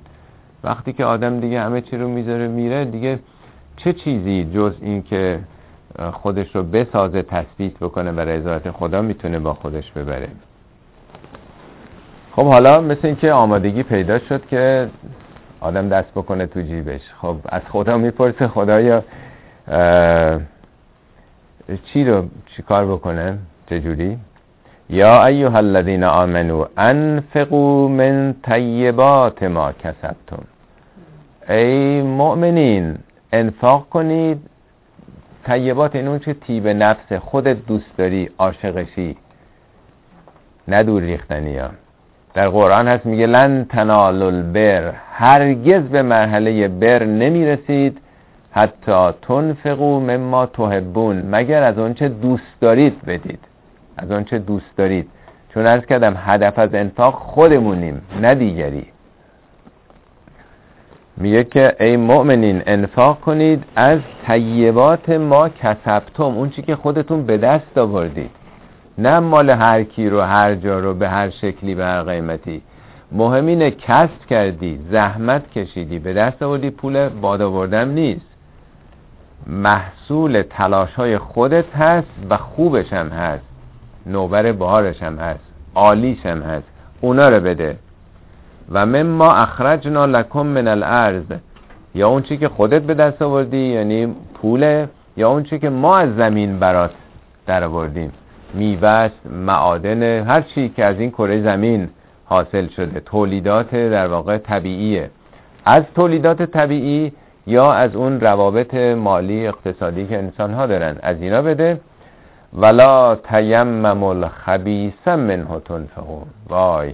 وقتی 0.64 0.94
که 0.94 1.06
آدم 1.06 1.40
دیگه 1.40 1.62
همه 1.62 1.82
چی 1.82 1.98
رو 1.98 2.08
می‌ذاره 2.08 2.48
میره 2.48 2.86
دیگه 2.86 3.20
چه 3.78 3.94
چیزی 3.94 4.50
جز 4.54 4.74
این 4.82 5.04
که 5.04 5.40
خودش 6.12 6.56
رو 6.56 6.64
بسازه 6.64 7.22
تثبیت 7.22 7.78
بکنه 7.78 8.12
و 8.12 8.20
رضایت 8.20 8.72
خدا 8.72 9.02
می‌تونه 9.02 9.40
با 9.40 9.54
خودش 9.54 9.92
ببره؟ 9.92 10.28
خب 12.32 12.46
حالا 12.46 12.82
مثل 12.82 13.08
اینکه 13.08 13.32
آمادگی 13.32 13.84
پیدا 13.84 14.20
شد 14.20 14.46
که 14.46 14.90
آدم 15.62 15.90
دست 15.90 16.12
بکنه 16.12 16.46
تو 16.46 16.62
جیبش. 16.62 17.02
خب 17.22 17.36
از 17.46 17.62
خدا 17.70 17.98
می‌پرسه 17.98 18.48
خدایا 18.48 19.04
چی 21.86 22.06
رو 22.06 22.26
چی 22.46 22.62
کار 22.62 22.86
بکنه؟ 22.86 23.38
چجوری؟ 23.70 24.18
یا 24.90 25.26
ایها 25.26 25.58
الذین 25.58 26.04
آمنو 26.04 26.66
انفقوا 26.78 27.88
من 27.88 28.36
طیبات 28.44 29.44
ما 29.44 29.72
کسبتم. 29.72 30.44
ای 31.50 32.02
مؤمنین 32.02 32.98
انفاق 33.34 33.90
کنید. 33.90 34.50
طیبات 35.46 35.96
این 35.96 36.08
اون 36.08 36.20
چه 36.20 36.34
تیب 36.34 36.68
نفس 36.68 37.14
خودت 37.14 37.66
دوست 37.66 37.98
داری 37.98 38.30
عاشقشی. 38.38 39.18
ندور 40.68 41.02
ریختنی 41.02 41.58
ها. 41.58 41.70
در 42.34 42.50
قرآن 42.50 42.88
هست 42.88 43.06
میگه 43.06 43.28
لن 43.28 43.66
تنال 43.66 44.22
البر. 44.22 44.94
هرگز 45.14 45.82
به 45.82 46.02
مرحله 46.02 46.68
بر 46.68 47.04
نمی‌رسید. 47.04 47.98
حتی 48.54 49.12
تنفقو 49.22 50.00
مما 50.00 50.46
تحبون 50.46 51.24
مگر 51.32 51.64
از 51.64 51.80
آنچه 51.80 52.10
دوست 52.10 52.60
دارید 52.62 53.06
بدید. 53.06 53.40
از 53.98 54.12
آنچه 54.12 54.40
دوست 54.40 54.78
دارید. 54.78 55.10
چون 55.54 55.68
ارز 55.68 55.86
کردم 55.86 56.14
هدف 56.18 56.60
از 56.60 56.70
انفاق 56.74 57.14
خودمونیم 57.14 58.02
نه 58.22 58.36
دیگری. 58.36 58.86
میگه 61.18 61.44
که 61.44 61.76
ای 61.80 61.98
مؤمنین 61.98 62.64
انفاق 62.66 63.20
کنید 63.20 63.64
از 63.76 64.00
طیبات 64.28 65.10
ما 65.10 65.50
کسبتم 65.50 66.24
اون 66.24 66.50
چی 66.50 66.62
که 66.62 66.76
خودتون 66.76 67.26
به 67.26 67.38
دست 67.38 67.78
آوردید. 67.78 68.32
نه 68.98 69.20
مال 69.20 69.50
هر 69.50 69.84
کی 69.84 70.10
رو 70.10 70.22
هر 70.22 70.56
جا 70.56 70.80
رو 70.80 70.94
به 70.94 71.10
هر 71.10 71.30
شکلی 71.30 71.76
به 71.76 71.86
هر 71.86 72.04
قیمتی. 72.04 72.62
مهم 73.12 73.46
اینه 73.46 73.72
کسب 73.72 74.26
کردی 74.30 74.80
زحمت 74.92 75.52
کشیدی 75.52 76.00
به 76.00 76.14
دست 76.14 76.44
آوردی 76.44 76.70
پول 76.70 77.10
باد 77.10 77.42
آوردم 77.42 77.90
نیست. 77.90 78.33
محصول 79.48 80.44
تلاش 80.50 80.94
های 80.94 81.18
خودت 81.18 81.76
هست 81.76 82.08
و 82.30 82.38
خوبش 82.38 82.94
هم 82.94 83.10
هست. 83.10 83.44
نوبر 84.06 84.52
بهارش 84.52 85.04
هم 85.04 85.18
هست. 85.18 85.40
عالیش 85.76 86.26
هم 86.26 86.42
هست. 86.42 86.68
اونا 87.02 87.30
رو 87.30 87.40
بده. 87.40 87.78
و 88.72 88.86
مما 88.86 89.34
اخرجنا 89.34 90.06
لکم 90.06 90.46
من 90.46 90.68
الارض. 90.68 91.24
یا 91.96 92.10
اون 92.10 92.22
چی 92.22 92.38
که 92.38 92.50
خودت 92.50 92.82
به 92.82 92.94
دست 92.94 93.22
آوردی 93.22 93.58
یعنی 93.58 94.16
پوله 94.34 94.90
یا 95.18 95.30
اون 95.30 95.44
چی 95.44 95.60
که 95.60 95.70
ما 95.70 95.98
از 95.98 96.16
زمین 96.16 96.60
برات 96.60 96.92
در 97.46 97.64
آوردیم. 97.64 98.12
میوه 98.54 99.10
معادن 99.30 100.04
هر 100.04 100.42
چی 100.42 100.70
که 100.70 100.86
از 100.86 101.00
این 101.00 101.12
کره 101.12 101.42
زمین 101.42 101.90
حاصل 102.26 102.68
شده. 102.68 103.00
تولیدات 103.00 103.76
در 103.76 104.08
واقع 104.08 104.38
طبیعیه. 104.38 105.10
از 105.66 105.84
تولیدات 105.96 106.44
طبیعی 106.44 107.12
یا 107.48 107.74
از 107.74 107.96
اون 107.96 108.20
روابط 108.20 108.74
مالی 108.76 109.48
اقتصادی 109.48 110.06
که 110.08 110.18
انسان 110.18 110.54
ها 110.54 110.66
دارن 110.66 110.98
از 111.02 111.22
اینا 111.22 111.42
بده. 111.42 111.80
ولا 112.54 113.16
تیمم 113.16 114.04
الخبیث 114.04 115.08
منه 115.08 115.60
تنفقون 115.66 116.28
وای. 116.50 116.94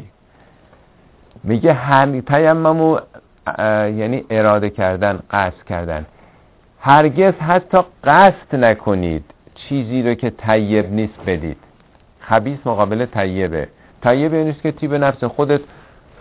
میگه 1.43 1.73
هم 1.73 2.21
تیممو 2.21 2.99
یعنی 3.97 4.25
اراده 4.29 4.69
کردن 4.69 5.19
قصد 5.31 5.63
کردن. 5.69 6.05
هرگز 6.79 7.33
حتی 7.33 7.77
قصد 8.03 8.55
نکنید 8.55 9.23
چیزی 9.55 10.03
رو 10.03 10.13
که 10.13 10.29
طیب 10.29 10.93
نیست 10.93 11.19
بدید. 11.27 11.57
خبیث 12.19 12.59
مقابل 12.65 13.05
طیبه. 13.05 13.67
طیب 14.03 14.35
نیست 14.35 14.35
یعنی 14.35 14.53
که 14.63 14.71
تیب 14.71 14.93
نفس 14.93 15.23
خودت 15.23 15.61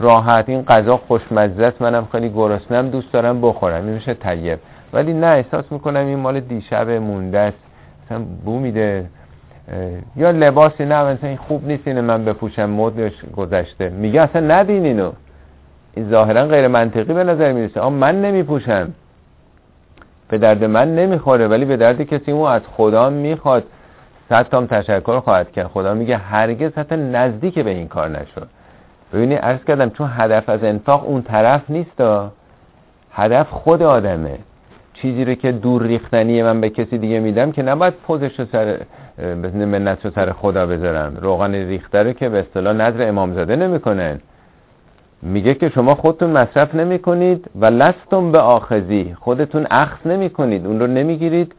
راحت 0.00 0.48
این 0.48 0.62
غذا 0.62 0.96
خوشمزه 0.96 1.64
است. 1.64 1.82
منم 1.82 2.08
خیلی 2.12 2.28
گرسنم 2.28 2.88
دوست 2.88 3.12
دارم 3.12 3.40
بخورم. 3.40 3.84
این 3.84 3.94
میشه 3.94 4.14
طیب. 4.14 4.58
ولی 4.92 5.12
نه 5.12 5.26
احساس 5.26 5.64
می‌کنم 5.70 6.06
این 6.06 6.18
مال 6.18 6.40
دیشب 6.40 6.90
مونده 6.90 7.38
است. 7.38 7.58
مثلا 8.06 8.24
بو 8.44 8.58
میده. 8.58 9.06
یا 10.16 10.30
لباسی 10.30 10.84
نه 10.84 11.04
مثلا 11.04 11.28
این 11.28 11.38
خوب 11.38 11.66
نیست 11.66 11.88
اینه 11.88 12.00
من 12.00 12.24
بپوشم. 12.24 12.70
مدش 12.70 13.12
گذشته. 13.36 13.88
میگه 13.88 14.22
اصلا 14.22 14.40
ندین 14.40 14.84
اینو. 14.84 15.12
این 15.94 16.10
ظاهرا 16.10 16.46
غیر 16.46 16.68
منطقی 16.68 17.12
به 17.12 17.24
نظر 17.24 17.52
می‌رسه. 17.52 17.80
آم 17.80 17.92
من 17.92 18.22
نمیپوشم. 18.22 18.92
به 20.28 20.38
درد 20.38 20.64
من 20.64 20.94
نمی‌خوره. 20.94 21.48
ولی 21.48 21.64
به 21.64 21.76
درد 21.76 22.02
کسی 22.02 22.32
اون 22.32 22.50
از 22.50 22.62
خدا 22.76 23.10
می‌خواد. 23.10 23.64
صد 24.28 24.48
تام 24.48 24.66
تشکر 24.66 25.20
خواهد 25.20 25.52
کرد. 25.52 25.66
خدا 25.66 25.94
میگه 25.94 26.16
هرگز 26.16 26.72
حتی 26.74 26.96
نزدیک 26.96 27.58
به 27.58 27.70
این 27.70 27.88
کار 27.88 28.08
نشد 28.08 28.48
ببینی 29.12 29.34
عرض 29.34 29.64
کردم 29.64 29.90
چون 29.90 30.10
هدف 30.12 30.48
از 30.48 30.64
انفاق 30.64 31.08
اون 31.08 31.22
طرف 31.22 31.62
نیست 31.68 32.02
هدف 33.12 33.50
خود 33.50 33.82
آدمه. 33.82 34.38
چیزی 34.94 35.24
رو 35.24 35.34
که 35.34 35.52
دور 35.52 35.82
ریختنی 35.82 36.42
من 36.42 36.60
به 36.60 36.70
کسی 36.70 36.98
دیگه 36.98 37.20
میدم 37.20 37.52
که 37.52 37.62
نباید 37.62 37.94
پوزش 37.94 38.40
رو 38.40 38.46
سر 38.52 38.78
منت 39.54 40.04
رو 40.04 40.10
سر 40.14 40.32
خدا 40.32 40.66
بذارم 40.66 41.16
روغن 41.20 41.54
ریخته 41.54 42.02
رو 42.02 42.12
که 42.12 42.28
به 42.28 42.38
اصطلاح 42.38 42.72
نظر 42.72 43.08
امامزاده 43.08 43.56
نمی‌کنن. 43.56 44.20
میگه 45.22 45.54
که 45.54 45.68
شما 45.68 45.94
خودتون 45.94 46.30
مصرف 46.30 46.74
نمی 46.74 46.98
کنید 46.98 47.50
و 47.60 47.66
لستم 47.66 48.32
به 48.32 48.38
آخذی. 48.38 49.16
خودتون 49.20 49.66
اخذ 49.70 50.06
نمی 50.06 50.30
کنید 50.30 50.66
اون 50.66 50.80
رو 50.80 50.86
نمی‌گیرید. 50.86 51.54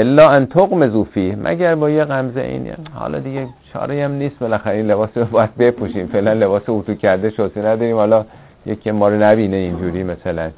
الا 0.00 0.30
ان 0.30 0.46
تقمزو 0.46 1.04
فیه 1.04 1.36
مگر 1.36 1.74
با 1.74 1.90
یه 1.90 2.04
غمزه 2.04 2.40
این 2.40 2.72
حالا 2.94 3.18
دیگه 3.18 3.46
چاره 3.72 4.04
هم 4.04 4.12
نیست 4.12 4.38
بالاخره 4.38 4.76
این 4.76 4.86
لباس 4.86 5.08
رو 5.14 5.24
باید 5.24 5.56
بپوشیم. 5.56 6.06
فعلا 6.06 6.32
لباس 6.32 6.62
اتو 6.68 6.94
کرده 6.94 7.30
شوسی 7.30 7.60
نداریم. 7.60 7.96
حالا 7.96 8.24
یکی 8.66 8.90
ما 8.90 9.08
رو 9.08 9.16
نبینه 9.22 9.56
اینجوری 9.56 10.02
مثلا. 10.02 10.50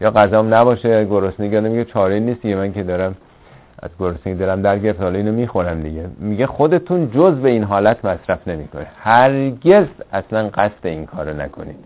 یا 0.00 0.10
غذام 0.10 0.54
نباشه 0.54 1.04
گرسنگی 1.04 1.60
میگه 1.60 1.84
چاره 1.84 2.20
نیست 2.20 2.42
دیگه. 2.42 2.56
من 2.56 2.72
که 2.72 2.82
دارم 2.82 3.14
از 3.82 3.90
گرسنگی 4.00 4.34
دارم 4.34 4.62
در 4.62 4.78
گرفت 4.78 5.00
حالا 5.02 5.18
اینو 5.18 5.32
می‌خورم 5.32 5.82
دیگه. 5.82 6.04
میگه 6.18 6.46
خودتون 6.46 7.10
جز 7.10 7.34
به 7.34 7.50
این 7.50 7.64
حالت 7.64 8.04
مصرف 8.04 8.48
نمی‌کنه 8.48 8.86
هرگز 9.00 9.86
اصلا 10.12 10.48
قصد 10.48 10.86
این 10.86 11.06
کارو 11.06 11.36
نکنید. 11.42 11.76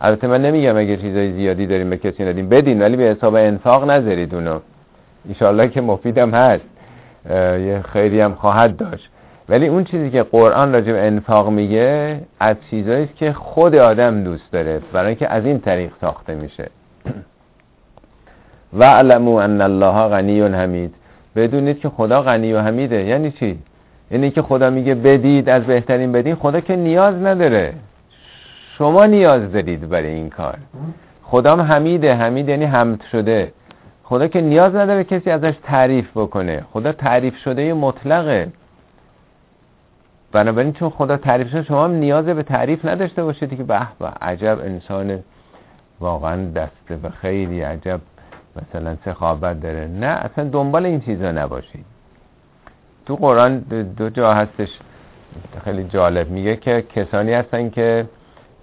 البته 0.00 0.26
من 0.26 0.42
نمیگم 0.42 0.76
اگه 0.76 0.96
چیزای 0.96 1.32
زیادی 1.32 1.66
داریم 1.66 1.90
به 1.90 1.96
کسی 1.96 2.24
ندیم. 2.24 2.48
بدین 2.48 2.82
ولی 2.82 2.96
به 2.96 3.02
حساب 3.02 3.34
انفاق 3.34 3.90
نذارید 3.90 4.34
اونو. 4.34 4.58
ایشالله 5.28 5.68
که 5.68 5.80
مفیدم 5.80 6.30
هست. 6.30 6.64
یه 7.30 7.84
خیری 7.92 8.20
هم 8.20 8.34
خواهد 8.34 8.76
داشت. 8.76 9.10
ولی 9.48 9.66
اون 9.66 9.84
چیزی 9.84 10.10
که 10.10 10.22
قرآن 10.22 10.72
راجع 10.72 10.92
به 10.92 11.06
انفاق 11.06 11.50
میگه 11.50 12.20
از 12.40 12.56
چیزایی 12.70 13.08
که 13.16 13.32
خود 13.32 13.74
آدم 13.74 14.24
دوست 14.24 14.52
داره 14.52 14.80
برای 14.92 15.08
اینکه 15.08 15.28
از 15.28 15.44
این 15.44 15.60
طریق 15.60 15.90
ساخته 16.00 16.34
میشه. 16.34 16.70
و 18.78 18.84
علمو 18.84 19.34
ان 19.34 19.60
الله 19.60 20.08
غنی 20.08 20.40
و 20.40 20.48
حمید 20.48 20.94
بدونید 21.36 21.80
که 21.80 21.88
خدا 21.88 22.22
غنی 22.22 22.52
و 22.52 22.60
حمیده. 22.60 23.04
یعنی 23.04 23.30
چی؟ 23.30 23.58
یعنی 24.10 24.30
که 24.30 24.42
خدا 24.42 24.70
میگه 24.70 24.94
بدید 24.94 25.48
از 25.48 25.62
بهترین 25.62 26.12
بدین. 26.12 26.34
خدا 26.34 26.60
که 26.60 26.76
نیاز 26.76 27.14
نداره. 27.14 27.74
شما 28.78 29.06
نیاز 29.06 29.52
دارید 29.52 29.88
برای 29.88 30.10
این 30.10 30.30
کار. 30.30 30.58
خدا 31.22 31.56
حمیده. 31.56 32.14
حمید 32.14 32.48
یعنی 32.48 32.64
حمد 32.64 33.02
شده. 33.12 33.52
خدا 34.08 34.26
که 34.26 34.40
نیاز 34.40 34.74
نداره 34.74 35.04
کسی 35.04 35.30
ازش 35.30 35.54
تعریف 35.62 36.16
بکنه. 36.16 36.64
خدا 36.72 36.92
تعریف 36.92 37.36
شده 37.36 37.74
مطلقه. 37.74 38.48
بنابراین 40.32 40.72
چون 40.72 40.90
خدا 40.90 41.16
تعریف 41.16 41.48
شده 41.48 41.62
شما 41.62 41.84
هم 41.84 41.90
نیاز 41.90 42.24
به 42.24 42.42
تعریف 42.42 42.84
نداشته 42.84 43.24
باشید 43.24 43.56
که 43.56 43.62
به 43.62 43.80
به 43.98 44.06
عجب 44.06 44.58
انسان 44.64 45.18
واقعا 46.00 46.50
دسته 46.50 46.96
به 47.02 47.10
خیلی 47.10 47.60
عجب 47.60 48.00
مثلا 48.56 48.96
سخابت 49.04 49.60
داره. 49.60 49.86
نه 49.86 50.06
اصلا 50.06 50.48
دنبال 50.48 50.86
این 50.86 51.00
چیزا 51.00 51.32
نباشید. 51.32 51.84
تو 53.06 53.16
قرآن 53.16 53.58
دو 53.96 54.10
جا 54.10 54.34
هستش 54.34 54.68
خیلی 55.64 55.84
جالب. 55.84 56.30
میگه 56.30 56.56
که 56.56 56.84
کسانی 56.94 57.32
هستن 57.32 57.70
که 57.70 58.06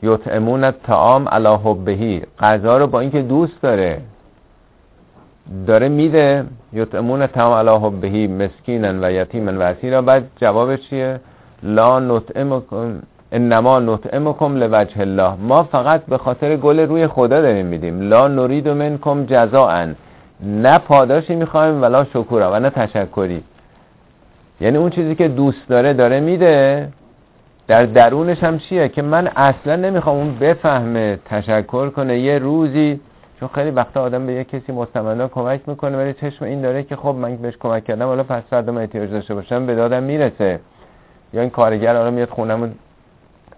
یطعمون 0.03 0.71
تعام 0.71 1.27
علی 1.27 1.55
حبهی. 1.63 2.21
غذا 2.39 2.77
رو 2.77 2.87
با 2.87 2.99
اینکه 2.99 3.21
دوست 3.21 3.61
داره 3.61 4.01
داره 5.67 5.89
میده 5.89 6.45
یطعمون 6.73 7.27
تعام 7.27 7.53
علی 7.53 7.69
حبهی 7.69 8.27
مسکینن 8.27 9.03
و 9.03 9.11
یتیمن 9.11 9.57
و 9.57 9.61
اسیرا. 9.61 10.01
بعد 10.01 10.23
جوابش 10.41 10.89
چیه؟ 10.89 11.19
لا 11.63 11.99
نطعمکم 11.99 13.01
انما 13.31 13.79
نطعمکم 13.79 14.55
لوجه 14.55 14.99
الله. 15.01 15.35
ما 15.35 15.63
فقط 15.63 16.05
به 16.05 16.17
خاطر 16.17 16.55
گل 16.55 16.79
روی 16.79 17.07
خدا 17.07 17.41
داریم 17.41 17.65
میدیم. 17.65 18.01
لا 18.01 18.27
نرید 18.27 18.69
منکم 18.69 19.25
جزاء 19.25 19.87
نه 20.43 20.77
پاداشی 20.77 21.35
می‌خوایم 21.35 21.81
ولا 21.81 22.03
شکورا 22.03 22.51
و 22.51 22.59
نه 22.59 22.69
تشکری. 22.69 23.43
یعنی 24.61 24.77
اون 24.77 24.89
چیزی 24.89 25.15
که 25.15 25.27
دوست 25.27 25.69
داره 25.69 25.93
داره 25.93 26.19
میده. 26.19 26.87
در 27.67 27.85
درونش 27.85 28.43
هم 28.43 28.57
چیه؟ 28.57 28.89
که 28.89 29.01
من 29.01 29.27
اصلا 29.27 29.75
نمی‌خوام 29.75 30.17
اون 30.17 30.35
بفهمه 30.35 31.19
تشکر 31.25 31.89
کنه. 31.89 32.19
یه 32.19 32.39
روزی 32.39 32.99
چون 33.39 33.49
خیلی 33.55 33.71
وقتا 33.71 34.01
آدم 34.01 34.25
به 34.25 34.33
یه 34.33 34.43
کسی 34.43 34.71
مستمنا 34.71 35.27
کمک 35.27 35.69
می‌کنه 35.69 35.97
ولی 35.97 36.13
چشم 36.13 36.45
این 36.45 36.61
داره 36.61 36.83
که 36.83 36.95
خب 36.95 37.15
من 37.19 37.36
بهش 37.36 37.57
کمک 37.59 37.83
کردم 37.83 38.05
حالا 38.05 38.23
پس 38.23 38.43
فردا 38.49 38.71
من 38.71 38.81
احتیاج 38.81 39.11
داشته 39.11 39.36
باشم 39.36 39.65
به 39.65 39.75
دادم 39.75 40.03
می‌رسه. 40.03 40.59
یا 41.33 41.41
این 41.41 41.49
کارگر 41.49 41.95
حالا 41.95 42.11
میاد 42.11 42.29
خونم 42.29 42.75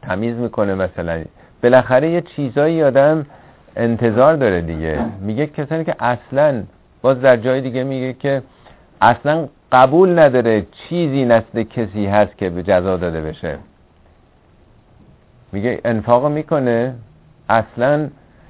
تمیز 0.01 0.35
می‌کنه 0.35 0.75
مثلا. 0.75 1.23
بالاخره 1.63 2.09
یه 2.09 2.21
چیزایی 2.21 2.83
آدم 2.83 3.25
انتظار 3.75 4.35
داره 4.35 4.61
دیگه. 4.61 4.99
میگه 5.21 5.47
کسانی 5.47 5.83
که 5.83 5.95
اصلا 5.99 6.63
باز 7.01 7.21
در 7.21 7.37
جای 7.37 7.61
دیگه 7.61 7.83
میگه 7.83 8.13
که 8.13 8.41
اصلا 9.01 9.47
قبول 9.71 10.19
نداره 10.19 10.65
چیزی 10.71 11.25
نسل 11.25 11.63
کسی 11.63 12.05
هست 12.05 12.37
که 12.37 12.49
به 12.49 12.63
جزا 12.63 12.97
داده 12.97 13.21
بشه. 13.21 13.57
میگه 15.51 15.81
انفاق 15.85 16.25
می‌کنه. 16.25 16.93
اصلا 17.49 18.07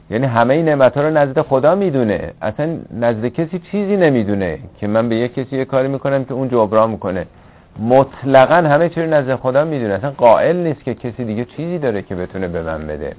یعنی 0.09 0.25
همه 0.25 0.53
این 0.53 0.65
نعمت 0.65 0.97
ها 0.97 1.03
رو 1.03 1.09
نزد 1.09 1.41
خدا 1.41 1.75
می‌دونه. 1.75 2.33
اصلا 2.41 2.77
نزد 2.91 3.25
کسی 3.25 3.59
چیزی 3.59 3.97
نمی‌دونه 3.97 4.59
که 4.79 4.87
من 4.87 5.09
به 5.09 5.15
یه 5.15 5.27
کسی 5.27 5.57
یه 5.57 5.65
کاری 5.65 5.87
می‌کنم 5.87 6.25
که 6.25 6.33
اون 6.33 6.49
جبران 6.49 6.89
می‌کنه. 6.89 7.25
مطلقا 7.79 8.55
همه 8.55 8.89
چیز 8.89 9.03
رو 9.03 9.09
نزد 9.09 9.35
خدا 9.35 9.65
می‌دونه. 9.65 9.93
اصلا 9.93 10.11
قائل 10.11 10.55
نیست 10.55 10.83
که 10.83 10.93
کسی 10.93 11.25
دیگه 11.25 11.45
چیزی 11.45 11.77
داره 11.77 12.01
که 12.01 12.15
بتونه 12.15 12.47
به 12.47 12.63
من 12.63 12.87
بده. 12.87 13.15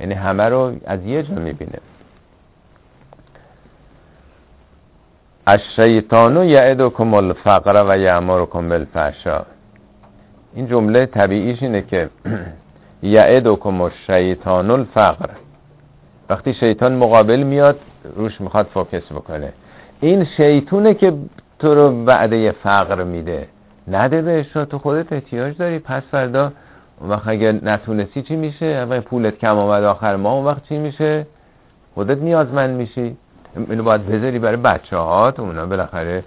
یعنی 0.00 0.14
همه 0.14 0.44
رو 0.44 0.72
از 0.86 1.04
یه 1.04 1.22
جا 1.22 1.34
می‌بینه. 1.34 1.78
الشیطانو 5.46 6.44
یعدکم 6.44 7.14
الفقر 7.14 7.84
و 7.88 7.98
یعمرکم 7.98 8.68
بالفحشاء. 8.68 9.42
این 10.54 10.66
جمله 10.66 11.06
طبیعیش 11.06 11.62
اینه 11.62 11.82
که 11.82 12.10
یعدکم 13.02 13.80
الشیطان 13.80 14.70
الفقر. 14.70 15.30
وقتی 16.28 16.54
شیطان 16.54 16.96
مقابل 16.96 17.42
میاد 17.42 17.80
روش 18.16 18.40
می‌خواد 18.40 18.66
فوکس 18.66 19.12
بکنه. 19.12 19.52
این 20.00 20.24
شیطونه 20.24 20.94
که 20.94 21.12
تو 21.58 21.74
رو 21.74 22.04
وعده 22.04 22.52
فقر 22.52 23.04
میده. 23.04 23.48
نده 23.88 24.22
بهش 24.22 24.52
تو 24.52 24.78
خودت 24.78 25.12
احتیاج 25.12 25.56
داری. 25.56 25.78
پس 25.78 26.02
فردا 26.10 26.52
اون 27.00 27.10
وقت 27.10 27.28
اگر 27.28 27.52
نتونستی 27.52 28.22
چی 28.22 28.36
میشه؟ 28.36 28.66
اگر 28.66 29.00
پولت 29.00 29.38
کم 29.38 29.58
آمد 29.58 29.84
آخر 29.84 30.16
ما 30.16 30.32
اون 30.32 30.44
وقت 30.44 30.64
چی 30.68 30.78
میشه؟ 30.78 31.26
خودت 31.94 32.18
نیازمند 32.18 32.76
میشی. 32.76 33.16
اینو 33.70 33.82
باید 33.82 34.06
بذاری 34.06 34.38
برای 34.38 34.56
بچه 34.56 34.96
هات 34.96 35.40
اونا 35.40 35.66
بالاخره 35.66 36.24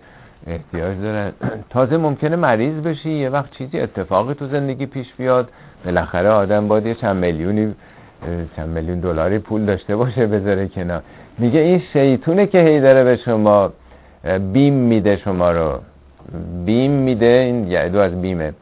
احتیاج 0.47 1.01
دارن. 1.01 1.31
تازه 1.69 1.97
ممکنه 1.97 2.35
مریض 2.35 2.81
بشی. 2.83 3.11
یه 3.11 3.29
وقت 3.29 3.51
چیزی 3.51 3.79
اتفاقی 3.79 4.33
تو 4.33 4.47
زندگی 4.47 4.85
پیش 4.85 5.13
بیاد. 5.13 5.49
بالاخره 5.85 6.29
آدم 6.29 6.67
باید 6.67 6.85
یه 6.85 6.95
چند 6.95 7.15
میلیونی 7.15 7.75
چند 8.55 8.69
میلیون 8.69 8.99
دلاری 8.99 9.39
پول 9.39 9.65
داشته 9.65 9.95
باشه 9.95 10.27
بذاره 10.27 10.67
کنار. 10.67 11.01
میگه 11.37 11.59
این 11.59 11.81
شیطونه 11.93 12.47
که 12.47 12.59
هی 12.59 12.79
داره 12.79 13.03
به 13.03 13.15
شما 13.15 13.73
بیم 14.53 14.73
میده 14.73 15.17
شما 15.17 15.51
رو. 15.51 15.79
بیم 16.65 16.91
میده 16.91 17.25
این 17.25 17.67
یه 17.67 17.89
دو 17.89 17.99
از 17.99 18.21
بیمه 18.21 18.53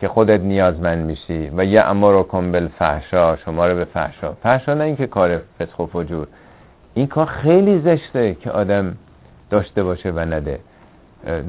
که 0.00 0.08
خودت 0.08 0.40
نیازمند 0.40 1.06
میشی. 1.06 1.50
و 1.56 1.64
یه 1.64 1.90
رو 1.90 2.22
کن 2.22 2.52
بالفحشا 2.52 3.36
شما 3.36 3.66
رو 3.66 3.74
به 3.74 3.84
فحشا 3.84 4.32
فحشا 4.32 4.74
نه 4.74 4.84
اینکه 4.84 5.06
کار 5.06 5.40
فسخ 5.58 5.78
و 5.78 5.86
فجور. 5.86 6.26
این 6.94 7.06
کار 7.06 7.26
خیلی 7.26 7.78
زشته 7.78 8.34
که 8.34 8.50
آدم 8.50 8.96
داشته 9.50 9.82
باشه 9.82 10.10
و 10.10 10.18
نده. 10.18 10.58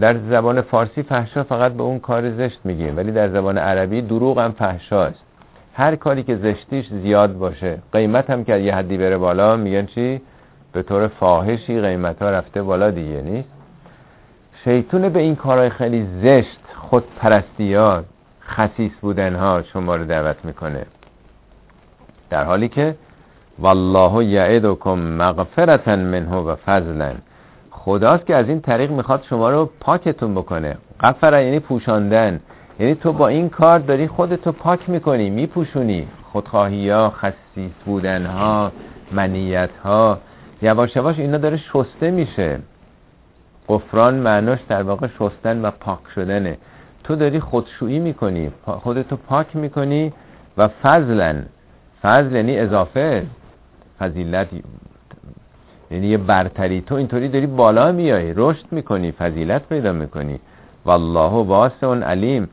در 0.02 0.18
زبان 0.30 0.62
فارسی 0.62 1.04
فحشا 1.04 1.44
فقط 1.44 1.72
به 1.72 1.84
اون 1.84 2.00
کار 2.00 2.32
زشت 2.32 2.60
میگیم 2.64 2.98
ولی 2.98 3.12
در 3.12 3.30
زبان 3.30 3.58
عربی 3.58 4.02
دروغ 4.02 4.40
هم 4.40 4.52
فحشاست 4.52 5.27
هر 5.78 5.96
کاری 5.96 6.24
که 6.24 6.36
زشتیش 6.36 6.90
زیاد 6.90 7.38
باشه. 7.38 7.78
قیمت 7.94 8.30
هم 8.30 8.44
که 8.44 8.58
یه 8.58 8.76
حدی 8.76 8.98
بره 8.98 9.18
بالا 9.18 9.56
میگن 9.56 9.86
چی؟ 9.86 10.22
به 10.72 10.84
طور 10.84 11.08
فاحشی 11.08 11.82
قیمت 11.82 12.22
ها 12.22 12.30
رفته 12.30 12.62
بالا 12.64 12.92
دیگه 12.92 13.22
نیست؟ 13.22 13.50
شیطون 14.64 15.10
به 15.10 15.20
این 15.20 15.36
کارهای 15.36 15.70
خیلی 15.70 16.08
زشت 16.22 16.60
خود 16.76 17.04
پرستی 17.20 17.74
ها 17.74 18.04
خسیس 18.42 18.92
بودن 19.02 19.36
ها 19.36 19.64
شما 19.64 19.96
رو 19.96 20.06
دعوت 20.06 20.46
می‌کنه. 20.46 20.86
در 22.30 22.44
حالی 22.44 22.68
که 22.68 22.96
والله 23.60 24.26
یعدکم 24.26 25.00
مغفرتا 25.00 25.96
منه 25.96 26.36
و 26.36 26.56
فضلا. 26.56 27.14
خداست 27.72 28.26
که 28.26 28.36
از 28.36 28.50
این 28.50 28.62
طریق 28.62 28.92
می‌خواد 28.92 29.24
شما 29.30 29.50
رو 29.50 29.70
پاکتون 29.80 30.36
بکنه. 30.36 30.78
غفر 31.00 31.44
یعنی 31.44 31.60
پوشاندن. 31.60 32.40
یعنی 32.80 32.96
تو 32.96 33.14
با 33.14 33.28
این 33.28 33.50
کار 33.50 33.80
داری 33.80 34.08
خودتو 34.08 34.52
پاک 34.52 34.90
می‌کنی 34.90 35.30
میپوشونی. 35.30 36.08
خودخواهی 36.32 36.90
ها 36.90 37.10
خصیص 37.10 37.72
بودن 37.86 38.26
ها 38.26 38.72
منیت 39.12 39.70
ها. 39.84 40.20
یواش 40.62 40.96
یواش 40.96 41.20
اینا 41.20 41.38
داره 41.38 41.58
شسته 41.58 42.12
میشه. 42.12 42.60
قفران 43.68 44.16
معناش 44.16 44.60
در 44.70 44.84
واقع 44.84 45.08
شستن 45.20 45.66
و 45.66 45.72
پاک 45.72 46.00
شدنه. 46.16 46.58
تو 47.04 47.16
داری 47.16 47.40
خودشویی 47.40 48.00
می‌کنی 48.00 48.52
خودتو 48.66 49.16
پاک 49.16 49.56
می‌کنی 49.56 50.14
و 50.58 50.68
فضلا 50.68 51.44
فضل 52.02 52.36
یعنی 52.36 52.60
اضافه 52.60 53.26
فضیلت. 54.00 54.48
یعنی 55.92 56.08
یه 56.08 56.18
برتری. 56.18 56.82
تو 56.82 56.96
اینطوری 56.96 57.30
داری 57.30 57.48
بالا 57.48 57.92
میای 57.92 58.34
رشد 58.36 58.66
می‌کنی 58.72 59.12
فضیلت 59.12 59.70
پیدا 59.70 59.92
می‌کنی. 59.92 60.40
والله 60.86 61.32
واسع 61.46 61.88
علیم. 61.88 62.50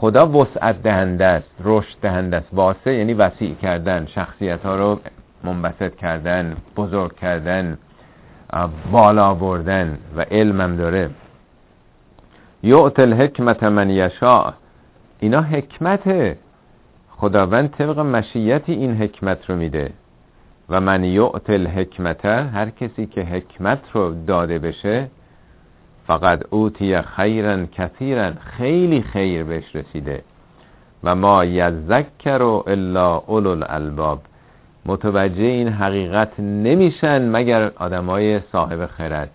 خدا 0.00 0.28
وسعت 0.28 0.82
دهنده 0.82 1.24
است 1.24 1.50
رشد 1.64 1.96
دهنده 2.02 2.36
است. 2.36 2.48
واسع 2.52 2.94
یعنی 2.94 3.14
وسیع 3.14 3.54
کردن 3.54 4.06
شخصیت 4.06 4.62
ها 4.62 4.76
رو 4.76 5.00
منبسط 5.44 5.94
کردن 5.96 6.56
بزرگ 6.76 7.16
کردن 7.16 7.78
بالا 8.92 9.34
بردن 9.34 9.98
و 10.16 10.20
علمم 10.30 10.76
داره. 10.76 11.10
یعط 12.62 13.00
الحکمت 13.00 13.62
من 13.62 13.90
یشاء. 13.90 14.52
اینا 15.20 15.40
حکمته. 15.40 16.38
خداوند 17.10 17.70
طبق 17.70 17.98
مشیتی 17.98 18.72
این 18.72 18.96
حکمت 18.96 19.50
رو 19.50 19.56
میده. 19.56 19.90
و 20.68 20.80
من 20.80 21.04
یعط 21.04 21.50
الحکمت 21.50 22.24
هر 22.24 22.70
کسی 22.70 23.06
که 23.06 23.22
حکمت 23.22 23.80
رو 23.92 24.14
داده 24.26 24.58
بشه 24.58 25.08
فقط 26.06 26.42
اوتی 26.50 27.02
خیرن 27.02 27.66
کثیرا 27.66 28.32
خیلی 28.40 29.02
خیر 29.02 29.44
بهش 29.44 29.76
رسیده. 29.76 30.22
و 31.04 31.14
ما 31.14 31.44
یذکر 31.44 32.42
الا 32.42 33.16
اولو 33.16 33.50
الالباب. 33.50 34.20
متوجه 34.86 35.42
این 35.42 35.68
حقیقت 35.68 36.40
نمیشن 36.40 37.30
مگر 37.30 37.70
آدمای 37.76 38.40
صاحب 38.52 38.86
خرد. 38.86 39.30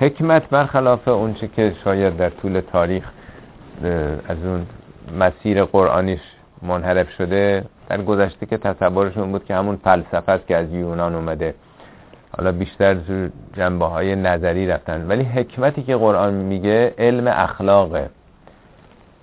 حکمت 0.00 0.48
برخلاف 0.48 1.08
اونچه 1.08 1.48
که 1.48 1.74
شاید 1.84 2.16
در 2.16 2.30
طول 2.30 2.60
تاریخ 2.60 3.04
از 4.28 4.44
اون 4.44 4.66
مسیر 5.18 5.64
قرآنیش 5.64 6.20
منحرف 6.62 7.10
شده 7.10 7.64
در 7.88 8.02
گذشته 8.02 8.46
که 8.46 8.56
تصورشون 8.56 9.32
بود 9.32 9.44
که 9.44 9.54
همون 9.54 9.76
فلسفه 9.76 10.32
است 10.32 10.46
که 10.46 10.56
از 10.56 10.72
یونان 10.72 11.14
اومده. 11.14 11.54
حالا 12.36 12.52
بیشتر 12.52 12.96
جنبه 13.56 13.86
های 13.86 14.16
نظری 14.16 14.66
رفتن. 14.66 15.06
ولی 15.08 15.24
حکمتی 15.24 15.82
که 15.82 15.96
قرآن 15.96 16.34
میگه 16.34 16.94
علم 16.98 17.26
اخلاقه. 17.26 18.10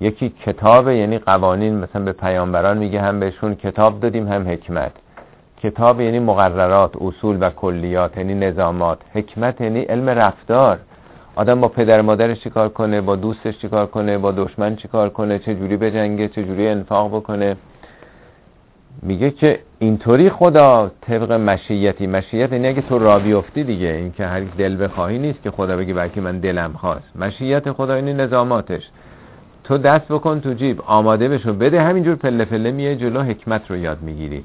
یکی 0.01 0.29
کتاب 0.29 0.89
یعنی 0.89 1.17
قوانین. 1.19 1.79
مثلا 1.79 2.03
به 2.03 2.11
پیامبران 2.11 2.77
میگه 2.77 3.01
هم 3.01 3.19
بهشون 3.19 3.55
کتاب 3.55 3.99
دادیم 3.99 4.27
هم 4.27 4.47
حکمت. 4.47 4.91
کتاب 5.63 6.01
یعنی 6.01 6.19
مقررات 6.19 7.01
اصول 7.01 7.37
و 7.41 7.49
کلیات 7.49 8.17
یعنی 8.17 8.33
نظامات. 8.33 8.99
حکمت 9.13 9.61
یعنی 9.61 9.81
علم 9.81 10.09
رفتار. 10.09 10.79
آدم 11.35 11.61
با 11.61 11.67
پدر 11.67 12.01
مادرش 12.01 12.39
چیکار 12.39 12.69
کنه؟ 12.69 13.01
با 13.01 13.15
دوستش 13.15 13.59
چیکار 13.59 13.85
کنه؟ 13.85 14.17
با 14.17 14.31
دشمن 14.31 14.75
چیکار 14.75 15.09
کنه؟ 15.09 15.39
چه 15.39 15.55
جوری 15.55 15.77
بجنگه؟ 15.77 16.27
چه 16.27 16.43
جوری 16.43 16.67
انفاق 16.67 17.15
بکنه؟ 17.15 17.55
میگه 19.05 19.31
که 19.31 19.59
اینطوری 19.79 20.29
خدا 20.29 20.91
طبق 21.01 21.31
مشیتی 21.31 22.07
مشیت 22.07 22.51
یعنی 22.51 22.67
اگه 22.67 22.81
تو 22.81 22.99
را 22.99 23.19
بیفتی 23.19 23.63
دیگه 23.63 23.87
این 23.87 24.11
که 24.11 24.25
هر 24.25 24.39
دل 24.39 24.83
بخواهی 24.83 25.19
نیست 25.19 25.43
که 25.43 25.51
خدا 25.51 25.77
بگی 25.77 25.93
بلکه 25.93 26.21
من 26.21 26.39
دلم 26.39 26.73
خواست. 26.73 27.17
مشیت 27.17 27.71
خدا 27.71 27.93
اینی 27.93 28.13
نظاماتش. 28.13 28.89
تو 29.63 29.77
دست 29.77 30.07
بکن 30.07 30.39
تو 30.39 30.53
جیب 30.53 30.81
آماده 30.85 31.29
بشو 31.29 31.53
بده 31.53 31.81
همینجور 31.81 32.15
پله 32.15 32.45
پله 32.45 32.71
میه 32.71 32.95
جلو 32.95 33.21
حکمت 33.21 33.71
رو 33.71 33.77
یاد 33.77 34.01
می‌گیری. 34.01 34.43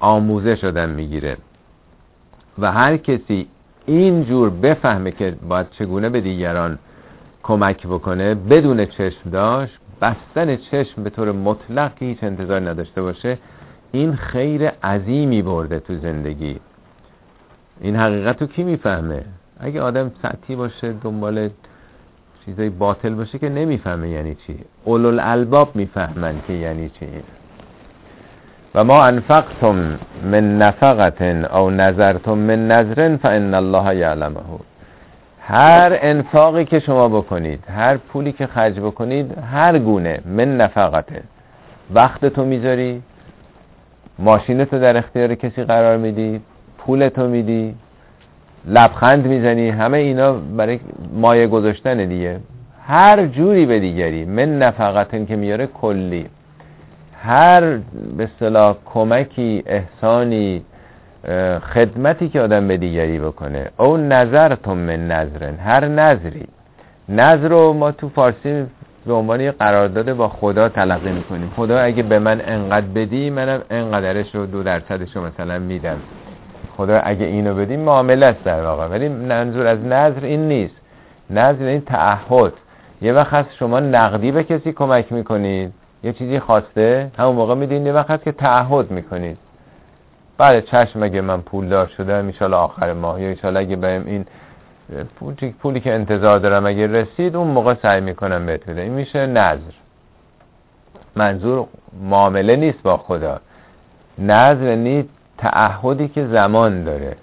آموزه 0.00 0.56
شدن 0.56 0.90
می‌گیره. 0.90 1.36
و 2.58 2.72
هر 2.72 2.96
کسی 2.96 3.48
اینجور 3.86 4.50
بفهمه 4.50 5.10
که 5.10 5.36
باید 5.48 5.66
چگونه 5.70 6.08
به 6.08 6.20
دیگران 6.20 6.78
کمک 7.42 7.86
بکنه 7.86 8.34
بدون 8.34 8.84
چشم 8.84 9.30
داشت 9.30 9.79
بستن 10.02 10.56
چشم 10.56 11.02
به 11.02 11.10
طور 11.10 11.32
مطلق 11.32 11.94
که 11.94 12.04
هیچ 12.04 12.24
انتظار 12.24 12.60
نداشته 12.60 13.02
باشه 13.02 13.38
این 13.92 14.16
خیر 14.16 14.68
عظیمی 14.68 15.42
برده 15.42 15.80
تو 15.80 15.96
زندگی. 15.96 16.60
این 17.80 17.96
حقیقت 17.96 18.42
رو 18.42 18.48
کی 18.48 18.62
می‌فهمه؟ 18.62 19.24
اگه 19.60 19.80
آدم 19.80 20.12
سطحی 20.22 20.56
باشه 20.56 20.92
دنبال 20.92 21.50
چیزای 22.44 22.70
باطل 22.70 23.14
باشه 23.14 23.38
که 23.38 23.48
نمی‌فهمه 23.48 24.08
یعنی 24.08 24.36
چی. 24.46 24.58
اولو 24.84 25.18
الباب 25.22 25.76
می‌فهمن 25.76 26.34
که 26.46 26.52
یعنی 26.52 26.88
چی. 26.88 27.06
و 28.74 28.84
ما 28.84 29.04
انفقتم 29.04 29.98
من 30.24 30.58
نفقت 30.58 31.22
او 31.54 31.70
نظرتم 31.70 32.38
من 32.38 32.68
نظر 32.68 33.16
فان 33.16 33.54
الله 33.54 33.96
یعلمه. 33.96 34.40
هر 35.52 35.98
انفاقی 36.02 36.64
که 36.64 36.80
شما 36.80 37.08
بکنید 37.08 37.64
هر 37.76 37.96
پولی 37.96 38.32
که 38.32 38.46
خرج 38.46 38.80
بکنید 38.80 39.38
هر 39.52 39.78
گونه 39.78 40.20
من 40.26 40.56
نفقته. 40.56 41.22
وقت 41.94 42.26
تو 42.26 42.44
می‌ذاری 42.44 43.02
ماشین 44.18 44.64
تو 44.64 44.78
در 44.78 44.96
اختیار 44.96 45.34
کسی 45.34 45.64
قرار 45.64 45.96
میدی 45.96 46.40
پول 46.78 47.08
تو 47.08 47.28
میدی 47.28 47.74
لبخند 48.66 49.26
می‌زنی 49.26 49.70
همه 49.70 49.98
اینا 49.98 50.32
برای 50.32 50.80
مایه 51.12 51.46
گذاشتن 51.46 52.06
دیگه. 52.06 52.40
هر 52.86 53.26
جوری 53.26 53.66
به 53.66 53.80
دیگری 53.80 54.24
من 54.24 54.58
نفقتن 54.58 55.26
که 55.26 55.36
میاره 55.36 55.66
کلی. 55.66 56.26
هر 57.22 57.60
به 58.16 58.24
اصطلاح 58.24 58.76
کمکی 58.84 59.62
احسانی 59.66 60.62
خدمتی 61.74 62.28
که 62.28 62.40
آدم 62.40 62.68
به 62.68 62.76
دیگری 62.76 63.18
بکنه. 63.18 63.70
او 63.76 63.96
نظر 63.96 64.54
تو 64.54 64.74
من 64.74 65.06
نظرن 65.06 65.54
هر 65.54 65.84
نظری. 65.84 66.46
نظر 67.08 67.48
رو 67.48 67.72
ما 67.72 67.90
تو 67.90 68.08
فارسی 68.08 68.66
به 69.06 69.12
عنوان 69.12 69.40
یه 69.40 69.50
قرارداد 69.50 70.12
با 70.12 70.28
خدا 70.28 70.68
تلقی 70.68 71.12
می‌کنیم. 71.12 71.52
خدا 71.56 71.78
اگه 71.78 72.02
به 72.02 72.18
من 72.18 72.40
انقدر 72.46 72.86
بدی 72.86 73.30
منم 73.30 73.60
انقدرش 73.70 74.34
رو 74.34 74.46
دو 74.46 74.62
درصدش 74.62 75.16
رو 75.16 75.26
مثلا 75.26 75.58
میدم. 75.58 75.96
خدا 76.76 76.98
اگه 76.98 77.26
اینو 77.26 77.54
بدی 77.54 77.76
معامله 77.76 78.26
است 78.26 78.44
در 78.44 78.62
واقع. 78.62 78.86
ولی 78.86 79.08
منظور 79.08 79.66
از 79.66 79.78
نظر 79.78 80.24
این 80.24 80.48
نیست. 80.48 80.74
نظر 81.30 81.64
این 81.64 81.80
تعهد. 81.80 82.52
یه 83.02 83.12
وقت 83.12 83.34
هست 83.34 83.56
شما 83.58 83.80
نقدی 83.80 84.32
به 84.32 84.44
کسی 84.44 84.72
کمک 84.72 85.12
می‌کنید. 85.12 85.72
یه 86.04 86.12
چیزی 86.12 86.38
خواسته 86.38 87.10
همون 87.18 87.36
موقع 87.36 87.54
میدین 87.54 87.86
یه 87.86 87.92
وقت 87.92 88.24
که 88.24 88.32
تعهد 88.32 88.90
می‌کنید. 88.90 89.36
بله 90.40 90.60
چشم 90.60 91.02
اگه 91.02 91.20
من 91.20 91.40
پولدار 91.40 91.86
شدم 91.86 92.26
ایشالا 92.26 92.58
آخر 92.58 92.92
ماه. 92.92 93.22
یا 93.22 93.28
ایشالا 93.28 93.60
اگه 93.60 93.76
بهم 93.76 94.06
این 94.06 94.26
پولی 95.60 95.80
که 95.80 95.94
انتظار 95.94 96.38
دارم 96.38 96.66
اگه 96.66 96.86
رسید 96.86 97.36
اون 97.36 97.48
موقع 97.48 97.74
سعی 97.82 98.00
می‌کنم 98.00 98.46
بهت 98.46 98.70
بدم. 98.70 98.82
این 98.82 98.92
میشه 98.92 99.26
نظر 99.26 99.72
منظور 101.16 101.66
معامله 102.02 102.56
نیست 102.56 102.82
با 102.82 102.96
خدا. 102.96 103.40
نظر 104.18 104.62
یعنی 104.62 105.08
تعهدی 105.38 106.08
که 106.08 106.26
زمان 106.26 106.84
داره. 106.84 107.16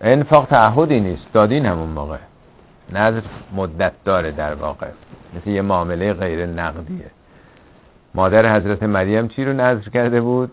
انفاق 0.00 0.46
تعهدی 0.46 1.00
نیست. 1.00 1.26
دادین 1.32 1.66
همون 1.66 1.88
موقع. 1.88 2.18
نظر 2.92 3.20
مدت 3.54 3.92
داره 4.04 4.30
در 4.32 4.54
واقع. 4.54 4.86
مثل 5.36 5.50
یه 5.50 5.62
معامله 5.62 6.12
غیر 6.12 6.46
نقدیه. 6.46 7.10
مادر 8.14 8.56
حضرت 8.56 8.82
مریم 8.82 9.28
چی 9.28 9.44
رو 9.44 9.52
نظر 9.52 9.90
کرده 9.90 10.20
بود؟ 10.20 10.52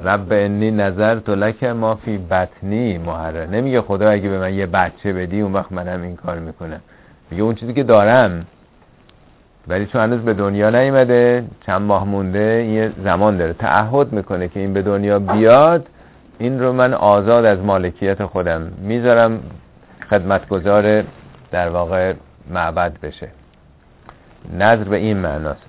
رب 0.00 0.26
انی 0.30 0.70
نظر 0.70 1.18
تو 1.18 1.34
لک 1.34 1.64
ما 1.64 1.94
فی 1.94 2.18
بطنی 2.18 2.98
محرر. 2.98 3.46
نمیگه 3.46 3.80
خدا 3.80 4.10
اگه 4.10 4.28
به 4.28 4.38
من 4.38 4.54
یه 4.54 4.66
بچه 4.66 5.12
بدی 5.12 5.40
اون 5.40 5.52
وقت 5.52 5.72
منم 5.72 6.02
این 6.02 6.16
کار 6.16 6.38
می‌کنم. 6.38 6.80
میگه 7.30 7.42
اون 7.42 7.54
چیزی 7.54 7.72
که 7.72 7.82
دارم 7.82 8.46
ولی 9.68 9.86
چون 9.86 10.00
هنوز 10.00 10.20
به 10.20 10.34
دنیا 10.34 10.70
نیومده 10.70 11.44
چند 11.66 11.82
ماه 11.82 12.04
مونده 12.04 12.64
یه 12.64 12.92
زمان 13.04 13.36
داره. 13.36 13.52
تعهد 13.52 14.12
می‌کنه 14.12 14.48
که 14.48 14.60
این 14.60 14.72
به 14.72 14.82
دنیا 14.82 15.18
بیاد 15.18 15.86
این 16.38 16.60
رو 16.60 16.72
من 16.72 16.94
آزاد 16.94 17.44
از 17.44 17.58
مالکیت 17.58 18.24
خودم 18.24 18.72
می‌ذارم 18.78 19.40
خدمتگزار 20.10 21.04
در 21.50 21.68
واقع 21.68 22.14
معبد 22.50 23.00
بشه. 23.02 23.28
نظر 24.58 24.84
به 24.84 24.96
این 24.96 25.16
معناست. 25.16 25.66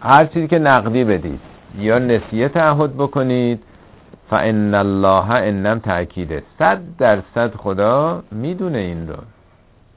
هر 0.00 0.26
چیزی 0.26 0.48
که 0.48 0.58
نقدی 0.58 1.04
بدید 1.04 1.40
یا 1.78 1.98
نسیه 1.98 2.48
تعهد 2.48 2.94
بکنید. 2.94 3.62
فان 4.30 4.74
الله 4.74 5.30
انم 5.30 5.78
تاکیده 5.78 6.42
صد 6.58 6.78
درصد 6.98 7.54
خدا 7.54 8.22
می‌دونه 8.30 8.78
این 8.78 9.08
رو. 9.08 9.16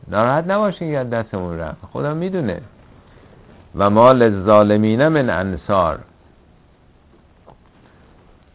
ناراحت 0.07 0.47
نباشین 0.47 0.91
که 0.91 1.03
دستمون 1.03 1.57
رفت. 1.59 1.85
خدا 1.93 2.13
می‌دونه. 2.13 2.61
و 3.75 3.89
مال 3.89 4.17
للظالمین 4.17 5.07
من 5.07 5.29
انصار. 5.29 5.99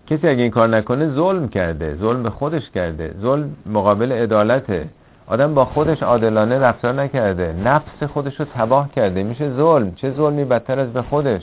کسی 0.07 0.29
اگه 0.29 0.43
این 0.43 0.51
کار 0.51 0.69
نکنه 0.69 1.09
ظلم 1.09 1.49
کرده 1.49 1.97
ظلم 1.97 2.23
به 2.23 2.31
خودش 2.31 2.71
کرده 2.71 3.15
ظلم 3.21 3.57
مقابل 3.67 4.13
عدالته. 4.13 4.89
آدم 5.27 5.55
با 5.55 5.65
خودش 5.65 6.03
عادلانه 6.03 6.59
رفتار 6.59 6.93
نکرده. 6.95 7.53
نفس 7.65 8.03
خودش 8.03 8.41
رو 8.41 8.47
تباه 8.55 8.91
کرده. 8.91 9.23
میشه 9.23 9.51
ظلم. 9.51 9.95
چه 9.95 10.11
ظلمی 10.11 10.45
بدتر 10.45 10.79
از 10.79 10.93
به 10.93 11.03
خودش؟ 11.03 11.43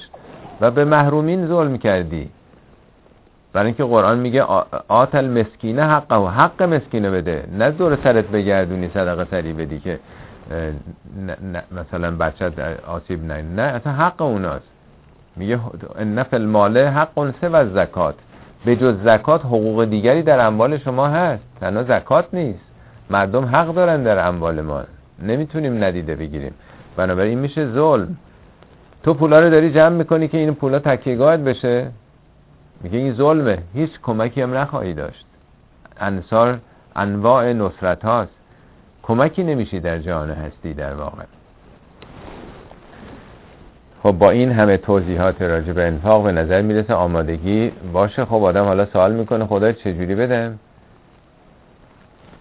و 0.62 0.72
به 0.72 0.86
محرومین 0.86 1.48
ظلم 1.48 1.78
کردی. 1.78 2.30
برای 3.54 3.66
اینکه 3.66 3.84
قرآن 3.84 4.20
میگه 4.20 4.44
آتل 4.88 5.28
مسکینه 5.42 5.84
حقه 5.84 6.16
و 6.16 6.28
حق 6.28 6.64
مسکینه 6.64 7.10
بده. 7.12 7.44
نه 7.58 7.72
دور 7.72 7.98
سرت 8.04 8.26
بگردونی 8.26 8.90
صدقه 8.94 9.26
سری 9.32 9.54
بدی 9.54 9.80
که 9.80 10.00
مثلا 11.72 12.12
بچه 12.12 12.52
آسیب 12.88 13.26
نه 13.26 13.42
نه 13.42 13.62
اصلا 13.62 13.94
حق 13.94 14.22
اوناست. 14.22 14.68
میگه 15.36 15.60
نفل 16.06 16.38
الماله 16.38 16.90
حق 16.90 17.34
سه 17.42 17.50
و 17.50 17.70
زکات 17.74 18.16
به 18.66 18.76
جز 18.76 18.96
زکات 19.04 19.46
حقوق 19.46 19.86
دیگری 19.86 20.22
در 20.22 20.46
اموال 20.46 20.78
شما 20.78 21.08
هست. 21.08 21.44
تنها 21.62 21.84
زکات 21.84 22.26
نیست. 22.34 22.60
مردم 23.10 23.46
حق 23.46 23.74
دارن 23.74 24.04
در 24.04 24.28
اموال 24.28 24.62
ما. 24.62 24.82
نمی‌تونیم 25.22 25.84
ندیده 25.84 26.16
بگیریم. 26.16 26.54
بنابراین 26.98 27.40
میشه 27.40 27.72
ظلم. 27.72 28.18
تو 29.10 29.14
پولا 29.14 29.40
رو 29.40 29.50
داری 29.50 29.72
جمع 29.72 29.96
می‌کنی 29.96 30.28
که 30.28 30.38
این 30.38 30.56
پولا 30.56 30.80
تکیگاهت 30.80 31.40
بشه؟ 31.40 31.88
میگه 32.82 32.98
این 32.98 33.14
ظلمه. 33.14 33.58
هیچ 33.74 33.92
کمکی 34.04 34.42
هم 34.42 34.54
نخواهی 34.58 34.94
داشت. 34.94 35.26
انصار 36.00 36.60
انواع 36.96 37.54
نصرت 37.54 38.06
هاست. 38.06 38.32
کمکی 39.04 39.44
نمیشی 39.44 39.80
در 39.80 40.00
جهان 40.00 40.32
هستی 40.32 40.74
در 40.74 40.94
واقع. 40.94 41.24
خب 44.04 44.12
با 44.12 44.30
این 44.30 44.52
همه 44.52 44.78
توضیحات 44.78 45.42
راجع 45.42 45.74
به 45.74 45.88
انفاق 45.88 46.24
به 46.24 46.32
نظر 46.32 46.62
می‌رسه 46.62 46.94
آمادگی 46.94 47.72
باشه. 47.94 48.26
خب 48.26 48.44
آدم 48.44 48.64
حالا 48.64 48.86
سوال 48.86 49.14
می‌کنه 49.14 49.46
خدا 49.46 49.72
چجوری 49.72 50.16
بدم 50.16 50.60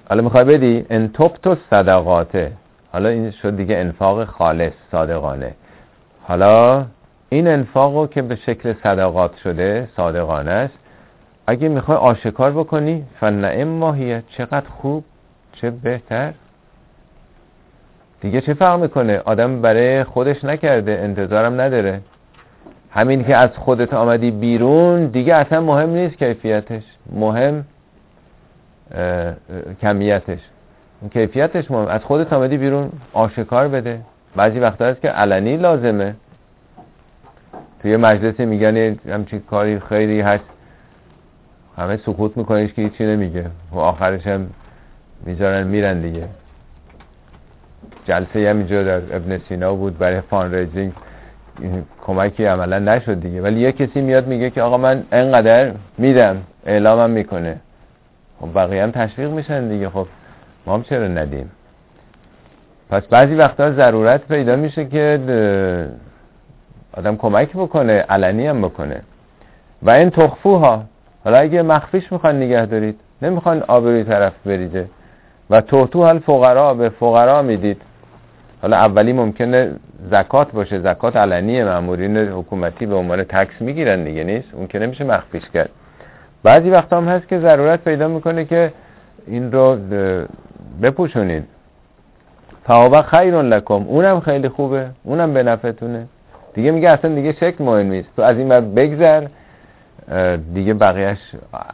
حالا 0.09 0.23
می‌خوای 0.23 0.45
بدی؟ 0.45 0.87
ان 0.91 1.09
تو 1.09 1.57
صدقاته. 1.71 2.53
حالا 2.93 3.09
این 3.09 3.31
شد 3.31 3.57
دیگه 3.57 3.77
انفاق 3.77 4.25
خالص 4.25 4.73
صادقانه. 4.91 5.55
حالا 6.29 6.87
این 7.29 7.49
انفاق 7.49 8.11
که 8.11 8.23
به 8.23 8.37
شکل 8.37 8.75
صدقات 8.83 9.37
شده 9.37 9.89
صادقانه 9.97 10.51
است 10.51 10.75
اگه 11.47 11.69
می‌خوای 11.69 11.99
آشکار 11.99 12.53
بکنی 12.53 13.05
فنعم 13.21 13.69
ماهیه 13.69 14.23
چقدر 14.29 14.69
خوب 14.69 15.05
چه 15.53 15.71
بهتر. 15.71 16.33
دیگه 18.21 18.41
چه 18.41 18.55
فرق 18.55 18.81
می‌کنه؟ 18.81 19.23
آدم 19.25 19.61
برای 19.63 20.05
خودش 20.05 20.45
نکرده 20.45 20.93
انتظارم 20.93 21.61
نداره. 21.61 22.01
همین 22.91 23.25
که 23.25 23.37
از 23.37 23.51
خودت 23.57 23.95
آمدی 23.95 24.31
بیرون 24.31 25.07
دیگه 25.07 25.35
اصلا 25.35 25.61
مهم 25.61 25.91
نیست 25.91 26.17
کیفیتش. 26.17 26.83
مهم 27.13 27.65
کمیتش. 29.83 30.41
کیفیتش 31.13 31.71
مهم. 31.71 31.87
از 31.89 32.05
خودت 32.05 32.33
آمدی 32.33 32.57
بیرون 32.57 32.91
آشکار 33.13 33.69
بده. 33.69 34.01
بعضی 34.37 34.59
وقتا 34.59 34.85
هست 34.85 35.01
که 35.01 35.09
علنی 35.09 35.57
لازمه. 35.57 36.15
توی 37.83 37.97
مجلسی 37.97 38.45
میگن 38.45 38.97
همچین 39.09 39.43
کاری 39.51 39.81
خیلی 39.81 40.21
هست. 40.21 40.45
همه 41.77 41.97
سکوت 41.97 42.37
میکنیش 42.37 42.73
که 42.73 42.83
هیچی 42.83 43.05
نمیگه. 43.05 43.47
و 43.73 43.79
آخرش 43.79 44.27
هم 44.27 44.51
می‌ذارن 45.27 45.67
میرن 45.67 46.01
دیگه. 46.01 46.25
جلسه 48.05 48.51
هم 48.51 48.59
اینجا 48.59 48.83
در 48.83 49.17
ابن 49.17 49.39
سینا 49.49 49.75
بود 49.75 49.99
برای 49.99 50.21
فان 50.21 50.55
ریزینگ 50.55 50.93
کمکی 52.07 52.45
عملا 52.45 52.79
نشد 52.79 53.21
دیگه. 53.21 53.43
ولی 53.43 53.61
یه 53.61 53.73
کسی 53.73 54.01
میاد 54.01 54.27
میگه 54.27 54.51
که 54.51 54.63
آقا 54.63 54.77
من 54.77 55.05
انقدر 55.13 55.73
میدم 55.99 56.43
اعلامم 56.67 57.11
می‌کنه. 57.11 57.61
خب 58.41 58.49
بقیه 58.55 58.83
هم 58.83 58.91
تشویق 58.91 59.31
میشن 59.31 59.69
دیگه. 59.69 59.89
خب 59.89 60.07
ما 60.67 60.75
هم 60.75 60.83
چرا 60.83 61.09
ندیم؟ 61.09 61.51
پس 62.91 63.03
بعضی 63.07 63.35
وقتا 63.35 63.73
ضرورت 63.73 64.29
پیدا 64.29 64.57
میشه 64.57 64.85
که 64.85 65.21
آدم 66.93 67.17
کمک 67.17 67.53
بکنه 67.53 67.93
علنی 67.93 68.47
هم 68.47 68.63
بکنه. 68.63 69.03
و 69.83 69.91
این 69.91 70.11
تخفوها 70.11 70.85
حالا 71.25 71.39
اگه 71.39 71.63
مخفیش 71.63 72.13
می‌خوان 72.13 72.37
نگه 72.37 72.67
دارید 72.67 73.01
نمی‌خوان 73.23 73.63
آبروی 73.63 74.05
طرف 74.05 74.33
بریده 74.47 74.89
و 75.51 75.61
توتو 75.61 76.03
حال 76.03 76.19
فقرا 76.19 76.75
به 76.75 76.89
فقرا 76.89 77.43
می‌دید. 77.43 77.83
حالا 78.63 78.77
اولی 78.77 79.13
ممکنه 79.13 79.73
زکات 80.11 80.53
باشه 80.53 80.79
زکات 80.79 81.17
علنی 81.17 81.65
مامورین 81.65 82.17
حکومتی 82.17 82.87
به 82.87 82.95
عنوان 82.95 83.25
تکس 83.25 83.61
می‌گیرن 83.61 84.05
دیگه 84.05 84.25
نیست؟ 84.25 84.49
اون 84.55 84.67
که 84.67 84.79
نمیشه 84.79 85.05
مخفیش 85.05 85.43
کرد. 85.55 85.71
بعضی 86.43 86.71
وقتا 86.71 86.97
هم 86.97 87.09
هست 87.09 87.29
که 87.29 87.39
ضرورت 87.41 87.85
پیدا 87.85 88.09
می‌کنه 88.09 88.45
که 88.45 88.73
این 89.27 89.53
رو 89.53 89.77
بپوشونید. 90.83 91.45
فاوبا 92.69 93.03
خیر 93.03 93.43
لکم. 93.43 93.75
اونم 93.75 94.21
خیلی 94.21 94.49
خوبه. 94.49 94.87
اونم 95.05 95.35
به 95.35 95.43
نفعتونه. 95.43 96.07
دیگه 96.55 96.71
میگه 96.71 96.91
اصلا 96.91 97.15
دیگه 97.15 97.33
شکل 97.33 97.65
مهم 97.65 97.87
نیست. 97.87 98.09
تو 98.17 98.23
از 98.23 98.39
این 98.39 98.49
بر 98.49 98.61
بگذر. 98.61 99.27
دیگه 100.55 100.75
بقیهش 100.75 101.19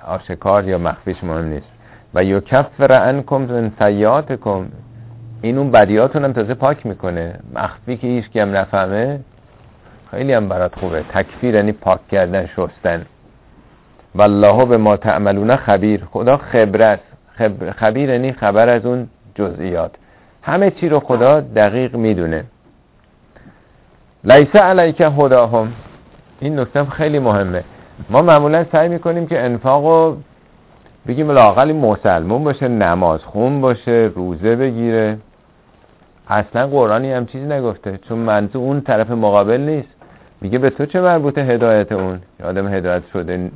آشکار 0.07 0.69
یا 0.69 0.79
مخفیش 0.79 1.25
مهم 1.25 1.45
نیست. 1.45 1.67
و 2.15 2.25
یو 2.25 2.41
کفر 2.41 3.09
انکم 3.09 3.43
من 3.43 3.73
سیاتکم. 3.79 4.67
این 5.43 5.59
اون 5.59 5.71
بدیاتون 5.71 6.25
هم 6.25 6.33
تازه 6.33 6.55
پاک 6.55 6.87
می‌کنه. 6.87 7.35
مخفی 7.55 7.97
که 7.97 8.07
هیچ 8.07 8.37
هم 8.37 8.57
نفهمه 8.57 9.21
خیلی 10.11 10.33
هم 10.33 10.49
برات 10.49 10.75
خوبه. 10.75 11.03
تکفیر 11.03 11.55
یعنی 11.55 11.73
پاک 11.73 12.09
کردن 12.09 12.47
شستن. 12.47 13.07
والله 14.15 14.65
به 14.65 14.77
ما 14.77 14.97
تعملون 14.97 15.57
خبیر. 15.57 16.05
خدا 16.13 16.37
خبرت 16.37 17.01
خبیر 17.77 18.09
یعنی 18.09 18.33
خبر 18.33 18.69
از 18.69 18.87
اون 18.87 19.09
جزئیات. 19.35 19.91
همه 20.45 20.71
چی 20.71 20.89
رو 20.89 21.01
خدا 21.01 21.41
دقیق 21.41 21.97
می‌دونه. 21.97 22.45
لیسه 24.25 24.59
علیک 24.59 25.01
هداهم. 25.01 25.73
این 26.41 26.61
نکته 26.61 26.85
خیلی 26.85 27.19
مهمه. 27.19 27.65
ما 28.11 28.23
معمولا 28.23 28.65
سعی 28.73 28.89
می‌کنیم 28.89 29.27
که 29.27 29.45
انفاق 29.45 30.17
بگیم 31.07 31.31
لاقل 31.31 31.73
مسلمون 31.73 32.45
باشه 32.45 32.69
نماز 32.69 33.25
خون 33.25 33.61
باشه 33.61 34.11
روزه 34.15 34.57
بگیره. 34.57 35.19
اصلا 36.29 36.67
قرآنی 36.67 37.13
هم 37.13 37.27
چیزی 37.27 37.45
نگفته. 37.45 37.99
چون 38.09 38.19
منظور 38.19 38.63
اون 38.63 38.81
طرف 38.81 39.11
مقابل 39.11 39.61
نیست. 39.61 39.89
میگه 40.41 40.59
به 40.59 40.71
تو 40.71 40.87
چه 40.87 41.01
مربوطه 41.01 41.41
هدایت 41.41 41.93
اون؟ 41.93 42.21
آدم 42.45 42.75
هدایت 42.75 43.03
شده 43.13 43.51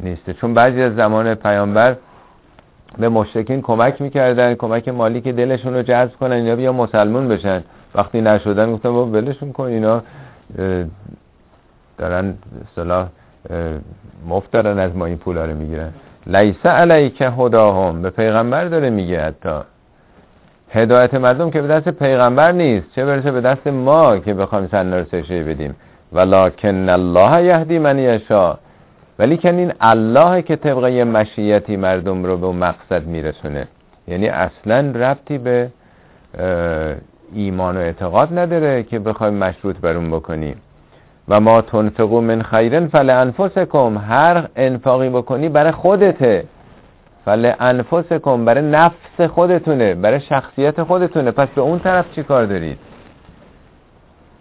نیسته 0.00 0.32
چون 0.32 0.54
بعضی 0.54 0.82
از 0.82 0.94
زمان 0.94 1.34
پیامبر 1.34 1.96
به 2.98 3.08
مشرکین 3.08 3.62
کمک 3.62 4.02
می‌کردن 4.02 4.54
کمک 4.54 4.88
مالی 4.88 5.20
که 5.20 5.32
دلشون 5.32 5.74
رو 5.74 5.82
جذب 5.82 6.12
کنن 6.12 6.32
اینا 6.32 6.56
بیا 6.56 6.72
مسلمون 6.72 7.28
بشن. 7.28 7.62
وقتی 7.94 8.20
نشدن 8.20 8.72
گفتن 8.72 8.92
با 8.92 9.06
ولشون 9.06 9.52
کن 9.52 9.64
اینا 9.64 10.02
دارن 11.98 12.34
صلاح 12.76 13.06
مفت 14.28 14.50
دارن 14.50 14.78
از 14.78 14.96
ما 14.96 15.06
این 15.06 15.16
پولا 15.16 15.44
رو 15.44 15.54
می‌گیرن. 15.54 15.92
لیسه 16.26 16.68
علیک 16.68 17.22
هداهم 17.38 18.02
به 18.02 18.10
پیغمبر 18.10 18.64
داره 18.64 18.90
میگه 18.90 19.20
حتی. 19.20 19.60
هدایت 20.70 21.14
مردم 21.14 21.50
که 21.50 21.62
به 21.62 21.68
دست 21.68 21.88
پیغمبر 21.88 22.52
نیست 22.52 22.86
چه 22.94 23.04
برسه 23.04 23.30
به 23.30 23.40
دست 23.40 23.66
ما 23.66 24.18
که 24.18 24.34
بخوایم 24.34 24.68
سن 24.70 24.94
رو 24.94 25.04
بدیم. 25.44 25.76
ولکن 26.12 26.88
الله 26.88 27.44
یهدی 27.44 27.78
من 27.78 27.98
یشا 27.98 28.58
ولی 29.18 29.36
کن 29.36 29.54
این 29.54 29.72
الله 29.80 30.42
که 30.42 30.56
طبقه 30.56 31.04
مشیتی 31.04 31.76
مردم 31.76 32.24
رو 32.24 32.36
به 32.36 32.52
مقصد 32.52 33.06
میرسونه. 33.06 33.68
یعنی 34.08 34.28
اصلا 34.28 34.80
ربطی 34.94 35.38
به 35.38 35.68
ایمان 37.34 37.76
و 37.76 37.80
اعتقاد 37.80 38.38
نداره 38.38 38.82
که 38.82 38.98
بخوایم 38.98 39.34
مشروط 39.34 39.76
بر 39.76 39.96
اون 39.96 40.10
بکنیم. 40.10 40.56
و 41.28 41.40
ما 41.40 41.62
تنفقو 41.62 42.20
من 42.20 42.42
خیرن 42.42 42.86
فل 42.88 43.10
انفسکم 43.10 43.98
هر 44.08 44.48
انفاقی 44.56 45.08
بکنی 45.08 45.48
برای 45.48 45.72
خودته. 45.72 46.44
فل 47.24 47.52
انفسکم 47.60 48.44
برای 48.44 48.70
نفس 48.70 49.20
خودتونه 49.20 49.94
برای 49.94 50.20
شخصیت 50.20 50.82
خودتونه. 50.82 51.30
پس 51.30 51.48
به 51.48 51.60
اون 51.60 51.78
طرف 51.78 52.14
چی 52.14 52.22
کار 52.22 52.44
دارید؟ 52.44 52.78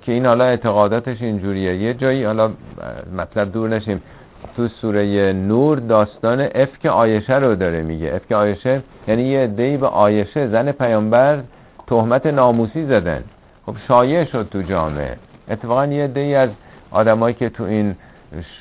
که 0.02 0.12
این 0.12 0.26
حالا 0.26 0.44
اعتقاداتش 0.44 1.22
اینجوریه. 1.22 1.76
یه 1.76 1.94
جایی 1.94 2.24
حالا 2.24 2.52
مطلب 3.18 3.52
دور 3.52 3.70
نشیم. 3.70 4.02
تو 4.56 4.68
سوره 4.68 5.34
نور 5.34 5.80
داستان 5.80 6.48
افک 6.56 6.86
آیشه 6.86 7.36
رو 7.36 7.56
داره 7.56 7.82
میگه. 7.82 8.16
افک 8.16 8.32
آیشه 8.32 8.82
یعنی 9.08 9.24
یه 9.24 9.40
عده‌ای 9.40 9.78
به 9.78 9.88
آیشه 9.88 10.48
زن 10.48 10.72
پیامبر 10.72 11.40
تهمت 11.88 12.26
ناموسی 12.26 12.86
زدن. 12.86 13.24
خب 13.66 13.76
شایع 13.88 14.24
شد 14.24 14.48
تو 14.52 14.62
جامعه. 14.62 15.18
اتفاقا 15.50 15.86
یه 15.86 16.04
عده‌ای 16.04 16.36
از 16.36 16.50
آدمایی 16.92 17.34
که 17.34 17.50
تو 17.50 17.64
این 17.64 17.96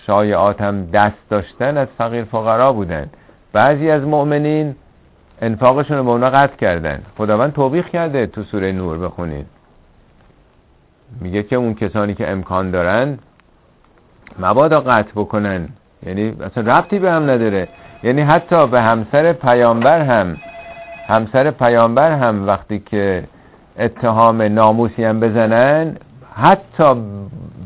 شایعات 0.07 0.61
هم 0.61 0.87
دست 0.87 1.17
داشتن 1.31 1.77
از 1.77 1.89
فقیر 1.99 2.25
فقرا 2.25 2.73
بودن. 2.73 3.11
بعضی 3.53 3.91
از 3.91 4.03
مؤمنین 4.03 4.75
انفاقشون 5.43 5.97
رو 5.97 6.05
به 6.05 6.11
اونا 6.11 6.31
قطع 6.31 6.57
کردن. 6.57 7.03
خداوند 7.19 7.53
توبیخ 7.53 7.89
کرده 7.89 8.27
تو 8.27 8.43
سوره 8.43 8.73
نور 8.73 8.99
بخونید. 8.99 9.47
میگه 11.21 11.43
که 11.43 11.57
اون 11.57 11.75
کسانی 11.75 12.15
که 12.15 12.31
امکان 12.31 12.71
دارن 12.71 13.19
مبادا 14.39 14.81
قطع 14.81 15.11
بکنن. 15.17 15.69
یعنی 16.07 16.35
اصلا 16.43 16.79
ربطی 16.79 16.99
به 16.99 17.13
هم 17.13 17.23
نداره. 17.31 17.69
یعنی 18.03 18.23
حتی 18.23 18.67
به 18.67 18.81
همسر 18.81 19.33
پیامبر 19.33 20.01
هم 20.01 20.37
همسر 21.07 21.51
پیامبر 21.51 22.13
هم 22.13 22.47
وقتی 22.47 22.79
که 22.87 23.25
اتهام 23.79 24.43
ناموسی 24.43 25.05
هم 25.05 25.21
بزنن 25.21 25.97
حتی 26.35 26.95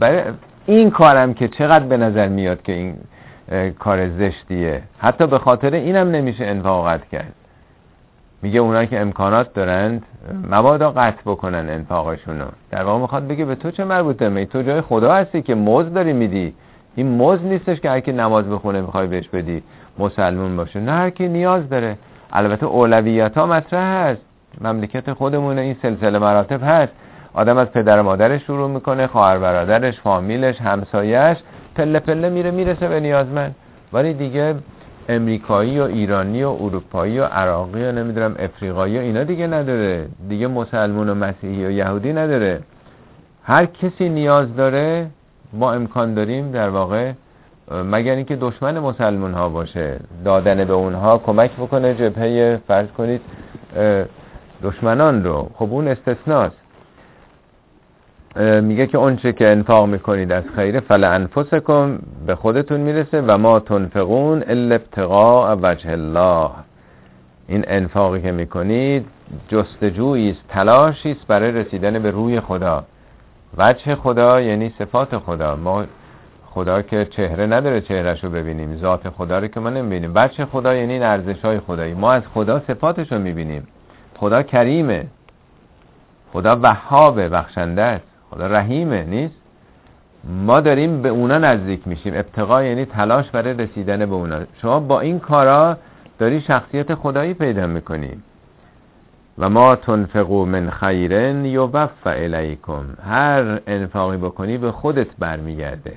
برای 0.00 0.22
این 0.66 0.90
کارم 0.90 1.34
که 1.34 1.48
چقدر 1.48 1.84
به 1.84 1.96
نظر 1.96 2.28
میاد 2.28 2.62
که 2.62 2.72
این 2.72 2.96
کار 3.78 4.08
زشتیه. 4.08 4.82
حتی 4.98 5.26
به 5.26 5.38
خاطر 5.38 5.74
اینم 5.74 6.10
نمیشه 6.10 6.46
انفاقت 6.46 7.08
کرد. 7.08 7.32
میگه 8.44 8.60
اونا 8.60 8.84
که 8.84 9.00
امکانات 9.00 9.54
دارند 9.54 10.06
مبادا 10.50 10.90
قطع 10.90 11.22
بکنن 11.26 11.70
انفاقشونو 11.70 12.44
در 12.70 12.82
واقع 12.82 13.00
می‌خواد 13.00 13.28
بگه 13.28 13.44
به 13.44 13.54
تو 13.54 13.70
چه 13.70 13.84
مربوطه؟ 13.84 14.28
می 14.28 14.46
تو 14.46 14.62
جای 14.62 14.80
خدا 14.80 15.12
هستی 15.12 15.42
که 15.42 15.54
موز 15.54 15.92
داری 15.92 16.12
میدی. 16.12 16.54
این 16.94 17.08
موز 17.08 17.42
نیستش 17.42 17.80
که 17.80 17.90
هر 17.90 18.00
کی 18.00 18.12
نماز 18.12 18.50
بخونه 18.50 18.80
می‌خوای 18.80 19.06
بهش 19.06 19.28
بدی 19.28 19.62
مسلمون 19.98 20.56
باشه. 20.56 20.80
نه 20.80 20.92
هر 20.92 21.10
کی 21.10 21.28
نیاز 21.28 21.68
داره. 21.68 21.96
البته 22.32 22.66
اولویت 22.66 23.38
ها 23.38 23.46
مطرح 23.46 24.08
هست. 24.08 24.20
مملکت 24.60 25.12
خودمونه 25.12 25.60
این 25.60 25.76
سلسله 25.82 26.18
مراتب 26.18 26.60
هست. 26.62 26.92
آدم 27.34 27.56
از 27.58 27.72
پدر 27.72 28.02
مادرش 28.02 28.42
شروع 28.42 28.70
می‌کنه 28.70 29.06
خواهر 29.06 29.38
برادرش 29.38 30.00
فامیلش 30.00 30.60
همسایش 30.60 31.38
پله 31.74 32.00
پله 32.00 32.28
میره 32.28 32.50
می‌رسه 32.50 32.88
به 32.88 33.00
نیازمند. 33.00 33.54
ولی 33.92 34.14
دیگه 34.14 34.54
امریکایی 35.08 35.80
و 35.80 35.82
ایرانی 35.82 36.44
و 36.44 36.48
اروپایی 36.48 37.18
و 37.18 37.24
عراقی 37.24 37.84
و 37.84 37.92
نمی‌دونم 37.92 38.36
افریقایی 38.38 38.98
و 38.98 39.00
اینا 39.00 39.24
دیگه 39.24 39.46
نداره. 39.46 40.06
دیگه 40.28 40.46
مسلمون 40.46 41.08
و 41.08 41.14
مسیحی 41.14 41.66
و 41.66 41.70
یهودی 41.70 42.12
نداره. 42.12 42.60
هر 43.42 43.66
کسی 43.66 44.08
نیاز 44.08 44.56
داره 44.56 45.06
ما 45.52 45.72
امکان 45.72 46.14
داریم 46.14 46.50
در 46.50 46.68
واقع 46.68 47.12
مگر 47.84 48.14
اینکه 48.14 48.36
دشمن 48.36 48.78
مسلمان 48.78 49.34
ها 49.34 49.48
باشه. 49.48 50.00
دادن 50.24 50.64
به 50.64 50.72
اونها 50.72 51.18
کمک 51.18 51.50
بکنه 51.52 51.94
جبهه 51.94 52.60
فرض 52.68 52.88
کنید 52.88 53.20
دشمنان 54.62 55.24
رو. 55.24 55.50
خب 55.54 55.72
اون 55.72 55.88
استثناست. 55.88 56.63
میگه 58.36 58.86
که 58.86 58.98
اونچه 58.98 59.32
که 59.32 59.48
انفاق 59.48 59.88
می‌کنید 59.88 60.32
از 60.32 60.44
خیره 60.56 60.80
فل 60.80 61.04
انفسکم 61.04 61.98
به 62.26 62.34
خودتون 62.34 62.80
می‌رسه 62.80 63.20
و 63.20 63.38
ما 63.38 63.60
تنفقون 63.60 64.44
الا 64.46 64.74
ابتغاء 64.74 65.56
وجه 65.62 65.90
الله. 65.90 66.50
این 67.48 67.64
انفاقی 67.66 68.22
که 68.22 68.32
می‌کنید 68.32 69.06
جستجویی 69.48 70.30
است 70.30 70.40
تلاشی 70.48 71.10
است 71.10 71.26
برای 71.26 71.52
رسیدن 71.52 71.98
به 71.98 72.10
روی 72.10 72.40
خدا. 72.40 72.84
وجه 73.58 73.94
خدا 73.94 74.40
یعنی 74.40 74.74
صفات 74.78 75.18
خدا. 75.18 75.56
ما 75.56 75.84
خدا 76.46 76.82
که 76.82 77.04
چهره 77.04 77.46
نداره 77.46 77.80
چهرش 77.80 78.24
رو 78.24 78.30
ببینیم 78.30 78.76
ذات 78.76 79.08
خدا 79.08 79.38
رو 79.38 79.46
که 79.46 79.60
ما 79.60 79.70
نمی‌بینیم. 79.70 80.12
وجه 80.14 80.44
خدا 80.44 80.74
یعنی 80.74 80.92
این 80.92 81.02
ارزش 81.02 81.44
های 81.44 81.60
خدایی. 81.60 81.94
ما 81.94 82.12
از 82.12 82.22
خدا 82.34 82.60
صفاتش 82.60 83.12
رو 83.12 83.18
می‌بینیم. 83.18 83.66
خدا 84.16 84.42
کریمه. 84.42 85.06
خدا 86.32 86.58
وهابه 86.62 87.28
بخشنده 87.28 87.82
است. 87.82 88.13
خدا 88.34 88.46
رحیمه 88.46 89.04
نیست؟ 89.04 89.34
ما 90.24 90.60
داریم 90.60 91.02
به 91.02 91.08
اونا 91.08 91.38
نزدیک 91.38 91.88
میشیم. 91.88 92.14
ابتقا 92.16 92.64
یعنی 92.64 92.84
تلاش 92.84 93.30
برای 93.30 93.54
رسیدن 93.54 94.06
به 94.06 94.14
اونا. 94.14 94.38
شما 94.62 94.80
با 94.80 95.00
این 95.00 95.18
کارا 95.18 95.76
داری 96.18 96.40
شخصیت 96.40 96.94
خدایی 96.94 97.34
پیدا 97.34 97.66
می‌کنی. 97.66 98.10
و 99.38 99.50
ما 99.50 99.76
تنفقو 99.76 100.44
من 100.44 100.70
خیرن 100.70 101.44
یوفا 101.44 102.10
الیکم. 102.10 102.84
هر 103.08 103.60
انفاقی 103.66 104.16
بکنی 104.16 104.58
به 104.58 104.72
خودت 104.72 105.08
برمیگرده. 105.18 105.92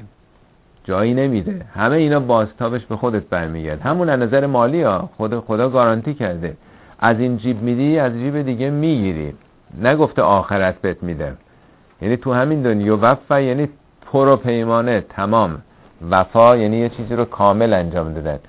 جایی 0.84 1.14
نمیده. 1.14 1.66
همه 1.74 1.96
اینا 1.96 2.20
بازتابش 2.20 2.86
به 2.86 2.96
خودت 2.96 3.24
برمیگرده. 3.24 3.84
همون 3.84 4.10
از 4.10 4.20
نظر 4.20 4.46
مالی 4.46 4.82
ها. 4.82 5.10
خدا, 5.18 5.42
خدا 5.42 5.70
گارانتی 5.70 6.14
کرده. 6.14 6.58
از 7.00 7.20
این 7.20 7.38
جیب 7.38 7.62
میدی 7.62 8.00
از 8.00 8.14
جیب 8.14 8.42
دیگه 8.42 8.70
می‌گیری. 8.70 9.34
نگفته 9.82 10.22
آخرت 10.22 10.82
بهت 10.82 11.04
میده. 11.04 11.34
یعنی 12.02 12.18
تو 12.18 12.34
همین 12.34 12.62
دنیا 12.62 13.00
وفا 13.02 13.40
یعنی 13.42 13.70
پر 14.12 14.28
و 14.28 14.36
پیمانه 14.36 15.02
تمام. 15.02 15.62
وفا 16.10 16.58
یعنی 16.58 16.78
یه 16.78 16.90
چیزی 16.90 17.16
رو 17.16 17.26
کامل 17.26 17.74
انجام 17.74 18.14
دادن. 18.14 18.40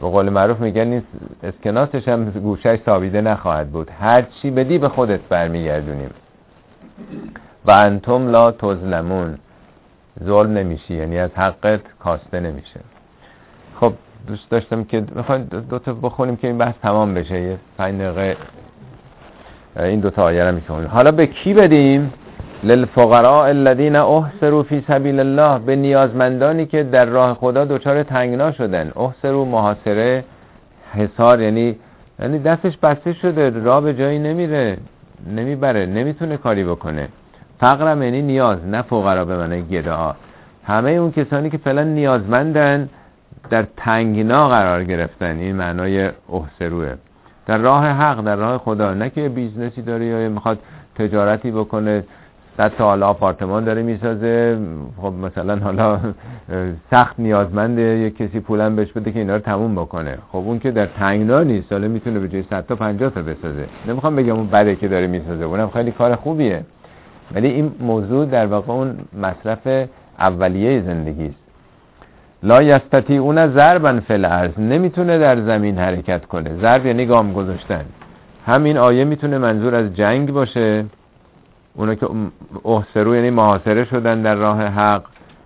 به 0.00 0.08
قول 0.08 0.28
معروف 0.28 0.60
میگن 0.60 0.84
نیست 0.84 1.06
اسکناسش 1.42 2.08
هم 2.08 2.30
گوشش 2.30 2.78
ثابیده 2.86 3.20
نخواهد 3.20 3.70
بود. 3.70 3.90
هر 4.00 4.22
چی 4.22 4.50
بدی 4.50 4.78
به 4.78 4.88
خودت 4.88 5.20
برمیگردونیم. 5.20 6.10
و 7.64 7.70
انتم 7.70 8.28
لا 8.28 8.50
تظلمون. 8.52 9.38
ظلم 10.24 10.52
نمیشی 10.52 10.94
یعنی 10.94 11.18
از 11.18 11.30
حقت 11.34 11.80
کاسته 11.98 12.40
نمیشه. 12.40 12.80
خب 13.80 13.92
دوست 14.26 14.50
داشتم 14.50 14.84
که 14.84 15.04
می‌خوایم 15.14 15.42
دوتا 15.70 15.92
بخونیم 15.92 16.36
که 16.36 16.46
این 16.48 16.58
بحث 16.58 16.74
تمام 16.82 17.14
بشه. 17.14 17.40
یه 17.40 17.58
پنج 17.78 18.00
دقیقه. 18.00 18.36
این 19.76 20.00
دوتا 20.00 20.22
آیه 20.22 20.44
رو 20.44 20.88
حالا 20.88 21.12
به 21.12 21.26
کی 21.26 21.54
بدیم؟ 21.54 22.12
للفقراء 22.64 23.48
الذين 23.50 23.96
أحصروا 23.96 24.62
في 24.62 24.84
سبيل 24.88 25.20
الله 25.20 25.58
به 25.58 25.76
نیازمندانی 25.76 26.66
که 26.66 26.82
در 26.82 27.04
راه 27.04 27.34
خدا 27.34 27.64
دچار 27.64 28.02
تنگنا 28.02 28.52
شدن. 28.52 28.92
أحصروا 28.96 29.44
محاصره 29.44 30.24
حصار 30.92 31.40
یعنی 31.40 31.76
یعنی 32.20 32.38
دستش 32.38 32.76
بسته 32.76 33.12
شده 33.12 33.50
راه 33.50 33.80
به 33.80 33.94
جایی 33.94 34.18
نمیره 34.18 34.76
نمی‌بره 35.36 35.86
نمی‌تونه 35.86 36.36
کاری 36.36 36.64
بکنه. 36.64 37.08
فقرم 37.60 38.02
یعنی 38.02 38.22
نیاز 38.22 38.66
نه 38.66 38.82
فقرا 38.82 39.24
به 39.24 39.36
معنی 39.36 39.62
گدا 39.62 40.16
همه 40.64 40.90
اون 40.90 41.12
کسانی 41.12 41.50
که 41.50 41.58
فعلا 41.58 41.82
نیازمندن 41.82 42.88
در 43.50 43.66
تنگنا 43.76 44.48
قرار 44.48 44.84
گرفتن. 44.84 45.38
این 45.38 45.56
معنای 45.56 46.10
أحصروا 46.32 46.84
ه 46.84 46.94
در 47.46 47.58
راه 47.58 47.86
حق 47.86 48.24
در 48.24 48.36
راه 48.36 48.58
خدا. 48.58 48.94
نه 48.94 49.10
که 49.10 49.28
business 49.28 49.76
ی 49.76 49.82
داره 49.82 50.04
یا 50.04 50.28
می‌خواد 50.28 50.58
تجارتی 50.94 51.50
بکنه. 51.50 52.04
صد 52.56 52.72
تا 52.78 52.84
حالا 52.84 53.06
آپارتمان 53.06 53.64
داره 53.64 53.82
می‌سازه. 53.82 54.58
خب 55.02 55.12
مثلا 55.12 55.56
حالا 55.56 56.00
سخت 56.90 57.20
نیازمنده 57.20 57.82
یه 57.82 58.10
کسی 58.10 58.40
پولم 58.40 58.76
بهش 58.76 58.92
بده 58.92 59.12
که 59.12 59.18
اینا 59.18 59.34
رو 59.34 59.40
تموم 59.40 59.74
بکنه. 59.74 60.18
خب 60.32 60.38
اون 60.38 60.58
که 60.58 60.70
در 60.70 60.86
تنگنا 60.86 61.42
نیست 61.42 61.72
حالا 61.72 61.88
می‌تونه 61.88 62.18
به 62.18 62.28
جای 62.28 62.44
100 62.50 62.66
تا 62.66 62.74
50 62.76 63.10
تا 63.10 63.22
بسازه. 63.22 63.66
نمی‌خوام 63.88 64.16
بگم 64.16 64.36
اون 64.36 64.46
بده 64.46 64.76
که 64.76 64.88
داره 64.88 65.06
می‌سازه. 65.06 65.44
اونم 65.44 65.70
خیلی 65.70 65.90
کار 65.90 66.14
خوبیه. 66.16 66.62
ولی 67.34 67.48
این 67.48 67.72
موضوع 67.80 68.26
در 68.26 68.46
واقع 68.46 68.72
اون 68.72 68.96
مصرف 69.20 69.88
اولیه 70.18 70.82
زندگی 70.82 71.26
است. 71.26 71.38
لا 72.42 72.62
یستتی 72.62 73.16
اون 73.16 73.48
ضربن 73.48 74.00
فل 74.00 74.24
ارز 74.24 74.58
نمی‌تونه 74.58 75.18
در 75.18 75.40
زمین 75.40 75.78
حرکت 75.78 76.24
کنه. 76.24 76.50
ضرب 76.60 76.86
یعنی 76.86 77.06
گام 77.06 77.32
گذاشتن. 77.32 77.84
همین 78.46 78.78
آیه 78.78 79.04
می‌تونه 79.04 79.38
منظور 79.38 79.74
از 79.74 79.96
جنگ 79.96 80.32
باشه. 80.32 80.84
اونا 81.74 81.94
که 81.94 82.08
احسرو 82.64 83.14
یعنی 83.14 83.30
محاصره 83.30 83.84
شدن 83.84 84.22
در 84.22 84.34
راه 84.34 84.62
حق 84.62 85.02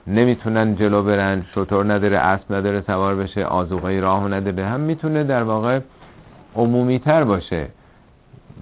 نمی‌تونن 0.07 0.77
جلو 0.77 1.03
برن 1.03 1.43
شطور 1.55 1.93
نداره 1.93 2.19
اسب 2.19 2.55
نداره 2.55 2.81
سوار 2.81 3.15
بشه 3.15 3.45
آزوغه 3.45 4.01
راه 4.01 4.29
نداره. 4.29 4.67
هم 4.67 4.81
می‌تونه 4.81 5.25
در 5.25 5.43
واقع 5.43 5.81
عمومی 6.57 6.99
تر 6.99 7.25
باشه. 7.25 7.67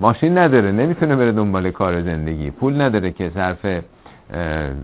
ماشین 0.01 0.39
نداره 0.39 0.73
نمی‌تونه 0.73 1.17
بره 1.17 1.33
دنبال 1.33 1.71
کار 1.71 2.03
زندگی. 2.03 2.51
پول 2.51 2.81
نداره 2.81 3.11
که 3.11 3.31
صرف 3.35 3.67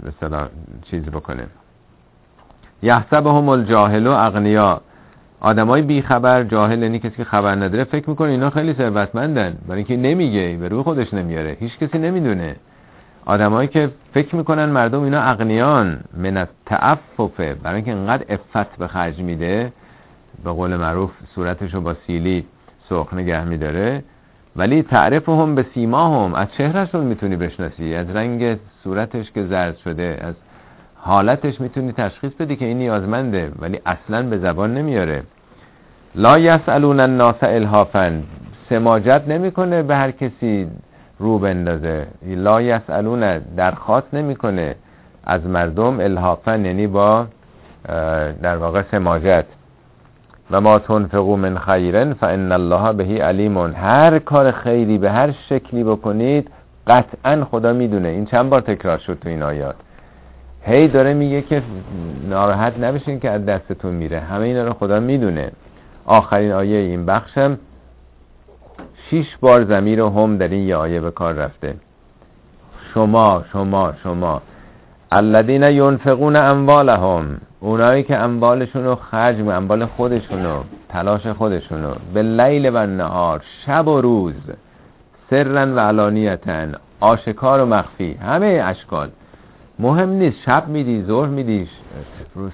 مثلا 0.07 0.49
چیز 0.83 1.03
بکنه. 1.03 1.47
یحسب 2.83 3.27
هم 3.27 3.49
الجاهل 3.49 4.07
و 4.07 4.11
اغنیا. 4.11 4.81
آدمای 5.41 5.83
بی 5.83 6.03
خبر 6.03 6.43
جاهل 6.43 6.83
یعنی 6.83 6.99
کسی 6.99 7.17
که 7.17 7.25
خبر 7.25 7.55
نداره 7.55 7.85
فکر 7.85 8.11
می‌کنه 8.11 8.31
اینا 8.31 8.51
خیلی 8.51 8.75
ثروتمندن. 8.75 9.59
برای 9.67 9.79
اینکه 9.79 9.97
نمیگه 9.97 10.57
به 10.61 10.69
روی 10.69 10.83
خودش 10.83 11.15
نمیاره. 11.15 11.57
هیچ 11.61 11.79
کسی 11.79 11.99
نمی‌دونه. 11.99 12.57
آدمایی 13.27 13.69
که 13.69 13.91
فکر 14.15 14.37
می‌کنن 14.37 14.65
مردم 14.65 15.03
اینا 15.03 15.21
اغنیان. 15.23 16.01
من 16.17 16.49
تعففه 16.67 17.55
برای 17.55 17.77
اینکه 17.77 17.93
انقدر 17.93 18.25
افت 18.29 18.77
به 18.79 18.87
خرج 18.87 19.19
میده 19.19 19.73
به 20.45 20.53
قول 20.53 20.77
معروف 20.77 21.11
صورتش 21.35 21.75
رو 21.75 21.81
با 21.81 21.95
سیلی 22.07 22.45
سرخ 22.89 23.15
نگه 23.15 23.45
میداره. 23.45 24.05
ولی 24.57 24.83
تعرف 24.83 25.29
هم 25.29 25.55
به 25.55 25.67
سیما 25.75 26.25
هم 26.25 26.35
از 26.35 26.49
چهرهشون 26.59 27.05
می‌تونی 27.05 27.37
بشناسی؟ 27.37 27.95
از 27.95 28.11
رنگ 28.11 28.59
صورتش 28.85 29.31
که 29.33 29.47
زرد 29.47 29.77
شده 29.77 30.19
از 30.21 30.35
حالتش 30.95 31.61
می‌تونی 31.61 31.93
تشخیص 31.93 32.33
بدی 32.33 32.57
که 32.57 32.65
این 32.65 32.79
نیازمنده 32.79 33.53
ولی 33.59 33.81
اصلا 33.87 34.23
به 34.23 34.39
زبان 34.39 34.75
نمیاره. 34.75 35.23
لا 36.15 36.39
یسالون 36.39 37.01
الناس 37.01 37.37
الهافن 37.43 38.23
سماجت 38.69 39.23
نمی‌کنه 39.29 39.83
به 39.83 39.97
هر 39.97 40.11
کسی. 40.11 40.69
رو 41.21 41.39
بندازه. 41.39 42.07
لا 42.27 42.63
یسالون 42.63 43.39
درخواست 43.39 44.15
نمی‌کنه. 44.15 44.75
از 45.25 45.47
مردم 45.47 46.01
الهافن 46.01 46.65
یعنی 46.65 46.87
با 46.87 47.27
در 48.43 48.57
واقع 48.57 48.83
سماجت. 48.91 49.45
و 50.51 50.61
ما 50.61 50.79
تنفقو 50.79 51.37
من 51.37 51.59
خیرن 51.59 52.13
فان 52.13 52.53
الله 52.53 52.93
بهی 52.93 53.19
علیمون 53.19 53.73
هر 53.73 54.19
کار 54.19 54.51
خیری 54.51 54.99
به 54.99 55.11
هر 55.11 55.33
شکلی 55.33 55.85
بکنید 55.85 56.51
قطعا 56.87 57.45
خدا 57.45 57.73
می‌دونه. 57.73 58.09
این 58.09 58.27
چند 58.27 58.51
بار 58.51 58.61
تکرار 58.61 58.99
شد 58.99 59.19
تو 59.23 59.29
این 59.29 59.43
آیات. 59.43 59.75
هی 60.63 60.89
داره 60.89 61.15
میگه 61.15 61.43
که 61.43 61.63
ناراحت 62.29 62.79
نبشین 62.79 63.21
که 63.21 63.31
از 63.31 63.47
دستتون 63.47 63.95
میره. 63.95 64.21
همه 64.21 64.45
اینا 64.45 64.65
رو 64.65 64.73
خدا 64.73 65.01
می‌دونه. 65.01 65.53
آخرین 66.07 66.53
آیه 66.53 66.79
این 66.79 67.07
بخشم. 67.07 67.59
شیش 69.09 69.37
بار 69.41 69.65
زمیر 69.65 70.03
و 70.03 70.11
هم 70.11 70.37
در 70.37 70.49
این 70.49 70.69
یه 70.69 70.77
آیه 70.77 71.01
به 71.01 71.11
کار 71.11 71.35
رفته. 71.35 71.75
شما 72.95 73.45
شما 73.53 73.93
شما. 74.03 74.43
الذین 75.13 75.63
ینفقون 75.63 76.37
اموالهم. 76.37 77.41
اونایی 77.61 78.03
که 78.03 78.17
اموالشون 78.17 78.85
رو 78.85 78.95
خرج 78.95 79.41
اموال 79.41 79.87
خودشون 79.87 80.45
رو 80.45 80.65
تلاش 80.89 81.27
خودشون 81.27 81.83
رو. 81.83 81.95
به 82.15 82.23
لیل 82.23 82.71
و 82.75 82.87
نهار 82.87 83.43
شب 83.67 83.89
و 83.89 84.01
روز. 84.01 84.35
سرن 85.31 85.75
و 85.75 85.79
علانیتن. 85.79 86.75
آشکار 87.01 87.61
و 87.61 87.67
مخفی. 87.67 88.13
همه 88.13 88.63
اشکال. 88.65 89.09
مهم 89.79 90.09
نیست. 90.09 90.37
شب 90.47 90.69
میدی 90.69 91.03
ظهر 91.03 91.29
میدی 91.29 91.69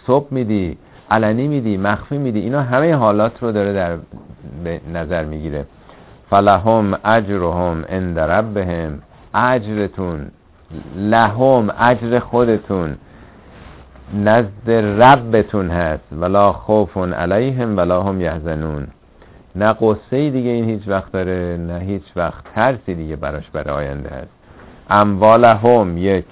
صبح 0.07 0.26
میدی 0.30 0.78
علنی 1.11 1.49
میدی 1.49 1.76
مخفی 1.76 2.18
میدی. 2.18 2.40
اینا 2.40 2.62
همه 2.62 2.94
حالات 2.94 3.42
رو 3.42 3.53
داره 3.53 3.72
در 3.72 3.97
نظر 4.94 5.24
می‌گیره. 5.24 5.66
فلهم 6.31 6.99
اجرهم 7.05 7.85
عند 7.89 8.18
ربهم. 8.18 8.99
اجرتون 9.35 10.31
لهم 10.97 11.70
اجر 11.79 12.18
خودتون. 12.18 12.97
نزد 14.14 14.70
ربتون 15.03 15.70
هست. 15.70 16.05
ولا 16.12 16.53
خوف 16.53 16.99
علیهم 16.99 17.77
ولا 17.77 18.03
هم 18.03 18.20
یحزنون. 18.20 18.87
نه 19.57 19.72
قصه 19.72 20.31
دیگه 20.31 20.51
این 20.51 20.64
هیچ 20.64 20.89
وقت 20.89 21.12
داره 21.12 21.57
نه 21.61 21.79
هیچ 21.79 22.03
وقت 22.16 22.45
ترسی 22.55 22.95
دیگه 22.95 23.16
براش 23.16 23.51
برای 23.51 23.87
آینده 23.87 24.09
هست. 24.09 24.31
اموالهم 24.91 25.99
یک 25.99 26.24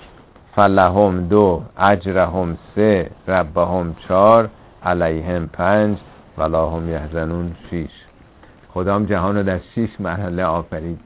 فلهم 0.57 1.27
دو 1.29 1.63
اجرهم 1.79 2.57
سه 2.75 3.11
ربهم 3.29 3.95
چار 4.09 4.49
علیهم 4.85 5.47
پنج 5.47 5.99
ولا 6.39 6.71
هم 6.71 6.91
یحزنون 6.91 7.53
شیش. 7.71 8.04
خدام 8.75 9.05
جهان 9.05 9.37
رو 9.37 9.43
در 9.43 9.59
شیش 9.75 9.91
مرحله 10.01 10.45
آفرید؟ 10.45 11.01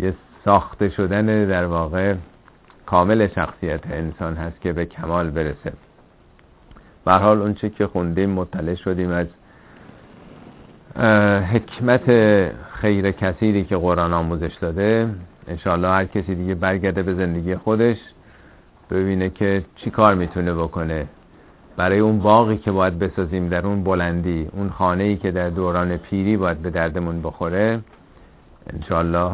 یه 0.00 0.14
ساخته 0.44 0.88
شدن 0.88 1.46
در 1.46 1.64
واقع 1.64 2.14
کامل 2.86 3.28
شخصیت 3.28 3.86
انسان 3.86 4.36
هست 4.36 4.60
که 4.60 4.72
به 4.72 4.84
کمال 4.84 5.30
برسه. 5.30 5.72
برحال 7.04 7.42
اون 7.42 7.54
چه 7.54 7.70
که 7.70 7.86
خوندیم 7.86 8.30
مطلع 8.30 8.74
شدیم 8.74 9.10
از 9.10 9.26
حکمت 11.52 12.06
خیر 12.80 13.10
کثیری 13.10 13.64
که 13.64 13.76
قرآن 13.76 14.12
آموزش 14.12 14.54
داده. 14.54 15.08
انشاءالله 15.48 15.88
هر 15.88 16.04
کسی 16.04 16.34
دیگه 16.34 16.54
برگرده 16.54 17.02
به 17.02 17.14
زندگی 17.14 17.56
خودش 17.56 17.96
ببینه 18.90 19.30
که 19.30 19.64
چی 19.76 19.90
کار 19.90 20.14
می‌تونه 20.14 20.54
بکنه. 20.54 21.06
برای 21.76 21.98
اون 21.98 22.18
باقی 22.18 22.56
که 22.56 22.72
باید 22.72 22.98
بسازیم 22.98 23.48
در 23.48 23.66
اون 23.66 23.84
بلندی 23.84 24.48
اون 24.52 24.70
خانه 24.70 25.04
ای 25.04 25.16
که 25.16 25.30
در 25.30 25.50
دوران 25.50 25.96
پیری 25.96 26.36
باید 26.36 26.58
به 26.58 26.70
دردمون 26.70 27.22
بخوره 27.22 27.80
انشالله 28.72 29.30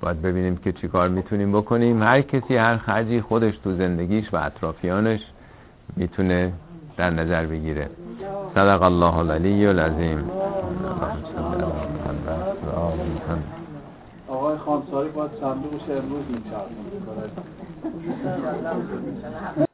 باید 0.00 0.22
ببینیم 0.22 0.56
که 0.56 0.72
چی 0.72 0.88
کار 0.88 1.08
می‌تونیم 1.08 1.52
بکنیم. 1.52 2.02
هر 2.02 2.20
کسی 2.20 2.56
هر 2.56 2.76
خرجی 2.76 3.20
خودش 3.20 3.58
تو 3.58 3.76
زندگیش 3.76 4.34
و 4.34 4.36
اطرافیانش 4.36 5.20
می‌تونه 5.96 6.52
در 6.96 7.10
نظر 7.10 7.46
بگیره. 7.46 7.90
صدق 8.54 8.82
الله 8.82 9.16
العلی 9.16 9.66
العظیم. 9.66 10.30
آقای 14.28 14.56
خانساری 14.56 15.08
باید 15.08 15.30
صندوقش 15.40 15.90
امروز 15.90 16.24
این 19.56 19.66